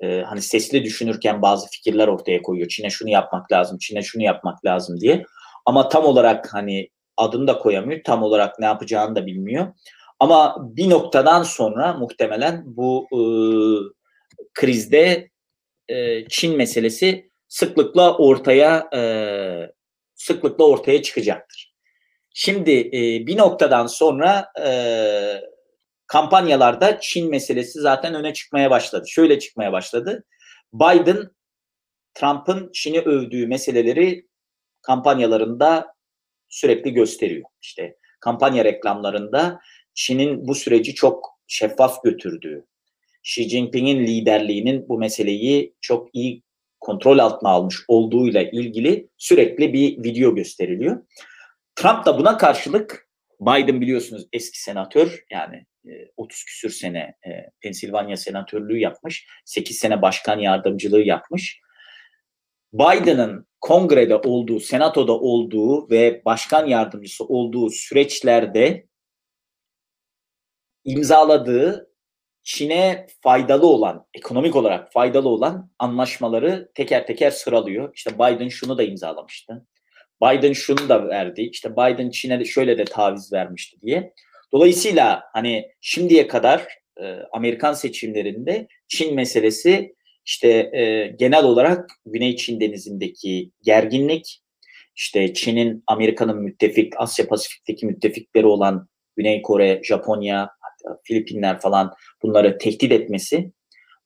e, 0.02 0.22
hani 0.22 0.42
sesli 0.42 0.84
düşünürken 0.84 1.42
bazı 1.42 1.70
fikirler 1.70 2.08
ortaya 2.08 2.42
koyuyor. 2.42 2.68
Çin'e 2.68 2.90
şunu 2.90 3.10
yapmak 3.10 3.52
lazım, 3.52 3.78
Çin'e 3.78 4.02
şunu 4.02 4.24
yapmak 4.24 4.66
lazım 4.66 5.00
diye. 5.00 5.24
Ama 5.66 5.90
tam 5.90 6.06
olarak 6.06 6.54
hani 6.54 6.90
adını 7.18 7.48
da 7.48 7.58
koyamıyor. 7.58 8.02
Tam 8.04 8.24
olarak 8.24 8.60
ne 8.60 8.66
yapacağını 8.66 9.16
da 9.16 9.26
bilmiyor. 9.26 9.74
Ama 10.20 10.56
bir 10.60 10.90
noktadan 10.90 11.44
sonra 11.44 11.94
muhtemelen 11.94 12.64
bu 12.66 13.08
e, 13.12 13.20
krizde 14.54 15.30
e, 15.88 16.28
Çin 16.28 16.58
meselesi 16.58 17.30
sıklıkla 17.48 18.18
ortaya 18.18 18.90
e, 18.96 19.02
sıklıkla 20.16 20.66
ortaya 20.66 21.02
çıkacaktır. 21.02 21.74
Şimdi 22.34 22.72
e, 22.72 23.28
bir 23.28 23.38
noktadan 23.38 23.88
sonra 23.88 24.52
e, 24.66 24.72
kampanyalarda 26.08 27.00
Çin 27.00 27.30
meselesi 27.30 27.80
zaten 27.80 28.16
öne 28.16 28.34
çıkmaya 28.34 28.72
başladı. 28.72 29.06
Şöyle 29.08 29.40
çıkmaya 29.40 29.72
başladı. 29.72 30.24
Biden 30.74 31.30
Trump'ın 32.14 32.72
Çin'i 32.74 33.00
övdüğü 33.00 33.48
meseleleri 33.48 34.28
kampanyalarında 34.82 35.94
sürekli 36.50 36.94
gösteriyor. 36.94 37.50
İşte 37.62 37.98
kampanya 38.20 38.66
reklamlarında 38.66 39.60
Çin'in 39.94 40.48
bu 40.48 40.56
süreci 40.56 40.96
çok 40.96 41.40
şeffaf 41.48 42.04
götürdüğü, 42.04 42.66
Xi 43.24 43.50
Jinping'in 43.50 44.08
liderliğinin 44.08 44.90
bu 44.90 44.98
meseleyi 44.98 45.76
çok 45.82 46.10
iyi 46.14 46.44
kontrol 46.80 47.18
altına 47.18 47.50
almış 47.50 47.76
olduğuyla 47.88 48.42
ilgili 48.42 49.10
sürekli 49.18 49.74
bir 49.74 50.04
video 50.04 50.36
gösteriliyor. 50.36 51.04
Trump 51.80 52.06
da 52.06 52.18
buna 52.18 52.38
karşılık 52.38 53.10
Biden 53.42 53.82
biliyorsunuz 53.82 54.28
eski 54.34 54.62
senatör 54.62 55.24
yani 55.32 55.66
30 56.18 56.40
e, 56.40 56.46
küsür 56.46 56.70
sene 56.70 57.00
e, 57.00 57.30
Pensilvanya 57.62 58.18
senatörlüğü 58.18 58.80
yapmış. 58.80 59.28
8 59.46 59.78
sene 59.78 60.02
başkan 60.02 60.40
yardımcılığı 60.40 61.02
yapmış. 61.02 61.60
Biden'ın 62.74 63.48
kongrede 63.62 64.16
olduğu, 64.16 64.60
senatoda 64.60 65.14
olduğu 65.14 65.90
ve 65.90 66.22
başkan 66.26 66.68
yardımcısı 66.68 67.26
olduğu 67.26 67.70
süreçlerde 67.70 68.88
imzaladığı 70.84 71.92
Çin'e 72.44 73.08
faydalı 73.22 73.68
olan, 73.68 74.08
ekonomik 74.14 74.56
olarak 74.56 74.94
faydalı 74.94 75.30
olan 75.30 75.72
anlaşmaları 75.80 76.72
teker 76.76 77.08
teker 77.08 77.32
sıralıyor. 77.32 77.92
İşte 77.94 78.16
Biden 78.16 78.50
şunu 78.50 78.78
da 78.78 78.84
imzalamıştı. 78.84 79.66
Biden 80.22 80.54
şunu 80.54 80.90
da 80.90 81.08
verdi. 81.08 81.42
İşte 81.42 81.72
Biden 81.72 82.10
Çin'e 82.10 82.46
şöyle 82.46 82.78
de 82.78 82.86
taviz 82.86 83.34
vermişti 83.34 83.78
diye. 83.82 84.14
Dolayısıyla 84.52 85.24
hani 85.34 85.72
şimdiye 85.82 86.28
kadar 86.28 86.68
e, 87.02 87.06
Amerikan 87.32 87.74
seçimlerinde 87.74 88.68
Çin 88.88 89.16
meselesi 89.16 89.96
işte 90.26 90.48
e, 90.50 91.08
genel 91.20 91.44
olarak 91.44 91.90
Güney 92.06 92.36
Çin 92.36 92.60
denizindeki 92.60 93.52
gerginlik, 93.64 94.42
işte 94.96 95.34
Çin'in 95.34 95.84
Amerika'nın 95.88 96.38
müttefik, 96.38 96.94
Asya 96.98 97.28
Pasifik'teki 97.28 97.86
müttefikleri 97.86 98.46
olan 98.46 98.88
Güney 99.16 99.42
Kore, 99.42 99.82
Japonya, 99.84 100.50
Filipinler 101.04 101.60
falan 101.60 101.94
bunları 102.24 102.58
tehdit 102.58 102.92
etmesi 102.92 103.52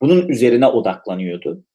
bunun 0.01 0.27
üzerine 0.27 0.67
odaklanıyordu. 0.67 1.65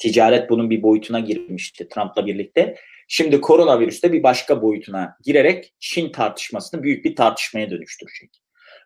Ticaret 0.00 0.50
bunun 0.50 0.70
bir 0.70 0.82
boyutuna 0.82 1.20
girmişti 1.20 1.88
Trump'la 1.88 2.26
birlikte. 2.26 2.76
Şimdi 3.14 3.40
koronavirüs 3.40 4.02
de 4.02 4.12
bir 4.12 4.22
başka 4.22 4.62
boyutuna 4.62 5.16
girerek 5.24 5.74
Çin 5.80 6.12
tartışmasını 6.12 6.82
büyük 6.82 7.04
bir 7.04 7.16
tartışmaya 7.16 7.70
dönüştürecek. 7.70 8.30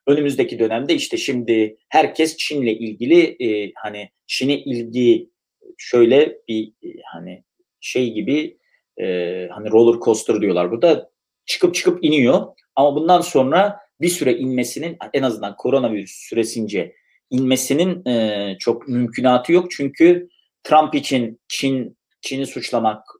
Önümüzdeki 0.07 0.59
dönemde 0.59 0.95
işte 0.95 1.17
şimdi 1.17 1.77
herkes 1.89 2.37
Çin'le 2.37 2.67
ilgili 2.67 3.37
e, 3.45 3.73
hani 3.77 4.11
Çin'e 4.27 4.55
ilgi 4.59 5.31
şöyle 5.79 6.39
bir 6.49 6.69
e, 6.69 6.89
hani 7.13 7.45
şey 7.81 8.13
gibi 8.13 8.59
e, 9.01 9.05
hani 9.51 9.71
roller 9.71 10.01
coaster 10.01 10.41
diyorlar 10.41 10.71
burada 10.71 11.11
çıkıp 11.45 11.75
çıkıp 11.75 12.05
iniyor 12.05 12.47
ama 12.77 12.97
bundan 12.97 13.21
sonra 13.21 13.81
bir 14.01 14.09
süre 14.09 14.37
inmesinin 14.37 14.97
en 15.13 15.23
azından 15.23 15.57
koronavirüs 15.57 16.13
süresince 16.29 16.95
inmesinin 17.31 18.07
e, 18.07 18.57
çok 18.59 18.89
mümkünatı 18.89 19.53
yok 19.53 19.71
çünkü 19.71 20.29
Trump 20.65 20.95
için 20.95 21.41
Çin 21.49 21.99
Çin'i 22.21 22.47
suçlamak 22.47 23.16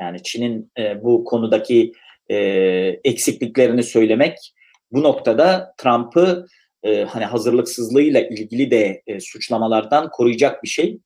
yani 0.00 0.22
Çin'in 0.22 0.72
e, 0.78 1.04
bu 1.04 1.24
konudaki 1.24 1.92
e, 2.30 2.36
eksikliklerini 3.04 3.82
söylemek 3.82 4.38
bu 4.92 5.02
noktada 5.02 5.74
Trump'ı 5.78 6.46
e, 6.82 7.04
hani 7.04 7.24
hazırlıksızlığıyla 7.24 8.20
ilgili 8.20 8.70
de 8.70 9.02
e, 9.06 9.20
suçlamalardan 9.20 10.10
koruyacak 10.10 10.62
bir 10.62 10.68
şey. 10.68 10.98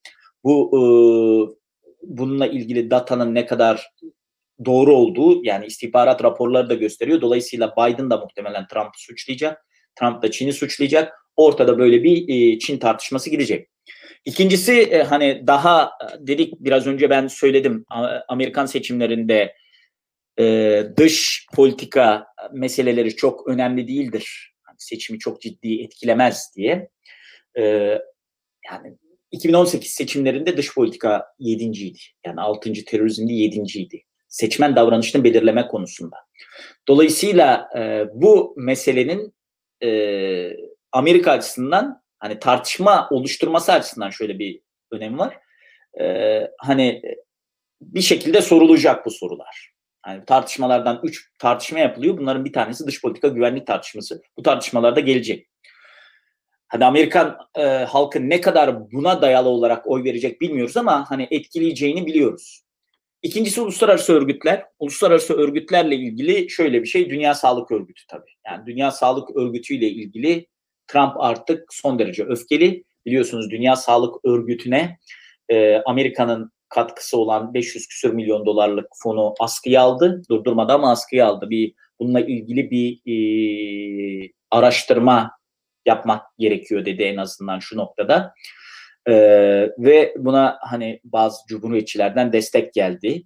Bu 0.44 0.70
e, 0.72 0.80
bununla 2.02 2.46
ilgili 2.46 2.90
datanın 2.90 3.34
ne 3.34 3.46
kadar 3.46 3.90
doğru 4.64 4.94
olduğu 4.96 5.44
yani 5.44 5.66
istihbarat 5.66 6.24
raporları 6.24 6.70
da 6.70 6.74
gösteriyor. 6.74 7.20
Dolayısıyla 7.20 7.74
Biden 7.78 8.10
da 8.10 8.16
muhtemelen 8.16 8.66
Trump'ı 8.66 9.02
suçlayacak. 9.02 9.66
Trump 10.00 10.22
da 10.22 10.30
Çin'i 10.30 10.52
suçlayacak. 10.52 11.12
Ortada 11.36 11.78
böyle 11.78 12.02
bir 12.02 12.28
e, 12.28 12.58
Çin 12.58 12.78
tartışması 12.78 13.30
gidecek. 13.30 13.69
İkincisi 14.24 14.72
e, 14.72 15.02
hani 15.02 15.46
daha 15.46 15.84
e, 15.84 16.26
dedik 16.26 16.54
biraz 16.60 16.86
önce 16.86 17.10
ben 17.10 17.26
söyledim 17.26 17.84
Amerikan 18.28 18.66
seçimlerinde 18.66 19.54
e, 20.38 20.84
dış 20.96 21.46
politika 21.54 22.26
meseleleri 22.52 23.16
çok 23.16 23.48
önemli 23.48 23.88
değildir. 23.88 24.54
Hani 24.62 24.76
seçimi 24.78 25.18
çok 25.18 25.40
ciddi 25.40 25.82
etkilemez 25.82 26.52
diye. 26.56 26.88
Yani 28.70 28.96
2018 29.30 29.90
seçimlerinde 29.90 30.56
dış 30.56 30.74
politika 30.74 31.26
yedinciydi. 31.38 31.98
Yani 32.26 32.40
6. 32.40 32.72
terörizmde 32.72 33.32
yedinciydi. 33.32 34.02
Seçmen 34.28 34.76
davranışını 34.76 35.24
belirleme 35.24 35.68
konusunda. 35.68 36.16
Dolayısıyla 36.88 37.68
bu 38.14 38.54
meselenin 38.56 39.34
Amerika 40.92 41.32
açısından 41.32 41.99
hani 42.20 42.38
tartışma 42.38 43.08
oluşturması 43.10 43.72
açısından 43.72 44.10
şöyle 44.10 44.38
bir 44.38 44.60
önemi 44.92 45.18
var. 45.18 45.38
E, 46.00 46.40
hani 46.58 47.02
bir 47.80 48.00
şekilde 48.00 48.42
sorulacak 48.42 49.06
bu 49.06 49.10
sorular. 49.10 49.70
Yani 50.06 50.24
tartışmalardan 50.24 51.00
üç 51.02 51.30
tartışma 51.38 51.78
yapılıyor. 51.78 52.18
Bunların 52.18 52.44
bir 52.44 52.52
tanesi 52.52 52.86
dış 52.86 53.02
politika 53.02 53.28
güvenlik 53.28 53.66
tartışması. 53.66 54.22
Bu 54.36 54.42
tartışmalarda 54.42 55.00
gelecek. 55.00 55.50
Hani 56.68 56.84
Amerikan 56.84 57.38
e, 57.58 57.62
halkı 57.62 58.30
ne 58.30 58.40
kadar 58.40 58.92
buna 58.92 59.22
dayalı 59.22 59.48
olarak 59.48 59.86
oy 59.86 60.04
verecek 60.04 60.40
bilmiyoruz 60.40 60.76
ama 60.76 61.10
hani 61.10 61.28
etkileyeceğini 61.30 62.06
biliyoruz. 62.06 62.64
İkincisi 63.22 63.60
uluslararası 63.60 64.12
örgütler. 64.12 64.64
Uluslararası 64.78 65.34
örgütlerle 65.34 65.94
ilgili 65.96 66.50
şöyle 66.50 66.82
bir 66.82 66.86
şey 66.86 67.10
Dünya 67.10 67.34
Sağlık 67.34 67.70
Örgütü 67.70 68.06
tabii. 68.08 68.30
Yani 68.46 68.66
Dünya 68.66 68.90
Sağlık 68.90 69.36
Örgütü 69.36 69.74
ile 69.74 69.88
ilgili 69.88 70.46
Trump 70.92 71.12
artık 71.18 71.74
son 71.74 71.98
derece 71.98 72.24
öfkeli. 72.24 72.84
Biliyorsunuz 73.06 73.50
Dünya 73.50 73.76
Sağlık 73.76 74.24
Örgütü'ne 74.24 74.98
e, 75.48 75.76
Amerika'nın 75.86 76.52
katkısı 76.68 77.18
olan 77.18 77.54
500 77.54 77.88
küsür 77.88 78.12
milyon 78.12 78.46
dolarlık 78.46 78.86
fonu 79.02 79.34
askıya 79.40 79.82
aldı. 79.82 80.22
Durdurmadan 80.30 80.74
ama 80.74 80.90
askıya 80.90 81.26
aldı. 81.26 81.50
Bir 81.50 81.74
bununla 82.00 82.20
ilgili 82.20 82.70
bir 82.70 83.00
e, 83.06 84.32
araştırma 84.50 85.30
yapmak 85.86 86.22
gerekiyor 86.38 86.84
dedi 86.84 87.02
en 87.02 87.16
azından 87.16 87.58
şu 87.58 87.76
noktada. 87.76 88.34
E, 89.06 89.14
ve 89.78 90.14
buna 90.18 90.58
hani 90.60 91.00
bazı 91.04 91.46
cumhuriyetçilerden 91.48 92.32
destek 92.32 92.74
geldi. 92.74 93.22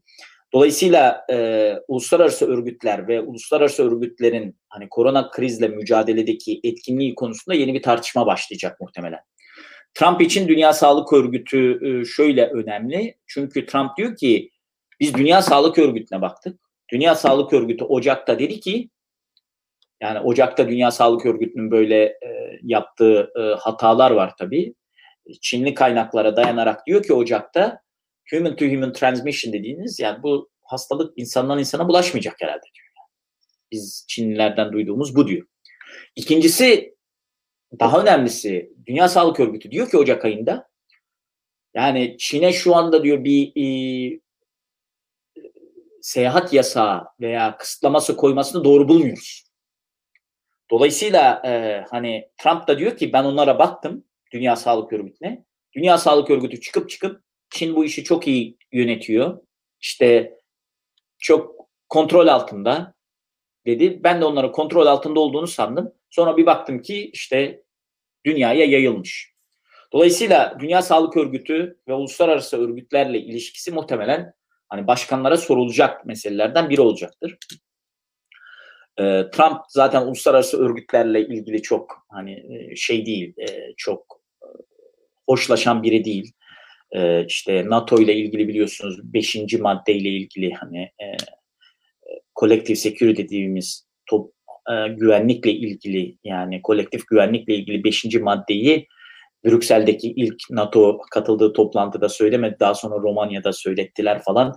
Dolayısıyla 0.55 1.27
e, 1.31 1.73
uluslararası 1.89 2.47
örgütler 2.47 3.09
ve 3.09 3.21
uluslararası 3.21 3.91
örgütlerin 3.91 4.57
hani 4.69 4.89
korona 4.89 5.31
krizle 5.31 5.69
mücadeledeki 5.69 6.61
etkinliği 6.65 7.15
konusunda 7.15 7.57
yeni 7.57 7.75
bir 7.75 7.83
tartışma 7.83 8.27
başlayacak 8.27 8.81
muhtemelen. 8.81 9.21
Trump 9.95 10.21
için 10.21 10.49
Dünya 10.49 10.73
Sağlık 10.73 11.13
Örgütü 11.13 11.81
e, 11.87 12.05
şöyle 12.05 12.47
önemli. 12.47 13.19
Çünkü 13.27 13.67
Trump 13.67 13.97
diyor 13.97 14.17
ki 14.17 14.51
biz 15.01 15.15
Dünya 15.15 15.43
Sağlık 15.43 15.79
Örgütü'ne 15.79 16.21
baktık. 16.21 16.61
Dünya 16.93 17.15
Sağlık 17.15 17.53
Örgütü 17.53 17.85
Ocak'ta 17.85 18.39
dedi 18.39 18.61
ki 18.61 18.91
yani 20.03 20.21
Ocak'ta 20.21 20.69
Dünya 20.69 20.91
Sağlık 20.91 21.27
Örgütü'nün 21.27 21.71
böyle 21.71 22.05
e, 22.05 22.59
yaptığı 22.63 23.33
e, 23.39 23.41
hatalar 23.41 24.11
var 24.11 24.33
tabii. 24.39 24.75
Çinli 25.41 25.75
kaynaklara 25.75 26.37
dayanarak 26.37 26.87
diyor 26.87 27.03
ki 27.03 27.13
Ocak'ta 27.13 27.84
human 28.31 28.57
to 28.57 28.65
human 28.65 28.93
transmission 28.93 29.53
dediğiniz 29.53 30.01
yani 30.01 30.23
bu 30.23 30.51
hastalık 30.63 31.13
insandan 31.17 31.59
insana 31.59 31.89
bulaşmayacak 31.89 32.35
herhalde 32.41 32.63
diyor. 32.75 32.87
Biz 33.73 34.05
Çinlilerden 34.09 34.73
duyduğumuz 34.73 35.17
bu 35.17 35.29
diyor. 35.29 35.47
İkincisi 36.17 36.95
daha 37.81 38.03
önemlisi 38.03 38.73
Dünya 38.87 39.09
Sağlık 39.09 39.41
Örgütü 39.41 39.71
diyor 39.71 39.91
ki 39.91 39.99
Ocak 39.99 40.25
ayında 40.25 40.69
yani 41.75 42.17
Çin'e 42.19 42.53
şu 42.53 42.77
anda 42.77 43.05
diyor 43.05 43.25
bir 43.25 43.53
e, 43.57 44.21
seyahat 46.03 46.53
yasağı 46.53 47.05
veya 47.21 47.57
kısıtlaması 47.57 48.17
koymasını 48.17 48.65
doğru 48.65 48.89
bulmuyoruz. 48.89 49.45
Dolayısıyla 50.71 51.43
e, 51.47 51.85
hani 51.91 52.29
Trump 52.39 52.69
da 52.69 52.79
diyor 52.79 52.97
ki 52.97 53.13
ben 53.13 53.25
onlara 53.25 53.59
baktım 53.59 54.05
Dünya 54.33 54.57
Sağlık 54.57 54.93
Örgütü'ne. 54.93 55.45
Dünya 55.73 55.99
Sağlık 55.99 56.31
Örgütü 56.31 56.61
çıkıp 56.61 56.91
çıkıp 56.91 57.23
Çin 57.55 57.77
bu 57.77 57.85
işi 57.85 58.05
çok 58.05 58.29
iyi 58.29 58.57
yönetiyor. 58.73 59.39
İşte 59.81 60.39
çok 61.19 61.69
kontrol 61.89 62.27
altında 62.27 62.95
dedi. 63.67 64.01
Ben 64.05 64.21
de 64.21 64.25
onların 64.25 64.53
kontrol 64.53 64.87
altında 64.87 65.21
olduğunu 65.21 65.47
sandım. 65.47 65.93
Sonra 66.11 66.37
bir 66.37 66.47
baktım 66.47 66.83
ki 66.83 67.11
işte 67.13 67.63
dünyaya 68.27 68.65
yayılmış. 68.65 69.35
Dolayısıyla 69.93 70.57
Dünya 70.61 70.83
Sağlık 70.83 71.17
Örgütü 71.17 71.79
ve 71.89 71.95
uluslararası 71.95 72.65
örgütlerle 72.65 73.19
ilişkisi 73.19 73.71
muhtemelen 73.71 74.33
hani 74.69 74.87
başkanlara 74.87 75.37
sorulacak 75.37 76.07
meselelerden 76.07 76.71
biri 76.71 76.81
olacaktır. 76.81 77.39
Ee, 78.99 79.25
Trump 79.33 79.61
zaten 79.69 80.03
uluslararası 80.03 80.59
örgütlerle 80.59 81.21
ilgili 81.21 81.63
çok 81.63 82.07
hani 82.09 82.33
e, 82.33 82.77
şey 82.77 83.07
değil, 83.07 83.35
e, 83.39 83.75
çok 83.77 84.21
e, 84.43 84.47
hoşlaşan 85.27 85.83
biri 85.83 86.05
değil. 86.05 86.33
E, 86.95 87.25
işte 87.27 87.65
NATO 87.67 88.01
ile 88.01 88.15
ilgili 88.15 88.49
biliyorsunuz 88.49 89.01
5. 89.05 89.37
madde 89.61 89.95
ile 89.95 90.09
ilgili 90.09 90.53
hani 90.53 90.79
e, 90.83 91.17
collective 92.41 92.77
security 92.77 93.23
dediğimiz 93.23 93.87
top, 94.07 94.33
e, 94.71 94.89
güvenlikle 94.89 95.51
ilgili 95.53 96.19
yani 96.25 96.63
kolektif 96.63 97.07
güvenlikle 97.07 97.55
ilgili 97.55 97.85
5. 97.85 98.05
maddeyi 98.21 98.89
Brüksel'deki 99.45 100.13
ilk 100.13 100.35
NATO 100.51 100.99
katıldığı 101.11 101.53
toplantıda 101.53 102.09
söylemedi. 102.09 102.57
Daha 102.61 102.75
sonra 102.75 102.95
Romanya'da 102.95 103.53
söylettiler 103.53 104.23
falan. 104.23 104.57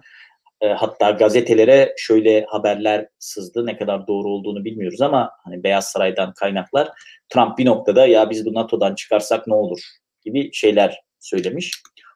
E, 0.62 0.68
hatta 0.68 1.12
gazetelere 1.12 1.94
şöyle 1.98 2.46
haberler 2.48 3.08
sızdı. 3.20 3.66
Ne 3.66 3.78
kadar 3.78 4.08
doğru 4.08 4.30
olduğunu 4.30 4.66
bilmiyoruz 4.66 5.02
ama 5.02 5.32
hani 5.44 5.64
Beyaz 5.64 5.86
Saray'dan 5.86 6.34
kaynaklar 6.34 6.90
Trump 7.30 7.58
bir 7.58 7.66
noktada 7.66 8.08
ya 8.08 8.30
biz 8.30 8.46
bu 8.46 8.54
NATO'dan 8.54 8.96
çıkarsak 8.96 9.48
ne 9.48 9.54
olur 9.54 9.80
gibi 10.26 10.54
şeyler 10.54 11.00
söylemiş. 11.20 11.72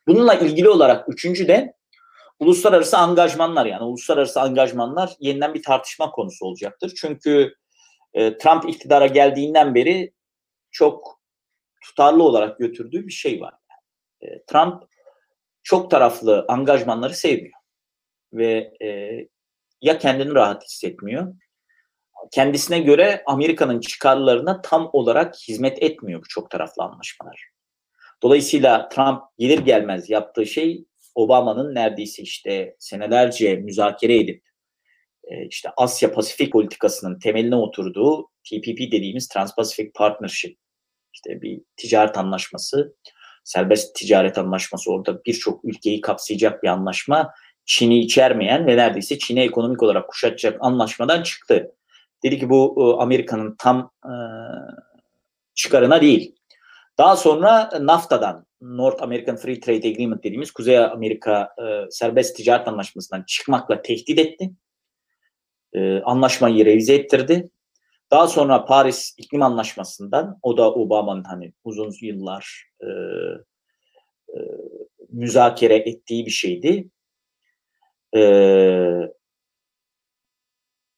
Bununla 0.07 0.33
ilgili 0.33 0.69
olarak 0.69 1.09
üçüncü 1.09 1.47
de 1.47 1.73
uluslararası 2.39 2.97
angajmanlar 2.97 3.65
yani 3.65 3.83
uluslararası 3.83 4.41
angajmanlar 4.41 5.15
yeniden 5.19 5.53
bir 5.53 5.63
tartışma 5.63 6.11
konusu 6.11 6.45
olacaktır. 6.45 6.93
Çünkü 6.95 7.55
e, 8.13 8.37
Trump 8.37 8.69
iktidara 8.69 9.07
geldiğinden 9.07 9.75
beri 9.75 10.13
çok 10.71 11.21
tutarlı 11.83 12.23
olarak 12.23 12.59
götürdüğü 12.59 13.07
bir 13.07 13.13
şey 13.13 13.41
var. 13.41 13.53
E, 14.21 14.43
Trump 14.43 14.83
çok 15.63 15.91
taraflı 15.91 16.45
angajmanları 16.47 17.13
sevmiyor 17.13 17.59
ve 18.33 18.73
e, 18.81 18.87
ya 19.81 19.97
kendini 19.97 20.33
rahat 20.35 20.63
hissetmiyor 20.63 21.33
kendisine 22.31 22.79
göre 22.79 23.23
Amerika'nın 23.25 23.79
çıkarlarına 23.79 24.61
tam 24.61 24.89
olarak 24.93 25.35
hizmet 25.35 25.83
etmiyor 25.83 26.21
bu 26.21 26.27
çok 26.27 26.51
taraflı 26.51 26.83
anlaşmalar. 26.83 27.51
Dolayısıyla 28.23 28.89
Trump 28.89 29.21
gelir 29.37 29.59
gelmez 29.59 30.09
yaptığı 30.09 30.45
şey 30.45 30.85
Obama'nın 31.15 31.75
neredeyse 31.75 32.23
işte 32.23 32.75
senelerce 32.79 33.55
müzakere 33.55 34.19
edip 34.19 34.43
e, 35.23 35.47
işte 35.47 35.69
Asya 35.77 36.13
Pasifik 36.13 36.51
politikasının 36.51 37.19
temeline 37.19 37.55
oturduğu 37.55 38.27
TPP 38.49 38.77
dediğimiz 38.91 39.27
Trans-Pacific 39.27 39.91
Partnership 39.93 40.57
işte 41.13 41.41
bir 41.41 41.61
ticaret 41.77 42.17
anlaşması, 42.17 42.95
serbest 43.43 43.95
ticaret 43.95 44.37
anlaşması 44.37 44.91
orada 44.91 45.25
birçok 45.25 45.65
ülkeyi 45.65 46.01
kapsayacak 46.01 46.63
bir 46.63 46.67
anlaşma. 46.67 47.33
Çin'i 47.65 47.99
içermeyen 47.99 48.67
ve 48.67 48.77
neredeyse 48.77 49.19
Çin'i 49.19 49.39
ekonomik 49.39 49.83
olarak 49.83 50.09
kuşatacak 50.09 50.57
anlaşmadan 50.61 51.23
çıktı. 51.23 51.75
Dedi 52.23 52.39
ki 52.39 52.49
bu 52.49 52.75
e, 52.77 53.01
Amerika'nın 53.01 53.55
tam 53.59 53.91
e, 54.05 54.13
çıkarına 55.55 56.01
değil. 56.01 56.35
Daha 56.97 57.15
sonra 57.15 57.69
NAFTA'dan, 57.81 58.45
North 58.61 59.03
American 59.03 59.35
Free 59.35 59.59
Trade 59.59 59.87
Agreement 59.87 60.23
dediğimiz 60.23 60.51
Kuzey 60.51 60.77
Amerika 60.77 61.55
e, 61.63 61.91
serbest 61.91 62.37
ticaret 62.37 62.67
anlaşmasından 62.67 63.23
çıkmakla 63.27 63.81
tehdit 63.81 64.19
etti. 64.19 64.51
E, 65.73 66.01
anlaşmayı 66.01 66.65
revize 66.65 66.95
ettirdi. 66.95 67.49
Daha 68.11 68.27
sonra 68.27 68.65
Paris 68.65 69.15
İklim 69.17 69.41
Anlaşması'ndan, 69.41 70.39
o 70.41 70.57
da 70.57 70.73
Obama'nın 70.73 71.23
hani 71.23 71.53
uzun 71.63 71.91
yıllar 72.01 72.71
e, 72.81 72.87
e, 74.33 74.39
müzakere 75.09 75.75
ettiği 75.75 76.25
bir 76.25 76.31
şeydi. 76.31 76.89
E, 78.15 78.21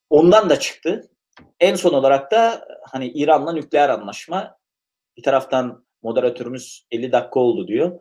ondan 0.09 0.49
da 0.49 0.59
çıktı. 0.59 1.09
En 1.59 1.75
son 1.75 1.93
olarak 1.93 2.31
da 2.31 2.67
hani 2.91 3.07
İran'la 3.07 3.51
nükleer 3.51 3.89
anlaşma 3.89 4.57
bir 5.17 5.23
taraftan 5.23 5.85
moderatörümüz 6.03 6.85
50 6.91 7.11
dakika 7.11 7.39
oldu 7.39 7.67
diyor. 7.67 7.99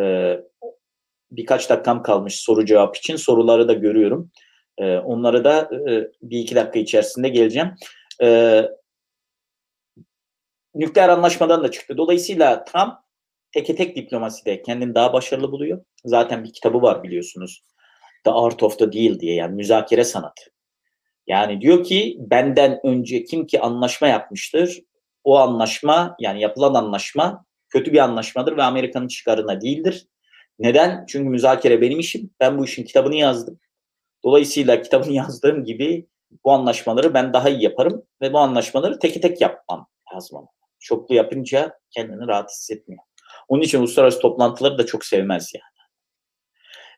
Ee, 0.00 0.40
birkaç 1.30 1.70
dakikam 1.70 2.02
kalmış 2.02 2.40
soru 2.40 2.64
cevap 2.64 2.96
için. 2.96 3.16
Soruları 3.16 3.68
da 3.68 3.72
görüyorum. 3.72 4.30
Ee, 4.78 4.96
onları 4.96 5.44
da 5.44 5.70
e, 5.90 6.10
bir 6.22 6.38
iki 6.38 6.54
dakika 6.54 6.78
içerisinde 6.78 7.28
geleceğim. 7.28 7.74
Ee, 8.22 8.68
nükleer 10.74 11.08
anlaşmadan 11.08 11.64
da 11.64 11.70
çıktı. 11.70 11.96
Dolayısıyla 11.96 12.64
Trump 12.64 12.94
teke 13.52 13.74
tek 13.74 13.96
diplomaside 13.96 14.62
kendini 14.62 14.94
daha 14.94 15.12
başarılı 15.12 15.52
buluyor. 15.52 15.84
Zaten 16.04 16.44
bir 16.44 16.52
kitabı 16.52 16.82
var 16.82 17.02
biliyorsunuz. 17.02 17.64
The 18.24 18.30
Art 18.30 18.62
of 18.62 18.78
the 18.78 18.92
Deal 18.92 19.20
diye 19.20 19.34
yani 19.34 19.54
müzakere 19.54 20.04
sanatı. 20.04 20.42
Yani 21.26 21.60
diyor 21.60 21.84
ki 21.84 22.16
benden 22.18 22.80
önce 22.86 23.24
kim 23.24 23.46
ki 23.46 23.60
anlaşma 23.60 24.08
yapmıştır 24.08 24.82
o 25.24 25.38
anlaşma 25.38 26.16
yani 26.20 26.40
yapılan 26.40 26.74
anlaşma 26.74 27.44
kötü 27.68 27.92
bir 27.92 27.98
anlaşmadır 27.98 28.56
ve 28.56 28.62
Amerika'nın 28.62 29.08
çıkarına 29.08 29.60
değildir. 29.60 30.06
Neden? 30.58 31.06
Çünkü 31.08 31.28
müzakere 31.28 31.80
benim 31.80 31.98
işim. 31.98 32.30
Ben 32.40 32.58
bu 32.58 32.64
işin 32.64 32.84
kitabını 32.84 33.14
yazdım. 33.14 33.60
Dolayısıyla 34.24 34.82
kitabını 34.82 35.12
yazdığım 35.12 35.64
gibi 35.64 36.06
bu 36.44 36.52
anlaşmaları 36.52 37.14
ben 37.14 37.32
daha 37.32 37.48
iyi 37.48 37.62
yaparım 37.62 38.02
ve 38.20 38.32
bu 38.32 38.38
anlaşmaları 38.38 38.98
tek 38.98 39.22
tek 39.22 39.40
yapmam 39.40 39.86
lazım. 40.14 40.48
Çoklu 40.80 41.14
yapınca 41.14 41.78
kendini 41.90 42.26
rahat 42.26 42.50
hissetmiyor. 42.50 43.02
Onun 43.48 43.62
için 43.62 43.78
uluslararası 43.78 44.20
toplantıları 44.20 44.78
da 44.78 44.86
çok 44.86 45.04
sevmez 45.04 45.52
yani. 45.54 45.72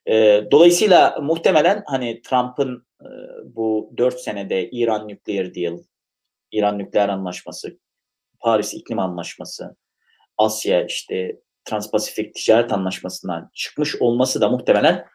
E, 0.06 0.44
dolayısıyla 0.50 1.18
muhtemelen 1.22 1.82
hani 1.86 2.22
Trump'ın 2.22 2.86
e, 3.00 3.08
bu 3.44 3.92
dört 3.96 4.20
senede 4.20 4.70
İran 4.70 5.08
nükleer 5.08 5.54
deal, 5.54 5.78
İran 6.52 6.78
nükleer 6.78 7.08
anlaşması, 7.08 7.78
Paris 8.44 8.74
iklim 8.74 8.98
anlaşması, 8.98 9.76
Asya 10.38 10.84
işte 10.84 11.36
Transpasifik 11.64 12.34
ticaret 12.34 12.72
anlaşmasından 12.72 13.50
çıkmış 13.54 13.96
olması 13.96 14.40
da 14.40 14.48
muhtemelen 14.48 15.06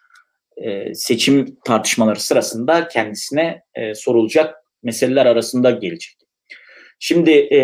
e, 0.58 0.94
seçim 0.94 1.58
tartışmaları 1.66 2.20
sırasında 2.20 2.88
kendisine 2.88 3.64
e, 3.76 3.96
sorulacak 3.96 4.56
meseleler 4.84 5.26
arasında 5.26 5.72
gelecek. 5.72 6.16
Şimdi 7.00 7.32
e, 7.32 7.62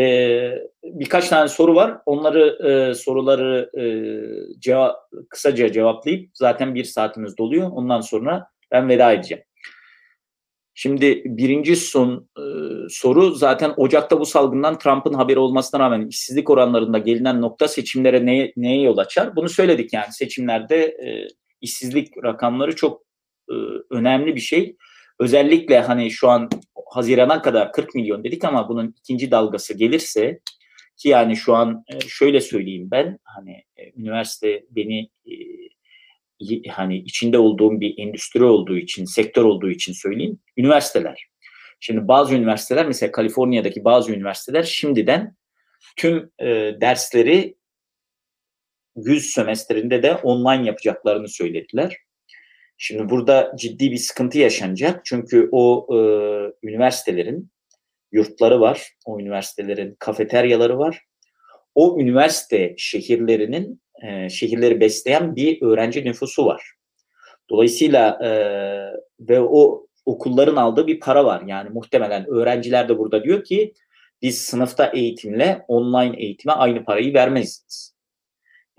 birkaç 0.84 1.30
tane 1.30 1.48
soru 1.48 1.76
var. 1.76 1.98
Onları 2.06 2.70
e, 2.70 2.94
soruları 2.94 3.70
e, 3.80 3.86
ceva 4.60 4.96
kısaca 5.30 5.72
cevaplayıp 5.72 6.30
zaten 6.34 6.76
bir 6.76 6.84
saatimiz 6.84 7.38
doluyor. 7.38 7.72
Ondan 7.72 8.02
sonra 8.02 8.48
ben 8.72 8.90
veda 8.90 9.12
edeceğim. 9.12 9.44
Şimdi 10.78 11.22
birinci 11.26 11.76
son 11.76 12.30
e, 12.38 12.44
soru 12.90 13.32
zaten 13.32 13.74
Ocak'ta 13.78 14.20
bu 14.20 14.26
salgından 14.26 14.78
Trump'ın 14.80 15.14
haberi 15.14 15.40
olmasına 15.40 15.80
rağmen 15.80 16.08
işsizlik 16.08 16.50
oranlarında 16.50 16.98
gelinen 16.98 17.42
nokta 17.42 17.68
seçimlere 17.68 18.26
neye, 18.26 18.54
neye 18.58 18.82
yol 18.82 18.98
açar? 18.98 19.36
Bunu 19.36 19.50
söyledik 19.50 19.94
yani 19.94 20.12
seçimlerde 20.12 20.76
e, 20.86 21.28
işsizlik 21.62 22.24
rakamları 22.24 22.76
çok 22.76 23.02
e, 23.50 23.54
önemli 23.90 24.36
bir 24.36 24.42
şey. 24.42 24.76
Özellikle 25.20 25.80
hani 25.80 26.12
şu 26.12 26.30
an 26.30 26.50
Haziran'a 26.94 27.42
kadar 27.42 27.72
40 27.72 27.96
milyon 27.96 28.24
dedik 28.24 28.44
ama 28.44 28.70
bunun 28.70 28.96
ikinci 29.00 29.32
dalgası 29.32 29.74
gelirse 29.74 30.40
ki 30.98 31.10
yani 31.10 31.36
şu 31.36 31.56
an 31.56 31.84
e, 31.88 32.00
şöyle 32.00 32.42
söyleyeyim 32.42 32.88
ben 32.92 33.20
hani 33.24 33.64
e, 33.78 33.92
üniversite 33.98 34.66
beni 34.70 35.10
e, 35.26 35.34
hani 36.70 36.98
içinde 36.98 37.38
olduğum 37.38 37.80
bir 37.80 37.98
endüstri 37.98 38.44
olduğu 38.44 38.78
için, 38.78 39.06
sektör 39.06 39.44
olduğu 39.44 39.70
için 39.70 39.94
söyleyeyim. 39.94 40.40
Üniversiteler. 40.58 41.28
Şimdi 41.80 42.08
bazı 42.08 42.36
üniversiteler 42.36 42.88
mesela 42.88 43.12
Kaliforniya'daki 43.12 43.84
bazı 43.84 44.12
üniversiteler 44.12 44.64
şimdiden 44.64 45.36
tüm 45.98 46.32
e, 46.40 46.46
dersleri 46.82 47.56
güz 48.96 49.26
sömestrinde 49.26 50.04
de 50.04 50.16
online 50.16 50.68
yapacaklarını 50.68 51.28
söylediler. 51.30 51.98
Şimdi 52.78 53.10
burada 53.10 53.52
ciddi 53.60 53.92
bir 53.92 53.98
sıkıntı 53.98 54.40
yaşanacak. 54.40 55.06
Çünkü 55.06 55.50
o 55.52 55.88
e, 55.92 55.98
üniversitelerin 56.68 57.52
yurtları 58.12 58.62
var. 58.62 58.94
O 59.06 59.20
üniversitelerin 59.20 59.96
kafeteryaları 60.00 60.78
var. 60.78 61.02
O 61.76 62.00
üniversite 62.00 62.76
şehirlerinin 62.78 63.82
e, 64.04 64.30
şehirleri 64.30 64.80
besleyen 64.80 65.36
bir 65.36 65.62
öğrenci 65.62 66.06
nüfusu 66.06 66.46
var. 66.46 66.74
Dolayısıyla 67.50 68.20
e, 68.24 68.30
ve 69.20 69.42
o 69.42 69.88
okulların 70.06 70.56
aldığı 70.56 70.88
bir 70.88 71.00
para 71.00 71.26
var. 71.26 71.44
Yani 71.46 71.70
muhtemelen 71.70 72.30
öğrenciler 72.30 72.90
de 72.90 72.98
burada 72.98 73.24
diyor 73.24 73.44
ki 73.44 73.74
biz 74.22 74.42
sınıfta 74.42 74.86
eğitimle 74.86 75.66
online 75.68 76.16
eğitime 76.18 76.54
aynı 76.54 76.86
parayı 76.86 77.14
vermeyiz. 77.14 77.96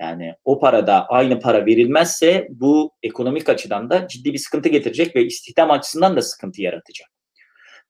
Yani 0.01 0.35
o 0.45 0.59
parada 0.59 1.07
aynı 1.07 1.41
para 1.41 1.67
verilmezse 1.67 2.49
bu 2.51 2.93
ekonomik 3.03 3.49
açıdan 3.49 3.91
da 3.91 4.09
ciddi 4.09 4.33
bir 4.33 4.39
sıkıntı 4.39 4.69
getirecek 4.69 5.17
ve 5.17 5.25
istihdam 5.25 5.71
açısından 5.71 6.17
da 6.17 6.23
sıkıntı 6.23 6.63
yaratacak. 6.63 7.09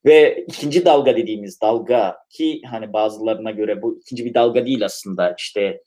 Ve 0.05 0.45
ikinci 0.47 0.85
dalga 0.85 1.17
dediğimiz 1.17 1.61
dalga 1.61 2.17
ki 2.29 2.61
hani 2.69 2.93
bazılarına 2.93 3.51
göre 3.51 3.81
bu 3.81 3.99
ikinci 3.99 4.25
bir 4.25 4.33
dalga 4.33 4.65
değil 4.65 4.85
aslında 4.85 5.35
işte 5.37 5.81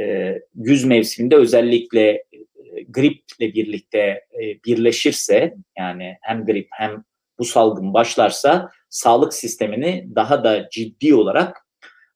e, 0.00 0.34
güz 0.54 0.84
mevsiminde 0.84 1.36
özellikle 1.36 2.10
e, 2.10 2.82
griple 2.88 3.54
birlikte 3.54 3.98
e, 3.98 4.62
birleşirse 4.66 5.54
yani 5.78 6.16
hem 6.22 6.46
grip 6.46 6.68
hem 6.70 7.04
bu 7.38 7.44
salgın 7.44 7.94
başlarsa 7.94 8.70
sağlık 8.90 9.34
sistemini 9.34 10.08
daha 10.14 10.44
da 10.44 10.68
ciddi 10.70 11.14
olarak 11.14 11.66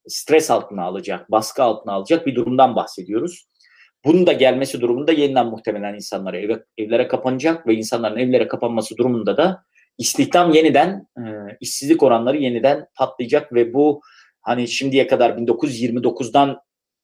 stres 0.09 0.51
altına 0.51 0.83
alacak, 0.83 1.31
baskı 1.31 1.63
altına 1.63 1.93
alacak 1.93 2.27
bir 2.27 2.35
durumdan 2.35 2.77
bahsediyoruz. 2.77 3.47
Bunun 4.05 4.27
da 4.27 4.33
gelmesi 4.33 4.81
durumunda 4.81 5.13
yeniden 5.13 5.47
muhtemelen 5.47 5.95
insanlar 5.95 6.35
eve, 6.35 6.65
evlere 6.79 7.09
kapanacak 7.09 7.67
ve 7.67 7.75
insanların 7.75 8.19
evlere 8.19 8.49
kapanması 8.49 8.97
durumunda 8.97 9.37
da 9.37 9.65
istihdam 9.99 10.53
yeniden, 10.53 11.07
e, 11.19 11.23
işsizlik 11.61 12.03
oranları 12.03 12.37
yeniden 12.37 12.87
patlayacak 12.95 13.53
ve 13.53 13.75
bu 13.75 14.01
hani 14.41 14.69
şimdiye 14.69 15.07
kadar 15.07 15.31
1929'dan 15.31 16.61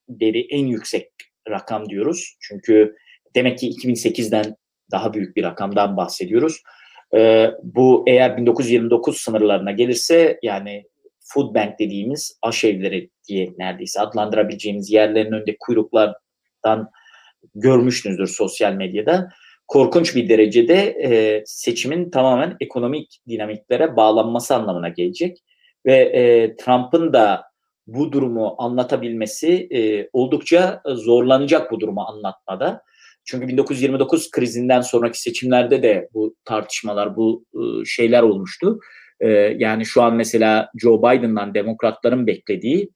beri 0.09 0.47
en 0.51 0.67
yüksek 0.67 1.11
rakam 1.51 1.89
diyoruz. 1.89 2.37
Çünkü 2.41 2.97
demek 3.35 3.59
ki 3.59 3.71
2008'den 3.71 4.57
daha 4.91 5.15
büyük 5.15 5.37
bir 5.37 5.43
rakamdan 5.43 5.97
bahsediyoruz. 5.97 6.63
E, 7.17 7.51
bu 7.63 8.05
eğer 8.07 8.37
1929 8.37 9.17
sınırlarına 9.17 9.73
gelirse 9.73 10.39
yani 10.43 10.85
food 11.21 11.55
bank 11.55 11.79
dediğimiz 11.79 12.39
aşevleri 12.43 13.11
diye 13.29 13.53
neredeyse 13.59 14.01
adlandırabileceğimiz 14.01 14.91
yerlerin 14.91 15.33
önünde 15.33 15.57
kuyruklardan 15.61 16.91
görmüşsünüzdür 17.55 18.27
sosyal 18.27 18.73
medyada. 18.73 19.29
Korkunç 19.69 20.17
bir 20.17 20.29
derecede 20.29 20.75
e, 21.03 21.43
seçimin 21.47 22.11
tamamen 22.11 22.57
ekonomik 22.61 23.21
dinamiklere 23.29 23.97
bağlanması 23.97 24.55
anlamına 24.55 24.89
gelecek. 24.89 25.39
Ve 25.87 25.97
e, 25.97 26.57
Trump'ın 26.57 27.13
da 27.13 27.45
bu 27.87 28.13
durumu 28.13 28.55
anlatabilmesi 28.59 29.69
e, 29.71 30.09
oldukça 30.13 30.83
zorlanacak 30.87 31.71
bu 31.71 31.81
durumu 31.81 32.01
anlatmada. 32.01 32.83
Çünkü 33.25 33.49
1929 33.49 34.31
krizinden 34.31 34.81
sonraki 34.81 35.21
seçimlerde 35.21 35.83
de 35.83 36.09
bu 36.15 36.37
tartışmalar, 36.45 37.17
bu 37.17 37.45
e, 37.55 37.85
şeyler 37.85 38.23
olmuştu. 38.23 38.81
E, 39.21 39.29
yani 39.59 39.87
şu 39.87 40.03
an 40.03 40.15
mesela 40.15 40.71
Joe 40.77 40.99
Biden'dan 40.99 41.55
demokratların 41.55 42.27
beklediği 42.27 42.91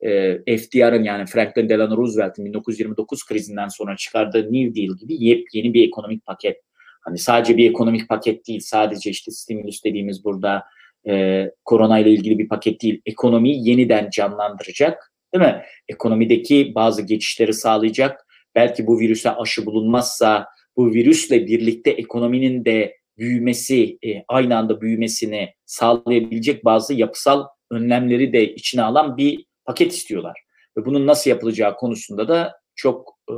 e, 0.00 0.56
FDR'ın 0.58 1.04
yani 1.04 1.26
Franklin 1.26 1.68
Delano 1.68 1.96
Roosevelt'in 1.96 2.44
1929 2.44 3.26
krizinden 3.26 3.68
sonra 3.68 3.96
çıkardığı 3.96 4.52
New 4.52 4.74
Deal 4.74 4.96
gibi 4.96 5.24
yepyeni 5.24 5.74
bir 5.74 5.88
ekonomik 5.88 6.26
paket. 6.26 6.56
Hani 7.00 7.18
sadece 7.18 7.56
bir 7.56 7.70
ekonomik 7.70 8.08
paket 8.08 8.48
değil, 8.48 8.60
sadece 8.60 9.10
işte 9.10 9.30
stimulus 9.30 9.84
dediğimiz 9.84 10.24
burada 10.24 10.64
e, 11.08 11.44
korona 11.64 11.98
ile 11.98 12.10
ilgili 12.10 12.38
bir 12.38 12.48
paket 12.48 12.82
değil. 12.82 13.00
Ekonomiyi 13.06 13.68
yeniden 13.68 14.10
canlandıracak, 14.10 15.12
değil 15.34 15.44
mi? 15.44 15.62
Ekonomideki 15.88 16.72
bazı 16.74 17.02
geçişleri 17.02 17.52
sağlayacak. 17.52 18.26
Belki 18.54 18.86
bu 18.86 19.00
virüse 19.00 19.30
aşı 19.30 19.66
bulunmazsa 19.66 20.46
bu 20.76 20.90
virüsle 20.90 21.46
birlikte 21.46 21.90
ekonominin 21.90 22.64
de 22.64 22.96
büyümesi, 23.18 23.98
e, 24.06 24.24
aynı 24.28 24.56
anda 24.56 24.80
büyümesini 24.80 25.54
sağlayabilecek 25.66 26.64
bazı 26.64 26.94
yapısal 26.94 27.44
önlemleri 27.70 28.32
de 28.32 28.54
içine 28.54 28.82
alan 28.82 29.16
bir 29.16 29.46
paket 29.64 29.92
istiyorlar. 29.92 30.40
Ve 30.76 30.84
bunun 30.84 31.06
nasıl 31.06 31.30
yapılacağı 31.30 31.76
konusunda 31.76 32.28
da 32.28 32.52
çok 32.74 33.18
e, 33.30 33.34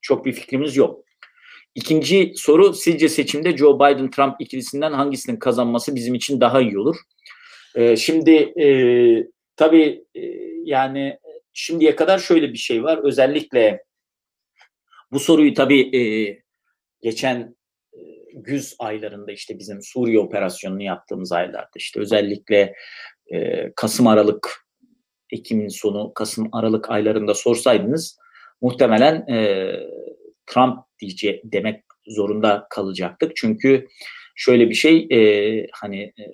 çok 0.00 0.24
bir 0.24 0.32
fikrimiz 0.32 0.76
yok. 0.76 1.04
İkinci 1.78 2.32
soru 2.36 2.74
sizce 2.74 3.08
seçimde 3.08 3.56
Joe 3.56 3.78
Biden-Trump 3.78 4.36
ikilisinden 4.38 4.92
hangisinin 4.92 5.36
kazanması 5.36 5.94
bizim 5.94 6.14
için 6.14 6.40
daha 6.40 6.60
iyi 6.60 6.78
olur? 6.78 6.96
E, 7.74 7.96
şimdi 7.96 8.30
e, 8.60 8.66
tabii 9.56 10.04
e, 10.14 10.20
yani 10.64 11.18
şimdiye 11.52 11.96
kadar 11.96 12.18
şöyle 12.18 12.52
bir 12.52 12.58
şey 12.58 12.84
var. 12.84 12.98
Özellikle 13.02 13.84
bu 15.12 15.20
soruyu 15.20 15.54
tabii 15.54 15.96
e, 15.96 16.02
geçen 17.02 17.56
e, 17.92 18.00
güz 18.34 18.76
aylarında 18.78 19.32
işte 19.32 19.58
bizim 19.58 19.82
Suriye 19.82 20.18
operasyonunu 20.18 20.82
yaptığımız 20.82 21.32
aylarda 21.32 21.70
işte 21.76 22.00
özellikle 22.00 22.74
e, 23.32 23.72
Kasım 23.76 24.06
Aralık 24.06 24.66
Ekim'in 25.30 25.68
sonu, 25.68 26.12
Kasım, 26.14 26.48
Aralık 26.52 26.90
aylarında 26.90 27.34
sorsaydınız 27.34 28.18
muhtemelen 28.60 29.14
e, 29.28 29.72
Trump 30.46 30.87
diyece 31.00 31.42
demek 31.44 31.84
zorunda 32.06 32.66
kalacaktık. 32.70 33.36
Çünkü 33.36 33.86
şöyle 34.36 34.70
bir 34.70 34.74
şey 34.74 35.08
e, 35.10 35.66
hani 35.72 36.02
e, 36.02 36.24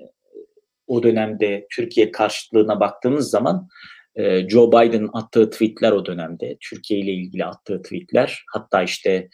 o 0.86 1.02
dönemde 1.02 1.66
Türkiye 1.70 2.10
karşıtlığına 2.10 2.80
baktığımız 2.80 3.30
zaman 3.30 3.68
e, 4.16 4.48
Joe 4.48 4.72
Biden 4.72 5.08
attığı 5.12 5.50
tweetler 5.50 5.92
o 5.92 6.06
dönemde 6.06 6.56
Türkiye 6.60 7.00
ile 7.00 7.12
ilgili 7.12 7.44
attığı 7.44 7.82
tweetler 7.82 8.44
hatta 8.52 8.82
işte 8.82 9.28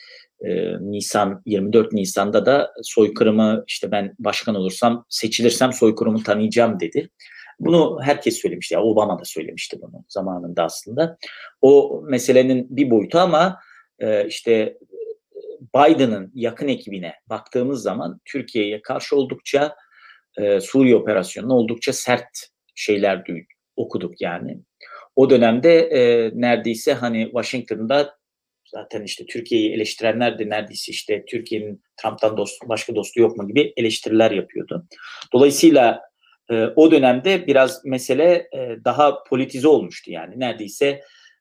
e, 0.45 0.75
Nisan 0.81 1.43
24 1.47 1.93
Nisan'da 1.93 2.47
da 2.47 2.73
soykırımı 2.83 3.65
işte 3.67 3.91
ben 3.91 4.15
başkan 4.19 4.55
olursam 4.55 5.05
seçilirsem 5.09 5.73
soykırımı 5.73 6.23
tanıyacağım 6.23 6.81
dedi. 6.81 7.11
Bunu 7.61 7.99
herkes 8.03 8.41
söylemişti. 8.41 8.75
Ya 8.75 8.83
Obama 8.83 9.19
da 9.19 9.25
söylemişti 9.25 9.79
bunu 9.83 10.05
zamanında 10.09 10.65
aslında. 10.65 11.19
O 11.63 12.03
meselenin 12.09 12.77
bir 12.77 12.91
boyutu 12.91 13.19
ama 13.19 13.59
e, 13.99 14.27
işte 14.27 14.79
Biden'ın 15.77 16.33
yakın 16.35 16.69
ekibine 16.69 17.15
baktığımız 17.27 17.83
zaman 17.83 18.21
Türkiye'ye 18.25 18.83
karşı 18.83 19.17
oldukça 19.17 19.77
e, 20.39 20.61
Suriye 20.61 20.97
operasyonuna 20.97 21.55
oldukça 21.55 21.93
sert 21.93 22.49
şeyler 22.75 23.27
duyduk, 23.27 23.51
okuduk 23.77 24.21
yani. 24.21 24.59
O 25.17 25.31
dönemde 25.31 25.81
e, 25.81 26.31
neredeyse 26.35 26.95
hani 26.95 27.25
Washington'da 27.25 28.21
zaten 28.67 29.03
işte 29.03 29.27
Türkiye'yi 29.27 29.73
eleştirenler 29.73 30.39
de 30.39 30.49
neredeyse 30.49 30.93
işte 30.93 31.25
Türkiye'nin 31.29 31.83
Trump'tan 31.97 32.37
dost, 32.37 32.69
başka 32.69 32.95
dostu 32.95 33.21
yok 33.21 33.37
mu 33.37 33.49
gibi 33.49 33.73
eleştiriler 33.77 34.31
yapıyordu. 34.31 34.87
Dolayısıyla 35.33 36.01
e, 36.51 36.65
o 36.77 36.91
dönemde 36.91 37.47
biraz 37.47 37.85
mesele 37.85 38.49
e, 38.55 38.77
daha 38.85 39.25
politize 39.25 39.69
olmuştu 39.69 40.11
yani 40.11 40.41
neredeyse 40.41 41.01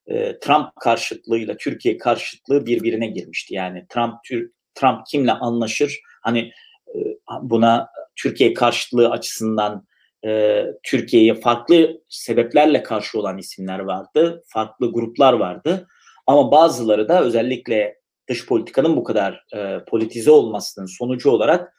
e, 0.09 0.39
Trump 0.39 0.75
karşıtlığıyla 0.81 1.57
Türkiye 1.57 1.97
karşıtlığı 1.97 2.65
birbirine 2.65 3.07
girmişti. 3.07 3.55
Yani 3.55 3.85
Trump 3.89 4.13
Tür 4.23 4.51
Trump 4.75 5.05
kimle 5.07 5.31
anlaşır? 5.31 5.99
Hani 6.23 6.51
e, 6.95 6.99
buna 7.41 7.87
Türkiye 8.15 8.53
karşıtlığı 8.53 9.09
açısından 9.09 9.87
e, 10.25 10.63
Türkiye'ye 10.83 11.35
farklı 11.35 12.01
sebeplerle 12.09 12.83
karşı 12.83 13.19
olan 13.19 13.37
isimler 13.37 13.79
vardı. 13.79 14.43
Farklı 14.47 14.91
gruplar 14.91 15.33
vardı. 15.33 15.87
Ama 16.27 16.51
bazıları 16.51 17.09
da 17.09 17.21
özellikle 17.21 17.99
dış 18.29 18.45
politikanın 18.45 18.95
bu 18.95 19.03
kadar 19.03 19.45
politize 19.87 20.31
olmasının 20.31 20.85
sonucu 20.85 21.29
olarak 21.29 21.73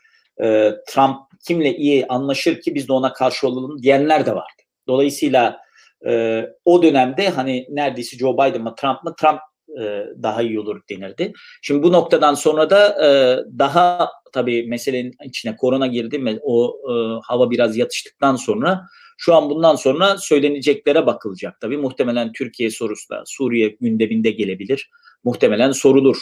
Trump 0.86 1.16
kimle 1.46 1.76
iyi 1.76 2.06
anlaşır 2.06 2.60
ki 2.60 2.74
biz 2.74 2.88
de 2.88 2.92
ona 2.92 3.12
karşı 3.12 3.48
olalım 3.48 3.82
diyenler 3.82 4.26
de 4.26 4.30
vardı. 4.30 4.62
Dolayısıyla 4.88 5.60
e, 6.06 6.44
o 6.64 6.82
dönemde 6.82 7.28
hani 7.28 7.66
neredeyse 7.70 8.16
Joe 8.16 8.34
Biden 8.34 8.62
mı 8.62 8.74
Trump 8.80 9.04
mı 9.04 9.14
Trump 9.20 9.40
e, 9.80 10.06
daha 10.22 10.42
iyi 10.42 10.60
olur 10.60 10.80
denirdi. 10.90 11.32
Şimdi 11.62 11.82
bu 11.82 11.92
noktadan 11.92 12.34
sonra 12.34 12.70
da 12.70 13.06
e, 13.06 13.10
daha 13.58 14.08
tabii 14.32 14.66
meselenin 14.68 15.14
içine 15.24 15.56
korona 15.56 15.86
girdi 15.86 16.24
ve 16.24 16.38
o 16.42 16.76
e, 16.90 17.20
hava 17.24 17.50
biraz 17.50 17.76
yatıştıktan 17.76 18.36
sonra 18.36 18.86
şu 19.18 19.34
an 19.34 19.50
bundan 19.50 19.74
sonra 19.76 20.18
söyleneceklere 20.18 21.06
bakılacak 21.06 21.60
tabii. 21.60 21.76
Muhtemelen 21.76 22.32
Türkiye 22.32 22.70
sorusu 22.70 23.08
da 23.08 23.22
Suriye 23.26 23.76
gündeminde 23.80 24.30
gelebilir. 24.30 24.90
Muhtemelen 25.24 25.72
sorulur. 25.72 26.16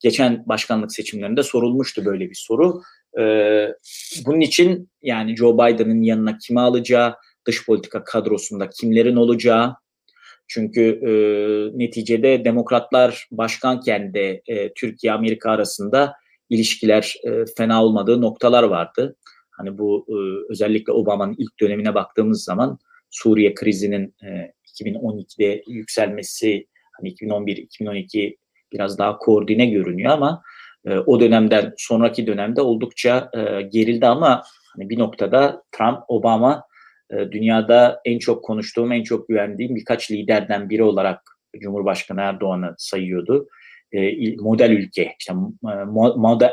Geçen 0.00 0.44
başkanlık 0.46 0.92
seçimlerinde 0.92 1.42
sorulmuştu 1.42 2.04
böyle 2.04 2.30
bir 2.30 2.34
soru. 2.34 2.82
Ee, 3.18 3.68
bunun 4.26 4.40
için 4.40 4.90
yani 5.02 5.36
Joe 5.36 5.54
Biden'ın 5.54 6.02
yanına 6.02 6.38
kimi 6.38 6.60
alacağı, 6.60 7.16
dış 7.46 7.66
politika 7.66 8.04
kadrosunda 8.04 8.70
kimlerin 8.70 9.16
olacağı, 9.16 9.74
çünkü 10.48 10.82
e, 10.82 11.12
neticede 11.78 12.44
demokratlar 12.44 13.28
başkanken 13.30 14.14
de 14.14 14.42
e, 14.46 14.72
Türkiye-Amerika 14.72 15.50
arasında 15.50 16.14
ilişkiler 16.50 17.14
e, 17.24 17.44
fena 17.56 17.84
olmadığı 17.84 18.20
noktalar 18.20 18.62
vardı. 18.62 19.16
Hani 19.50 19.78
bu 19.78 20.06
e, 20.08 20.14
özellikle 20.52 20.92
Obama'nın 20.92 21.34
ilk 21.38 21.60
dönemine 21.60 21.94
baktığımız 21.94 22.44
zaman 22.44 22.78
Suriye 23.10 23.54
krizinin 23.54 24.14
e, 24.24 24.52
2012'de 24.80 25.62
yükselmesi, 25.66 26.66
hani 26.92 27.14
2011-2012 27.14 28.36
biraz 28.72 28.98
daha 28.98 29.18
koordine 29.18 29.66
görünüyor 29.66 30.10
ama 30.10 30.42
e, 30.84 30.98
o 30.98 31.20
dönemden 31.20 31.74
sonraki 31.76 32.26
dönemde 32.26 32.60
oldukça 32.60 33.30
e, 33.34 33.62
gerildi 33.62 34.06
ama 34.06 34.42
hani 34.74 34.90
bir 34.90 34.98
noktada 34.98 35.62
Trump, 35.72 35.98
Obama 36.08 36.62
dünyada 37.10 38.00
en 38.04 38.18
çok 38.18 38.44
konuştuğum, 38.44 38.92
en 38.92 39.02
çok 39.02 39.28
güvendiğim 39.28 39.76
birkaç 39.76 40.10
liderden 40.10 40.70
biri 40.70 40.82
olarak 40.82 41.20
Cumhurbaşkanı 41.58 42.20
Erdoğan'ı 42.20 42.74
sayıyordu. 42.78 43.48
E, 43.92 44.36
model 44.36 44.70
ülke, 44.70 45.14
işte 45.18 45.32
e, 45.32 45.84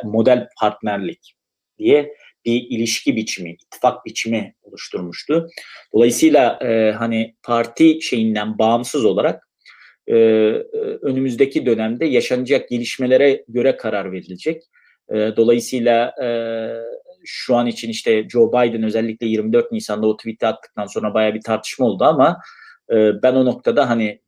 model, 0.03 0.47
partnerlik 0.59 1.35
diye 1.79 2.13
bir 2.45 2.65
ilişki 2.69 3.15
biçimi, 3.15 3.51
ittifak 3.51 4.05
biçimi 4.05 4.53
oluşturmuştu. 4.61 5.49
Dolayısıyla 5.93 6.59
hani 6.99 7.35
parti 7.43 8.01
şeyinden 8.01 8.57
bağımsız 8.57 9.05
olarak 9.05 9.47
önümüzdeki 11.01 11.65
dönemde 11.65 12.05
yaşanacak 12.05 12.69
gelişmelere 12.69 13.43
göre 13.47 13.77
karar 13.77 14.11
verilecek. 14.11 14.63
dolayısıyla 15.11 16.13
şu 17.27 17.55
an 17.55 17.67
için 17.67 17.89
işte 17.89 18.29
Joe 18.29 18.51
Biden 18.51 18.83
özellikle 18.83 19.27
24 19.27 19.71
Nisan'da 19.71 20.07
o 20.07 20.17
tweet'i 20.17 20.47
attıktan 20.47 20.85
sonra 20.85 21.13
baya 21.13 21.33
bir 21.33 21.41
tartışma 21.41 21.85
oldu 21.85 22.03
ama 22.03 22.37
e, 22.91 22.95
ben 23.23 23.35
o 23.35 23.45
noktada 23.45 23.89
hani 23.89 24.19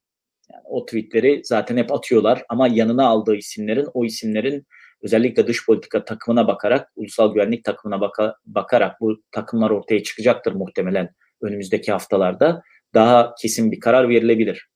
yani 0.49 0.61
o 0.65 0.85
tweetleri 0.85 1.41
zaten 1.43 1.77
hep 1.77 1.93
atıyorlar 1.93 2.43
ama 2.49 2.67
yanına 2.67 3.07
aldığı 3.07 3.35
isimlerin 3.35 3.87
o 3.93 4.05
isimlerin 4.05 4.65
özellikle 5.01 5.47
dış 5.47 5.65
politika 5.65 6.05
takımına 6.05 6.47
bakarak, 6.47 6.91
ulusal 6.95 7.33
güvenlik 7.33 7.63
takımına 7.63 8.01
baka, 8.01 8.35
bakarak 8.45 9.01
bu 9.01 9.21
takımlar 9.31 9.69
ortaya 9.69 10.03
çıkacaktır 10.03 10.53
muhtemelen 10.53 11.09
önümüzdeki 11.41 11.91
haftalarda. 11.91 12.61
Daha 12.93 13.35
kesin 13.41 13.71
bir 13.71 13.79
karar 13.79 14.09
verilebilir. 14.09 14.67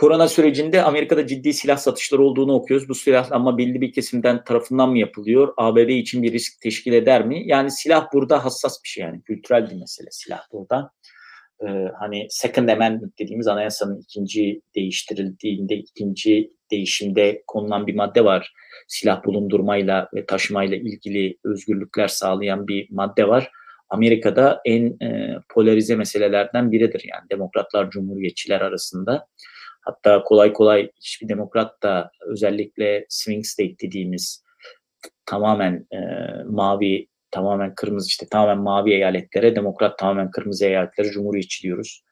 Korona 0.00 0.28
sürecinde 0.28 0.82
Amerika'da 0.82 1.26
ciddi 1.26 1.52
silah 1.52 1.76
satışları 1.76 2.22
olduğunu 2.22 2.52
okuyoruz. 2.52 2.88
Bu 2.88 2.94
silahlanma 2.94 3.58
belli 3.58 3.80
bir 3.80 3.92
kesimden 3.92 4.44
tarafından 4.44 4.90
mı 4.90 4.98
yapılıyor? 4.98 5.54
ABD 5.56 5.88
için 5.88 6.22
bir 6.22 6.32
risk 6.32 6.60
teşkil 6.60 6.92
eder 6.92 7.26
mi? 7.26 7.42
Yani 7.46 7.70
silah 7.70 8.12
burada 8.12 8.44
hassas 8.44 8.84
bir 8.84 8.88
şey 8.88 9.04
yani 9.04 9.22
kültürel 9.22 9.70
bir 9.70 9.74
mesele 9.74 10.08
silah 10.10 10.40
burada. 10.52 10.90
Ee, 11.62 11.66
hani 11.98 12.26
Second 12.30 12.68
Amendment 12.68 13.18
dediğimiz 13.18 13.46
anayasanın 13.46 14.00
ikinci 14.00 14.60
değiştirildiğinde 14.74 15.74
ikinci 15.74 16.52
değişimde 16.70 17.42
konulan 17.46 17.86
bir 17.86 17.94
madde 17.94 18.24
var. 18.24 18.52
Silah 18.88 19.24
bulundurmayla 19.24 20.08
ve 20.14 20.26
taşımayla 20.26 20.76
ilgili 20.76 21.38
özgürlükler 21.44 22.08
sağlayan 22.08 22.68
bir 22.68 22.88
madde 22.90 23.28
var. 23.28 23.50
Amerika'da 23.90 24.60
en 24.64 25.04
e, 25.04 25.38
polarize 25.48 25.96
meselelerden 25.96 26.72
biridir 26.72 27.04
yani 27.12 27.30
demokratlar 27.30 27.90
cumhuriyetçiler 27.90 28.60
arasında. 28.60 29.26
Hatta 29.90 30.22
kolay 30.22 30.52
kolay 30.52 30.90
hiçbir 30.96 31.28
demokrat 31.28 31.82
da 31.82 32.10
özellikle 32.26 33.06
swing 33.08 33.44
state 33.44 33.78
dediğimiz 33.82 34.44
tamamen 35.26 35.86
e, 35.92 35.98
mavi, 36.44 37.08
tamamen 37.30 37.74
kırmızı 37.74 38.08
işte 38.08 38.26
tamamen 38.30 38.58
mavi 38.58 38.92
eyaletlere, 38.92 39.56
demokrat 39.56 39.98
tamamen 39.98 40.30
kırmızı 40.30 40.66
eyaletlere 40.66 41.10
cumhuriyetçi 41.10 41.62
diyoruz. 41.62 42.02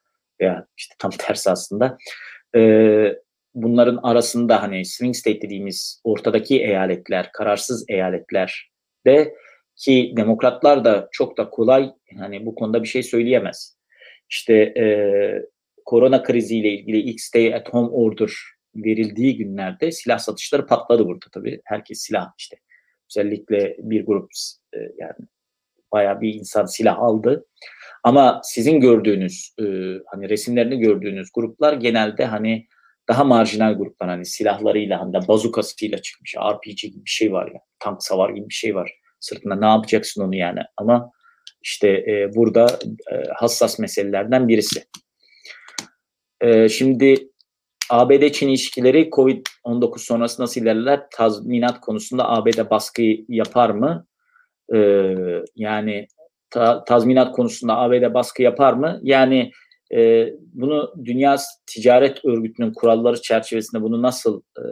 Veya 0.41 0.65
işte 0.77 0.95
tam 0.99 1.11
tersi 1.19 1.51
aslında. 1.51 1.97
E, 2.55 2.61
bunların 3.53 3.99
arasında 4.03 4.61
hani 4.61 4.85
swing 4.85 5.15
state 5.15 5.41
dediğimiz 5.41 6.01
ortadaki 6.03 6.63
eyaletler, 6.63 7.31
kararsız 7.31 7.85
eyaletler 7.89 8.71
de 9.05 9.35
ki 9.75 10.13
demokratlar 10.17 10.85
da 10.85 11.07
çok 11.11 11.37
da 11.37 11.49
kolay 11.49 11.91
hani 12.19 12.45
bu 12.45 12.55
konuda 12.55 12.83
bir 12.83 12.87
şey 12.87 13.03
söyleyemez. 13.03 13.77
İşte 14.29 14.53
e, 14.53 14.85
korona 15.89 16.23
kriziyle 16.23 16.69
ilgili 16.69 16.97
ilk 16.97 17.21
stay 17.21 17.55
at 17.55 17.73
home 17.73 17.89
order 17.89 18.31
verildiği 18.75 19.37
günlerde 19.37 19.91
silah 19.91 20.17
satışları 20.17 20.65
patladı 20.65 21.05
burada 21.05 21.25
tabii. 21.31 21.61
Herkes 21.65 21.99
silah 22.01 22.31
işte. 22.37 22.57
Özellikle 23.09 23.75
bir 23.79 24.05
grup 24.05 24.29
e, 24.73 24.77
yani 24.77 25.27
bayağı 25.91 26.21
bir 26.21 26.33
insan 26.33 26.65
silah 26.65 26.99
aldı. 26.99 27.45
Ama 28.03 28.41
sizin 28.43 28.79
gördüğünüz 28.79 29.53
e, 29.59 29.63
hani 30.11 30.29
resimlerini 30.29 30.79
gördüğünüz 30.79 31.29
gruplar 31.33 31.73
genelde 31.73 32.25
hani 32.25 32.67
daha 33.07 33.23
marjinal 33.23 33.73
gruplar 33.73 34.09
hani 34.09 34.25
silahlarıyla 34.25 34.99
hani 34.99 35.27
bazukasıyla 35.27 35.97
çıkmış 35.97 36.35
RPG 36.35 36.81
gibi 36.81 37.05
bir 37.05 37.09
şey 37.09 37.31
var 37.31 37.51
ya 37.53 37.59
tank 37.79 38.03
savar 38.03 38.29
gibi 38.29 38.49
bir 38.49 38.53
şey 38.53 38.75
var 38.75 38.91
sırtında 39.19 39.55
ne 39.55 39.65
yapacaksın 39.65 40.23
onu 40.23 40.35
yani 40.35 40.59
ama 40.77 41.11
işte 41.61 41.87
e, 41.87 42.35
burada 42.35 42.79
e, 43.11 43.15
hassas 43.35 43.79
meselelerden 43.79 44.47
birisi. 44.47 44.83
E, 46.41 46.69
şimdi 46.69 47.29
ABD-Çin 47.89 48.47
ilişkileri 48.47 49.09
COVID-19 49.09 49.99
sonrası 49.99 50.41
nasıl 50.41 50.61
ilerler? 50.61 51.01
Tazminat 51.11 51.81
konusunda 51.81 52.29
ABD 52.29 52.69
baskı 52.69 53.01
yapar 53.27 53.69
mı? 53.69 54.05
E, 54.75 54.77
yani 55.55 56.07
ta, 56.49 56.83
tazminat 56.83 57.35
konusunda 57.35 57.77
ABD 57.77 58.13
baskı 58.13 58.41
yapar 58.41 58.73
mı? 58.73 58.99
Yani 59.03 59.51
e, 59.93 60.29
bunu 60.53 60.93
Dünya 61.05 61.37
Ticaret 61.65 62.25
Örgütü'nün 62.25 62.73
kuralları 62.73 63.21
çerçevesinde 63.21 63.81
bunu 63.81 64.01
nasıl 64.01 64.41
e, 64.57 64.63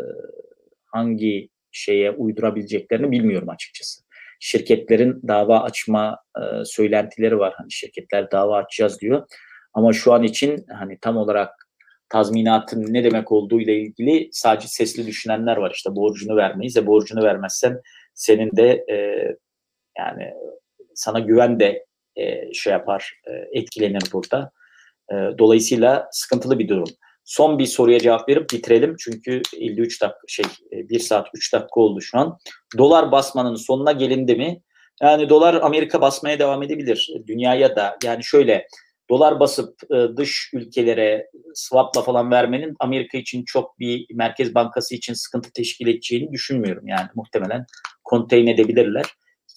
hangi 0.85 1.49
şeye 1.71 2.11
uydurabileceklerini 2.11 3.11
bilmiyorum 3.11 3.49
açıkçası. 3.49 4.01
Şirketlerin 4.39 5.21
dava 5.27 5.59
açma 5.59 6.19
e, 6.37 6.65
söylentileri 6.65 7.39
var. 7.39 7.53
Hani 7.57 7.71
şirketler 7.71 8.31
dava 8.31 8.57
açacağız 8.57 9.01
diyor. 9.01 9.27
Ama 9.77 9.93
şu 9.93 10.13
an 10.13 10.23
için 10.23 10.65
hani 10.79 10.97
tam 11.01 11.17
olarak 11.17 11.67
tazminatın 12.09 12.93
ne 12.93 13.03
demek 13.03 13.31
olduğu 13.31 13.61
ile 13.61 13.81
ilgili 13.81 14.29
sadece 14.31 14.67
sesli 14.67 15.07
düşünenler 15.07 15.57
var. 15.57 15.71
İşte 15.75 15.95
borcunu 15.95 16.35
vermeyiz 16.35 16.77
ve 16.77 16.87
borcunu 16.87 17.23
vermezsen 17.23 17.81
senin 18.13 18.51
de 18.55 18.85
e, 18.89 18.95
yani 19.97 20.33
sana 20.95 21.19
güven 21.19 21.59
de 21.59 21.85
e, 22.15 22.53
şey 22.53 22.73
yapar, 22.73 23.13
e, 23.27 23.59
etkilenir 23.59 24.03
burada. 24.13 24.51
E, 25.11 25.15
dolayısıyla 25.37 26.07
sıkıntılı 26.11 26.59
bir 26.59 26.67
durum. 26.67 26.89
Son 27.23 27.59
bir 27.59 27.65
soruya 27.65 27.99
cevap 27.99 28.29
verip 28.29 28.49
bitirelim. 28.49 28.95
Çünkü 28.99 29.41
53 29.57 30.01
dakika 30.01 30.19
şey 30.27 30.45
1 30.71 30.99
saat 30.99 31.27
3 31.33 31.53
dakika 31.53 31.79
oldu 31.79 32.01
şu 32.01 32.17
an. 32.17 32.37
Dolar 32.77 33.11
basmanın 33.11 33.55
sonuna 33.55 33.91
gelindi 33.91 34.35
mi? 34.35 34.61
Yani 35.01 35.29
dolar 35.29 35.53
Amerika 35.53 36.01
basmaya 36.01 36.39
devam 36.39 36.63
edebilir. 36.63 37.13
Dünyaya 37.27 37.75
da 37.75 37.97
yani 38.03 38.23
şöyle 38.23 38.67
dolar 39.09 39.39
basıp 39.39 39.79
dış 40.17 40.51
ülkelere 40.53 41.27
swapla 41.53 42.01
falan 42.01 42.31
vermenin 42.31 42.75
Amerika 42.79 43.17
için 43.17 43.43
çok 43.43 43.79
bir 43.79 44.05
Merkez 44.13 44.55
Bankası 44.55 44.95
için 44.95 45.13
sıkıntı 45.13 45.53
teşkil 45.53 45.87
edeceğini 45.87 46.31
düşünmüyorum. 46.31 46.87
Yani 46.87 47.07
muhtemelen 47.15 47.65
konteyn 48.03 48.47
edebilirler. 48.47 49.05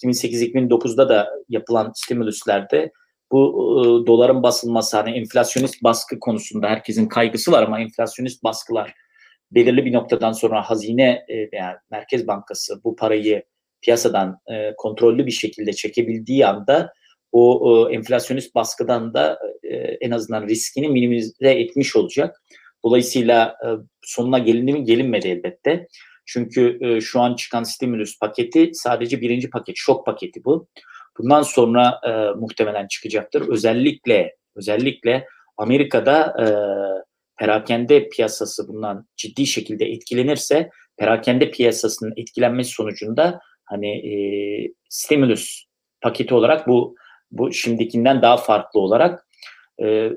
2008-2009'da 0.04 1.08
da 1.08 1.30
yapılan 1.48 1.92
stimülüslerde 1.94 2.92
bu 3.32 3.50
e, 3.80 4.06
doların 4.06 4.42
basılması 4.42 4.96
hani 4.96 5.10
enflasyonist 5.10 5.82
baskı 5.82 6.20
konusunda 6.20 6.68
herkesin 6.68 7.08
kaygısı 7.08 7.52
var 7.52 7.62
ama 7.62 7.80
enflasyonist 7.80 8.44
baskılar 8.44 8.94
belirli 9.50 9.84
bir 9.84 9.92
noktadan 9.92 10.32
sonra 10.32 10.62
hazine 10.62 11.24
e, 11.28 11.52
veya 11.52 11.80
Merkez 11.90 12.26
Bankası 12.26 12.84
bu 12.84 12.96
parayı 12.96 13.42
piyasadan 13.82 14.38
e, 14.46 14.74
kontrollü 14.76 15.26
bir 15.26 15.30
şekilde 15.30 15.72
çekebildiği 15.72 16.46
anda 16.46 16.92
o 17.32 17.88
e, 17.90 17.94
enflasyonist 17.94 18.54
baskıdan 18.54 19.14
da 19.14 19.38
e, 19.62 19.76
en 19.76 20.10
azından 20.10 20.48
riskini 20.48 20.88
minimize 20.88 21.50
etmiş 21.50 21.96
olacak. 21.96 22.42
Dolayısıyla 22.84 23.56
e, 23.64 23.68
sonuna 24.02 24.38
gelindi 24.38 24.72
mi 24.72 24.84
gelinmedi 24.84 25.28
elbette. 25.28 25.86
Çünkü 26.26 26.78
e, 26.80 27.00
şu 27.00 27.20
an 27.20 27.34
çıkan 27.34 27.62
stimulus 27.62 28.18
paketi 28.18 28.70
sadece 28.72 29.20
birinci 29.20 29.50
paket, 29.50 29.76
şok 29.78 30.06
paketi 30.06 30.44
bu. 30.44 30.68
Bundan 31.18 31.42
sonra 31.42 32.00
e, 32.06 32.38
muhtemelen 32.38 32.88
çıkacaktır. 32.88 33.48
Özellikle 33.48 34.36
özellikle 34.56 35.26
Amerika'da 35.56 36.34
e, 36.40 36.46
perakende 37.38 38.08
piyasası 38.08 38.68
bundan 38.68 39.06
ciddi 39.16 39.46
şekilde 39.46 39.84
etkilenirse 39.84 40.70
perakende 40.96 41.50
piyasasının 41.50 42.12
etkilenmesi 42.16 42.70
sonucunda 42.70 43.40
hani 43.64 43.88
e, 43.88 44.12
stimulus 44.88 45.64
paketi 46.00 46.34
olarak 46.34 46.68
bu 46.68 46.94
bu 47.30 47.52
şimdikinden 47.52 48.22
daha 48.22 48.36
farklı 48.36 48.80
olarak 48.80 49.26
e, 49.82 50.10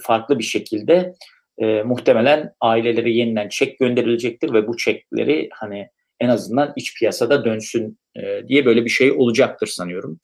farklı 0.00 0.38
bir 0.38 0.44
şekilde 0.44 1.12
e, 1.58 1.82
muhtemelen 1.82 2.52
aileleri 2.60 3.16
yeniden 3.16 3.48
çek 3.48 3.78
gönderilecektir 3.78 4.52
ve 4.52 4.66
bu 4.66 4.76
çekleri 4.76 5.48
hani 5.52 5.88
en 6.20 6.28
azından 6.28 6.72
iç 6.76 6.98
piyasada 6.98 7.44
dönsün 7.44 7.98
e, 8.16 8.48
diye 8.48 8.66
böyle 8.66 8.84
bir 8.84 8.90
şey 8.90 9.12
olacaktır 9.12 9.66
sanıyorum. 9.66 10.20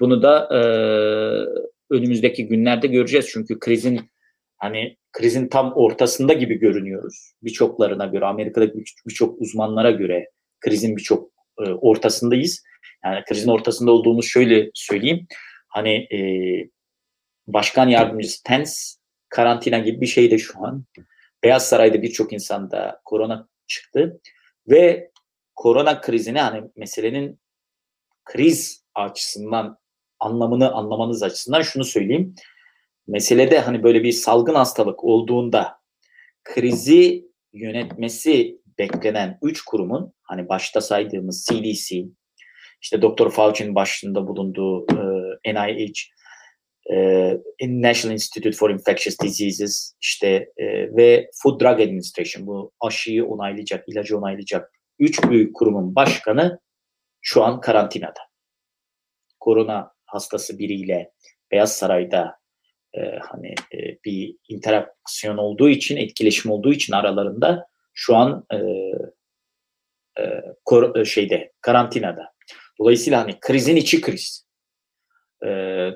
Bunu 0.00 0.22
da 0.22 0.48
önümüzdeki 1.90 2.46
günlerde 2.46 2.86
göreceğiz 2.86 3.28
çünkü 3.32 3.58
krizin 3.58 4.00
hani 4.56 4.96
krizin 5.12 5.48
tam 5.48 5.72
ortasında 5.72 6.32
gibi 6.32 6.58
görünüyoruz. 6.58 7.32
Birçoklarına 7.42 8.06
göre 8.06 8.24
Amerika'daki 8.24 8.84
birçok 9.06 9.40
uzmanlara 9.40 9.90
göre 9.90 10.30
krizin 10.60 10.96
birçok 10.96 11.30
ortasındayız. 11.58 12.62
Yani 13.04 13.24
krizin 13.28 13.50
ortasında 13.50 13.92
olduğumuz 13.92 14.26
şöyle 14.26 14.70
söyleyeyim. 14.74 15.26
Hani 15.74 15.90
e, 15.90 16.18
başkan 17.46 17.88
yardımcısı 17.88 18.42
Pence 18.42 18.70
karantina 19.28 19.78
gibi 19.78 20.00
bir 20.00 20.06
şeyde 20.06 20.38
şu 20.38 20.64
an. 20.64 20.84
Beyaz 21.42 21.68
Saray'da 21.68 22.02
birçok 22.02 22.32
insanda 22.32 23.00
korona 23.04 23.48
çıktı 23.66 24.20
ve 24.68 25.10
korona 25.54 26.00
krizini 26.00 26.40
hani 26.40 26.70
meselenin 26.76 27.40
kriz 28.24 28.84
açısından 28.94 29.78
anlamını 30.20 30.72
anlamanız 30.72 31.22
açısından 31.22 31.62
şunu 31.62 31.84
söyleyeyim. 31.84 32.34
Meselede 33.06 33.58
hani 33.58 33.82
böyle 33.82 34.02
bir 34.02 34.12
salgın 34.12 34.54
hastalık 34.54 35.04
olduğunda 35.04 35.78
krizi 36.44 37.28
yönetmesi 37.52 38.58
beklenen 38.78 39.38
üç 39.42 39.62
kurumun 39.62 40.12
hani 40.22 40.48
başta 40.48 40.80
saydığımız 40.80 41.46
CDC, 41.50 42.04
işte 42.84 43.02
Dr. 43.02 43.30
Fauci'nin 43.30 43.74
başında 43.74 44.26
bulunduğu 44.26 44.86
e, 45.44 45.54
NIH, 45.54 46.00
e, 46.92 46.96
National 47.62 48.12
Institute 48.12 48.52
for 48.52 48.70
Infectious 48.70 49.18
Diseases 49.22 49.94
işte 50.00 50.52
e, 50.56 50.66
ve 50.96 51.30
Food 51.42 51.60
Drug 51.60 51.80
Administration 51.80 52.46
bu 52.46 52.72
aşıyı 52.80 53.24
onaylayacak, 53.24 53.88
ilacı 53.88 54.18
onaylayacak 54.18 54.72
üç 54.98 55.22
büyük 55.22 55.56
kurumun 55.56 55.94
başkanı 55.94 56.60
şu 57.20 57.44
an 57.44 57.60
karantinada. 57.60 58.20
Korona 59.40 59.92
hastası 60.06 60.58
biriyle 60.58 61.12
Beyaz 61.50 61.76
Saray'da 61.76 62.38
e, 62.94 63.00
hani 63.30 63.54
e, 63.74 63.78
bir 64.04 64.36
interaksiyon 64.48 65.36
olduğu 65.36 65.68
için, 65.68 65.96
etkileşim 65.96 66.50
olduğu 66.50 66.72
için 66.72 66.92
aralarında 66.92 67.66
şu 67.94 68.16
an 68.16 68.46
e, 68.52 68.56
e, 70.22 70.42
kor, 70.64 70.96
e, 70.96 71.04
şeyde 71.04 71.52
karantinada. 71.60 72.33
Dolayısıyla 72.78 73.20
hani 73.20 73.40
krizin 73.40 73.76
içi 73.76 74.00
kriz. 74.00 74.46
E, 75.42 75.48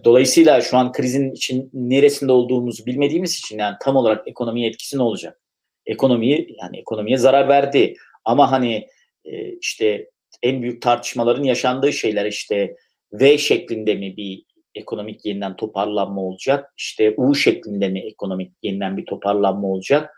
dolayısıyla 0.05 0.61
şu 0.61 0.77
an 0.77 0.93
krizin 0.93 1.33
için 1.33 1.71
neresinde 1.73 2.33
olduğumuzu 2.33 2.87
bilmediğimiz 2.87 3.39
için 3.39 3.59
yani 3.59 3.77
tam 3.81 3.97
olarak 3.97 4.29
ekonomiye 4.29 4.69
etkisi 4.69 4.99
ne 4.99 5.03
olacak? 5.03 5.41
Ekonomiyi 5.87 6.57
yani 6.63 6.79
ekonomiye 6.79 7.17
zarar 7.17 7.49
verdi. 7.49 7.95
Ama 8.25 8.53
hani 8.53 8.87
e, 9.25 9.53
işte 9.53 10.11
en 10.43 10.63
büyük 10.63 10.83
tartışmaların 10.83 11.43
yaşandığı 11.43 11.93
şeyler 11.93 12.27
işte 12.27 12.77
V 13.13 13.39
şeklinde 13.39 13.95
mi 13.95 14.17
bir 14.17 14.45
ekonomik 14.75 15.25
yeniden 15.25 15.57
toparlanma 15.57 16.21
olacak? 16.21 16.73
İşte 16.77 17.15
U 17.17 17.35
şeklinde 17.35 17.89
mi 17.89 18.01
ekonomik 18.01 18.53
yeniden 18.63 18.97
bir 18.97 19.07
toparlanma 19.07 19.69
olacak? 19.69 20.15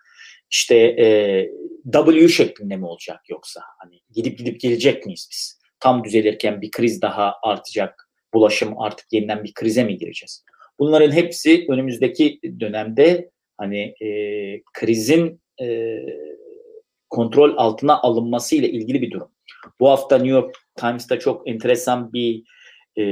İşte 0.51 0.77
e, 0.77 1.07
W 1.93 2.29
şeklinde 2.29 2.77
mi 2.77 2.87
olacak 2.87 3.21
yoksa? 3.29 3.61
Hani 3.79 4.01
gidip 4.15 4.39
gidip 4.39 4.61
gelecek 4.61 5.07
miyiz 5.07 5.29
biz? 5.33 5.60
Tam 5.81 6.05
düzelirken 6.05 6.63
bir 6.63 6.71
kriz 6.71 7.03
daha 7.03 7.35
artacak. 7.43 8.09
Bulaşım 8.35 8.81
artık 8.81 9.07
yeniden 9.13 9.45
bir 9.45 9.55
krize 9.55 9.85
mi 9.85 9.99
gireceğiz? 9.99 10.45
Bunların 10.79 11.13
hepsi 11.13 11.67
önümüzdeki 11.69 12.41
dönemde 12.61 13.31
hani 13.59 13.95
e, 14.01 14.11
krizin 14.73 15.41
e, 15.63 15.99
kontrol 17.11 17.55
altına 17.57 18.01
alınması 18.01 18.57
ile 18.57 18.71
ilgili 18.71 19.03
bir 19.03 19.11
durum. 19.11 19.33
Bu 19.81 19.91
hafta 19.91 20.17
New 20.17 20.31
York 20.31 20.55
Times'ta 20.77 21.19
çok 21.19 21.49
enteresan 21.49 22.13
bir 22.13 22.43
e, 22.99 23.05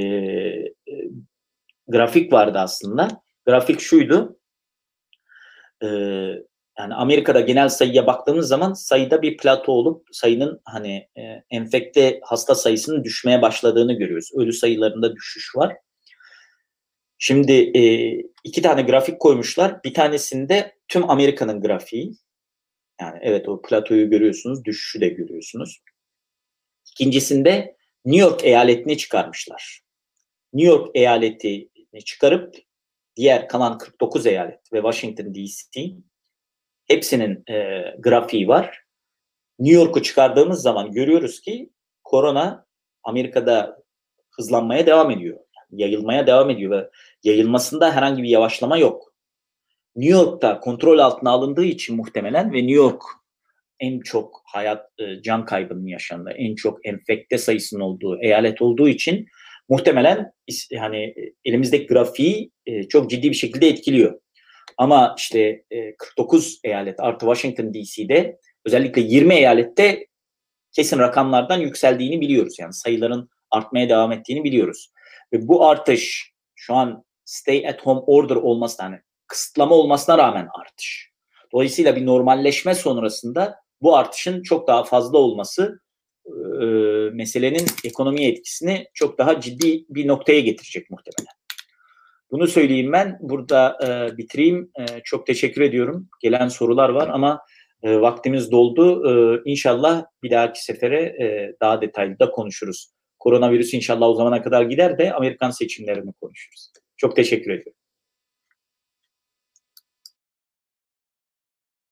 grafik 1.88 2.32
vardı 2.32 2.58
aslında. 2.58 3.08
Grafik 3.46 3.80
şuydu. 3.80 4.38
E, 5.82 5.88
yani 6.78 6.94
Amerika'da 6.94 7.40
genel 7.40 7.68
sayıya 7.68 8.06
baktığımız 8.06 8.48
zaman 8.48 8.72
sayıda 8.72 9.22
bir 9.22 9.36
plato 9.36 9.72
olup 9.72 10.06
sayının 10.12 10.60
hani 10.64 11.08
e, 11.16 11.22
enfekte 11.50 12.20
hasta 12.22 12.54
sayısının 12.54 13.04
düşmeye 13.04 13.42
başladığını 13.42 13.92
görüyoruz. 13.92 14.30
Ölü 14.34 14.52
sayılarında 14.52 15.16
düşüş 15.16 15.56
var. 15.56 15.76
Şimdi 17.18 17.52
e, 17.52 18.12
iki 18.44 18.62
tane 18.62 18.82
grafik 18.82 19.20
koymuşlar. 19.20 19.84
Bir 19.84 19.94
tanesinde 19.94 20.76
tüm 20.88 21.10
Amerika'nın 21.10 21.60
grafiği. 21.60 22.12
Yani 23.00 23.18
evet 23.22 23.48
o 23.48 23.62
platoyu 23.62 24.10
görüyorsunuz, 24.10 24.64
düşüşü 24.64 25.00
de 25.00 25.08
görüyorsunuz. 25.08 25.78
İkincisinde 26.92 27.76
New 28.04 28.28
York 28.28 28.44
eyaletini 28.44 28.98
çıkarmışlar. 28.98 29.80
New 30.52 30.72
York 30.72 30.90
eyaletini 30.96 32.04
çıkarıp 32.04 32.54
diğer 33.16 33.48
kalan 33.48 33.78
49 33.78 34.26
eyalet 34.26 34.72
ve 34.72 34.76
Washington 34.76 35.34
DC 35.34 35.80
hepsinin 36.88 37.44
e, 37.50 37.84
grafiği 37.98 38.48
var. 38.48 38.82
New 39.58 39.80
York'u 39.80 40.02
çıkardığımız 40.02 40.62
zaman 40.62 40.92
görüyoruz 40.92 41.40
ki 41.40 41.70
korona 42.04 42.66
Amerika'da 43.02 43.82
hızlanmaya 44.30 44.86
devam 44.86 45.10
ediyor. 45.10 45.38
Yayılmaya 45.70 46.26
devam 46.26 46.50
ediyor 46.50 46.70
ve 46.70 46.90
yayılmasında 47.24 47.92
herhangi 47.96 48.22
bir 48.22 48.28
yavaşlama 48.28 48.78
yok. 48.78 49.14
New 49.96 50.18
York'ta 50.18 50.60
kontrol 50.60 50.98
altına 50.98 51.30
alındığı 51.30 51.64
için 51.64 51.96
muhtemelen 51.96 52.52
ve 52.52 52.58
New 52.58 52.72
York 52.72 53.02
en 53.80 54.00
çok 54.00 54.42
hayat 54.44 54.86
e, 54.98 55.22
can 55.22 55.44
kaybının 55.44 55.86
yaşandığı, 55.86 56.30
en 56.30 56.54
çok 56.54 56.86
enfekte 56.86 57.38
sayısının 57.38 57.80
olduğu 57.80 58.22
eyalet 58.22 58.62
olduğu 58.62 58.88
için 58.88 59.26
muhtemelen 59.68 60.32
hani 60.78 61.14
elimizdeki 61.44 61.86
grafiği 61.86 62.50
e, 62.66 62.82
çok 62.82 63.10
ciddi 63.10 63.30
bir 63.30 63.36
şekilde 63.36 63.68
etkiliyor. 63.68 64.20
Ama 64.76 65.14
işte 65.18 65.64
49 65.98 66.60
e, 66.64 66.68
eyalet 66.68 67.00
artı 67.00 67.26
Washington 67.26 67.74
DC'de 67.74 68.38
özellikle 68.64 69.02
20 69.02 69.34
eyalette 69.34 70.06
kesin 70.72 70.98
rakamlardan 70.98 71.60
yükseldiğini 71.60 72.20
biliyoruz. 72.20 72.56
Yani 72.58 72.72
sayıların 72.72 73.28
artmaya 73.50 73.88
devam 73.88 74.12
ettiğini 74.12 74.44
biliyoruz. 74.44 74.92
Ve 75.32 75.48
bu 75.48 75.66
artış 75.66 76.32
şu 76.54 76.74
an 76.74 77.04
stay 77.24 77.68
at 77.68 77.86
home 77.86 78.00
order 78.06 78.36
olmasına 78.36 78.86
yani 78.86 79.00
kısıtlama 79.26 79.74
olmasına 79.74 80.18
rağmen 80.18 80.48
artış. 80.60 81.10
Dolayısıyla 81.52 81.96
bir 81.96 82.06
normalleşme 82.06 82.74
sonrasında 82.74 83.56
bu 83.82 83.96
artışın 83.96 84.42
çok 84.42 84.68
daha 84.68 84.84
fazla 84.84 85.18
olması 85.18 85.80
e, 86.26 86.64
meselenin 87.12 87.66
ekonomiye 87.84 88.30
etkisini 88.30 88.86
çok 88.94 89.18
daha 89.18 89.40
ciddi 89.40 89.84
bir 89.88 90.08
noktaya 90.08 90.40
getirecek 90.40 90.90
muhtemelen. 90.90 91.37
Bunu 92.30 92.46
söyleyeyim 92.46 92.92
ben. 92.92 93.18
Burada 93.20 93.78
e, 93.86 94.16
bitireyim. 94.16 94.70
E, 94.78 94.84
çok 95.04 95.26
teşekkür 95.26 95.60
ediyorum. 95.60 96.08
Gelen 96.22 96.48
sorular 96.48 96.88
var 96.88 97.08
ama 97.08 97.40
e, 97.82 98.00
vaktimiz 98.00 98.50
doldu. 98.50 99.10
E, 99.10 99.40
inşallah 99.50 100.04
bir 100.22 100.30
dahaki 100.30 100.64
sefere 100.64 101.02
e, 101.02 101.54
daha 101.60 101.80
detaylı 101.80 102.18
da 102.18 102.30
konuşuruz. 102.30 102.92
Koronavirüs 103.18 103.74
inşallah 103.74 104.08
o 104.08 104.14
zamana 104.14 104.42
kadar 104.42 104.62
gider 104.62 104.98
de 104.98 105.12
Amerikan 105.12 105.50
seçimlerini 105.50 106.12
konuşuruz. 106.20 106.72
Çok 106.96 107.16
teşekkür 107.16 107.50
ediyorum. 107.50 107.77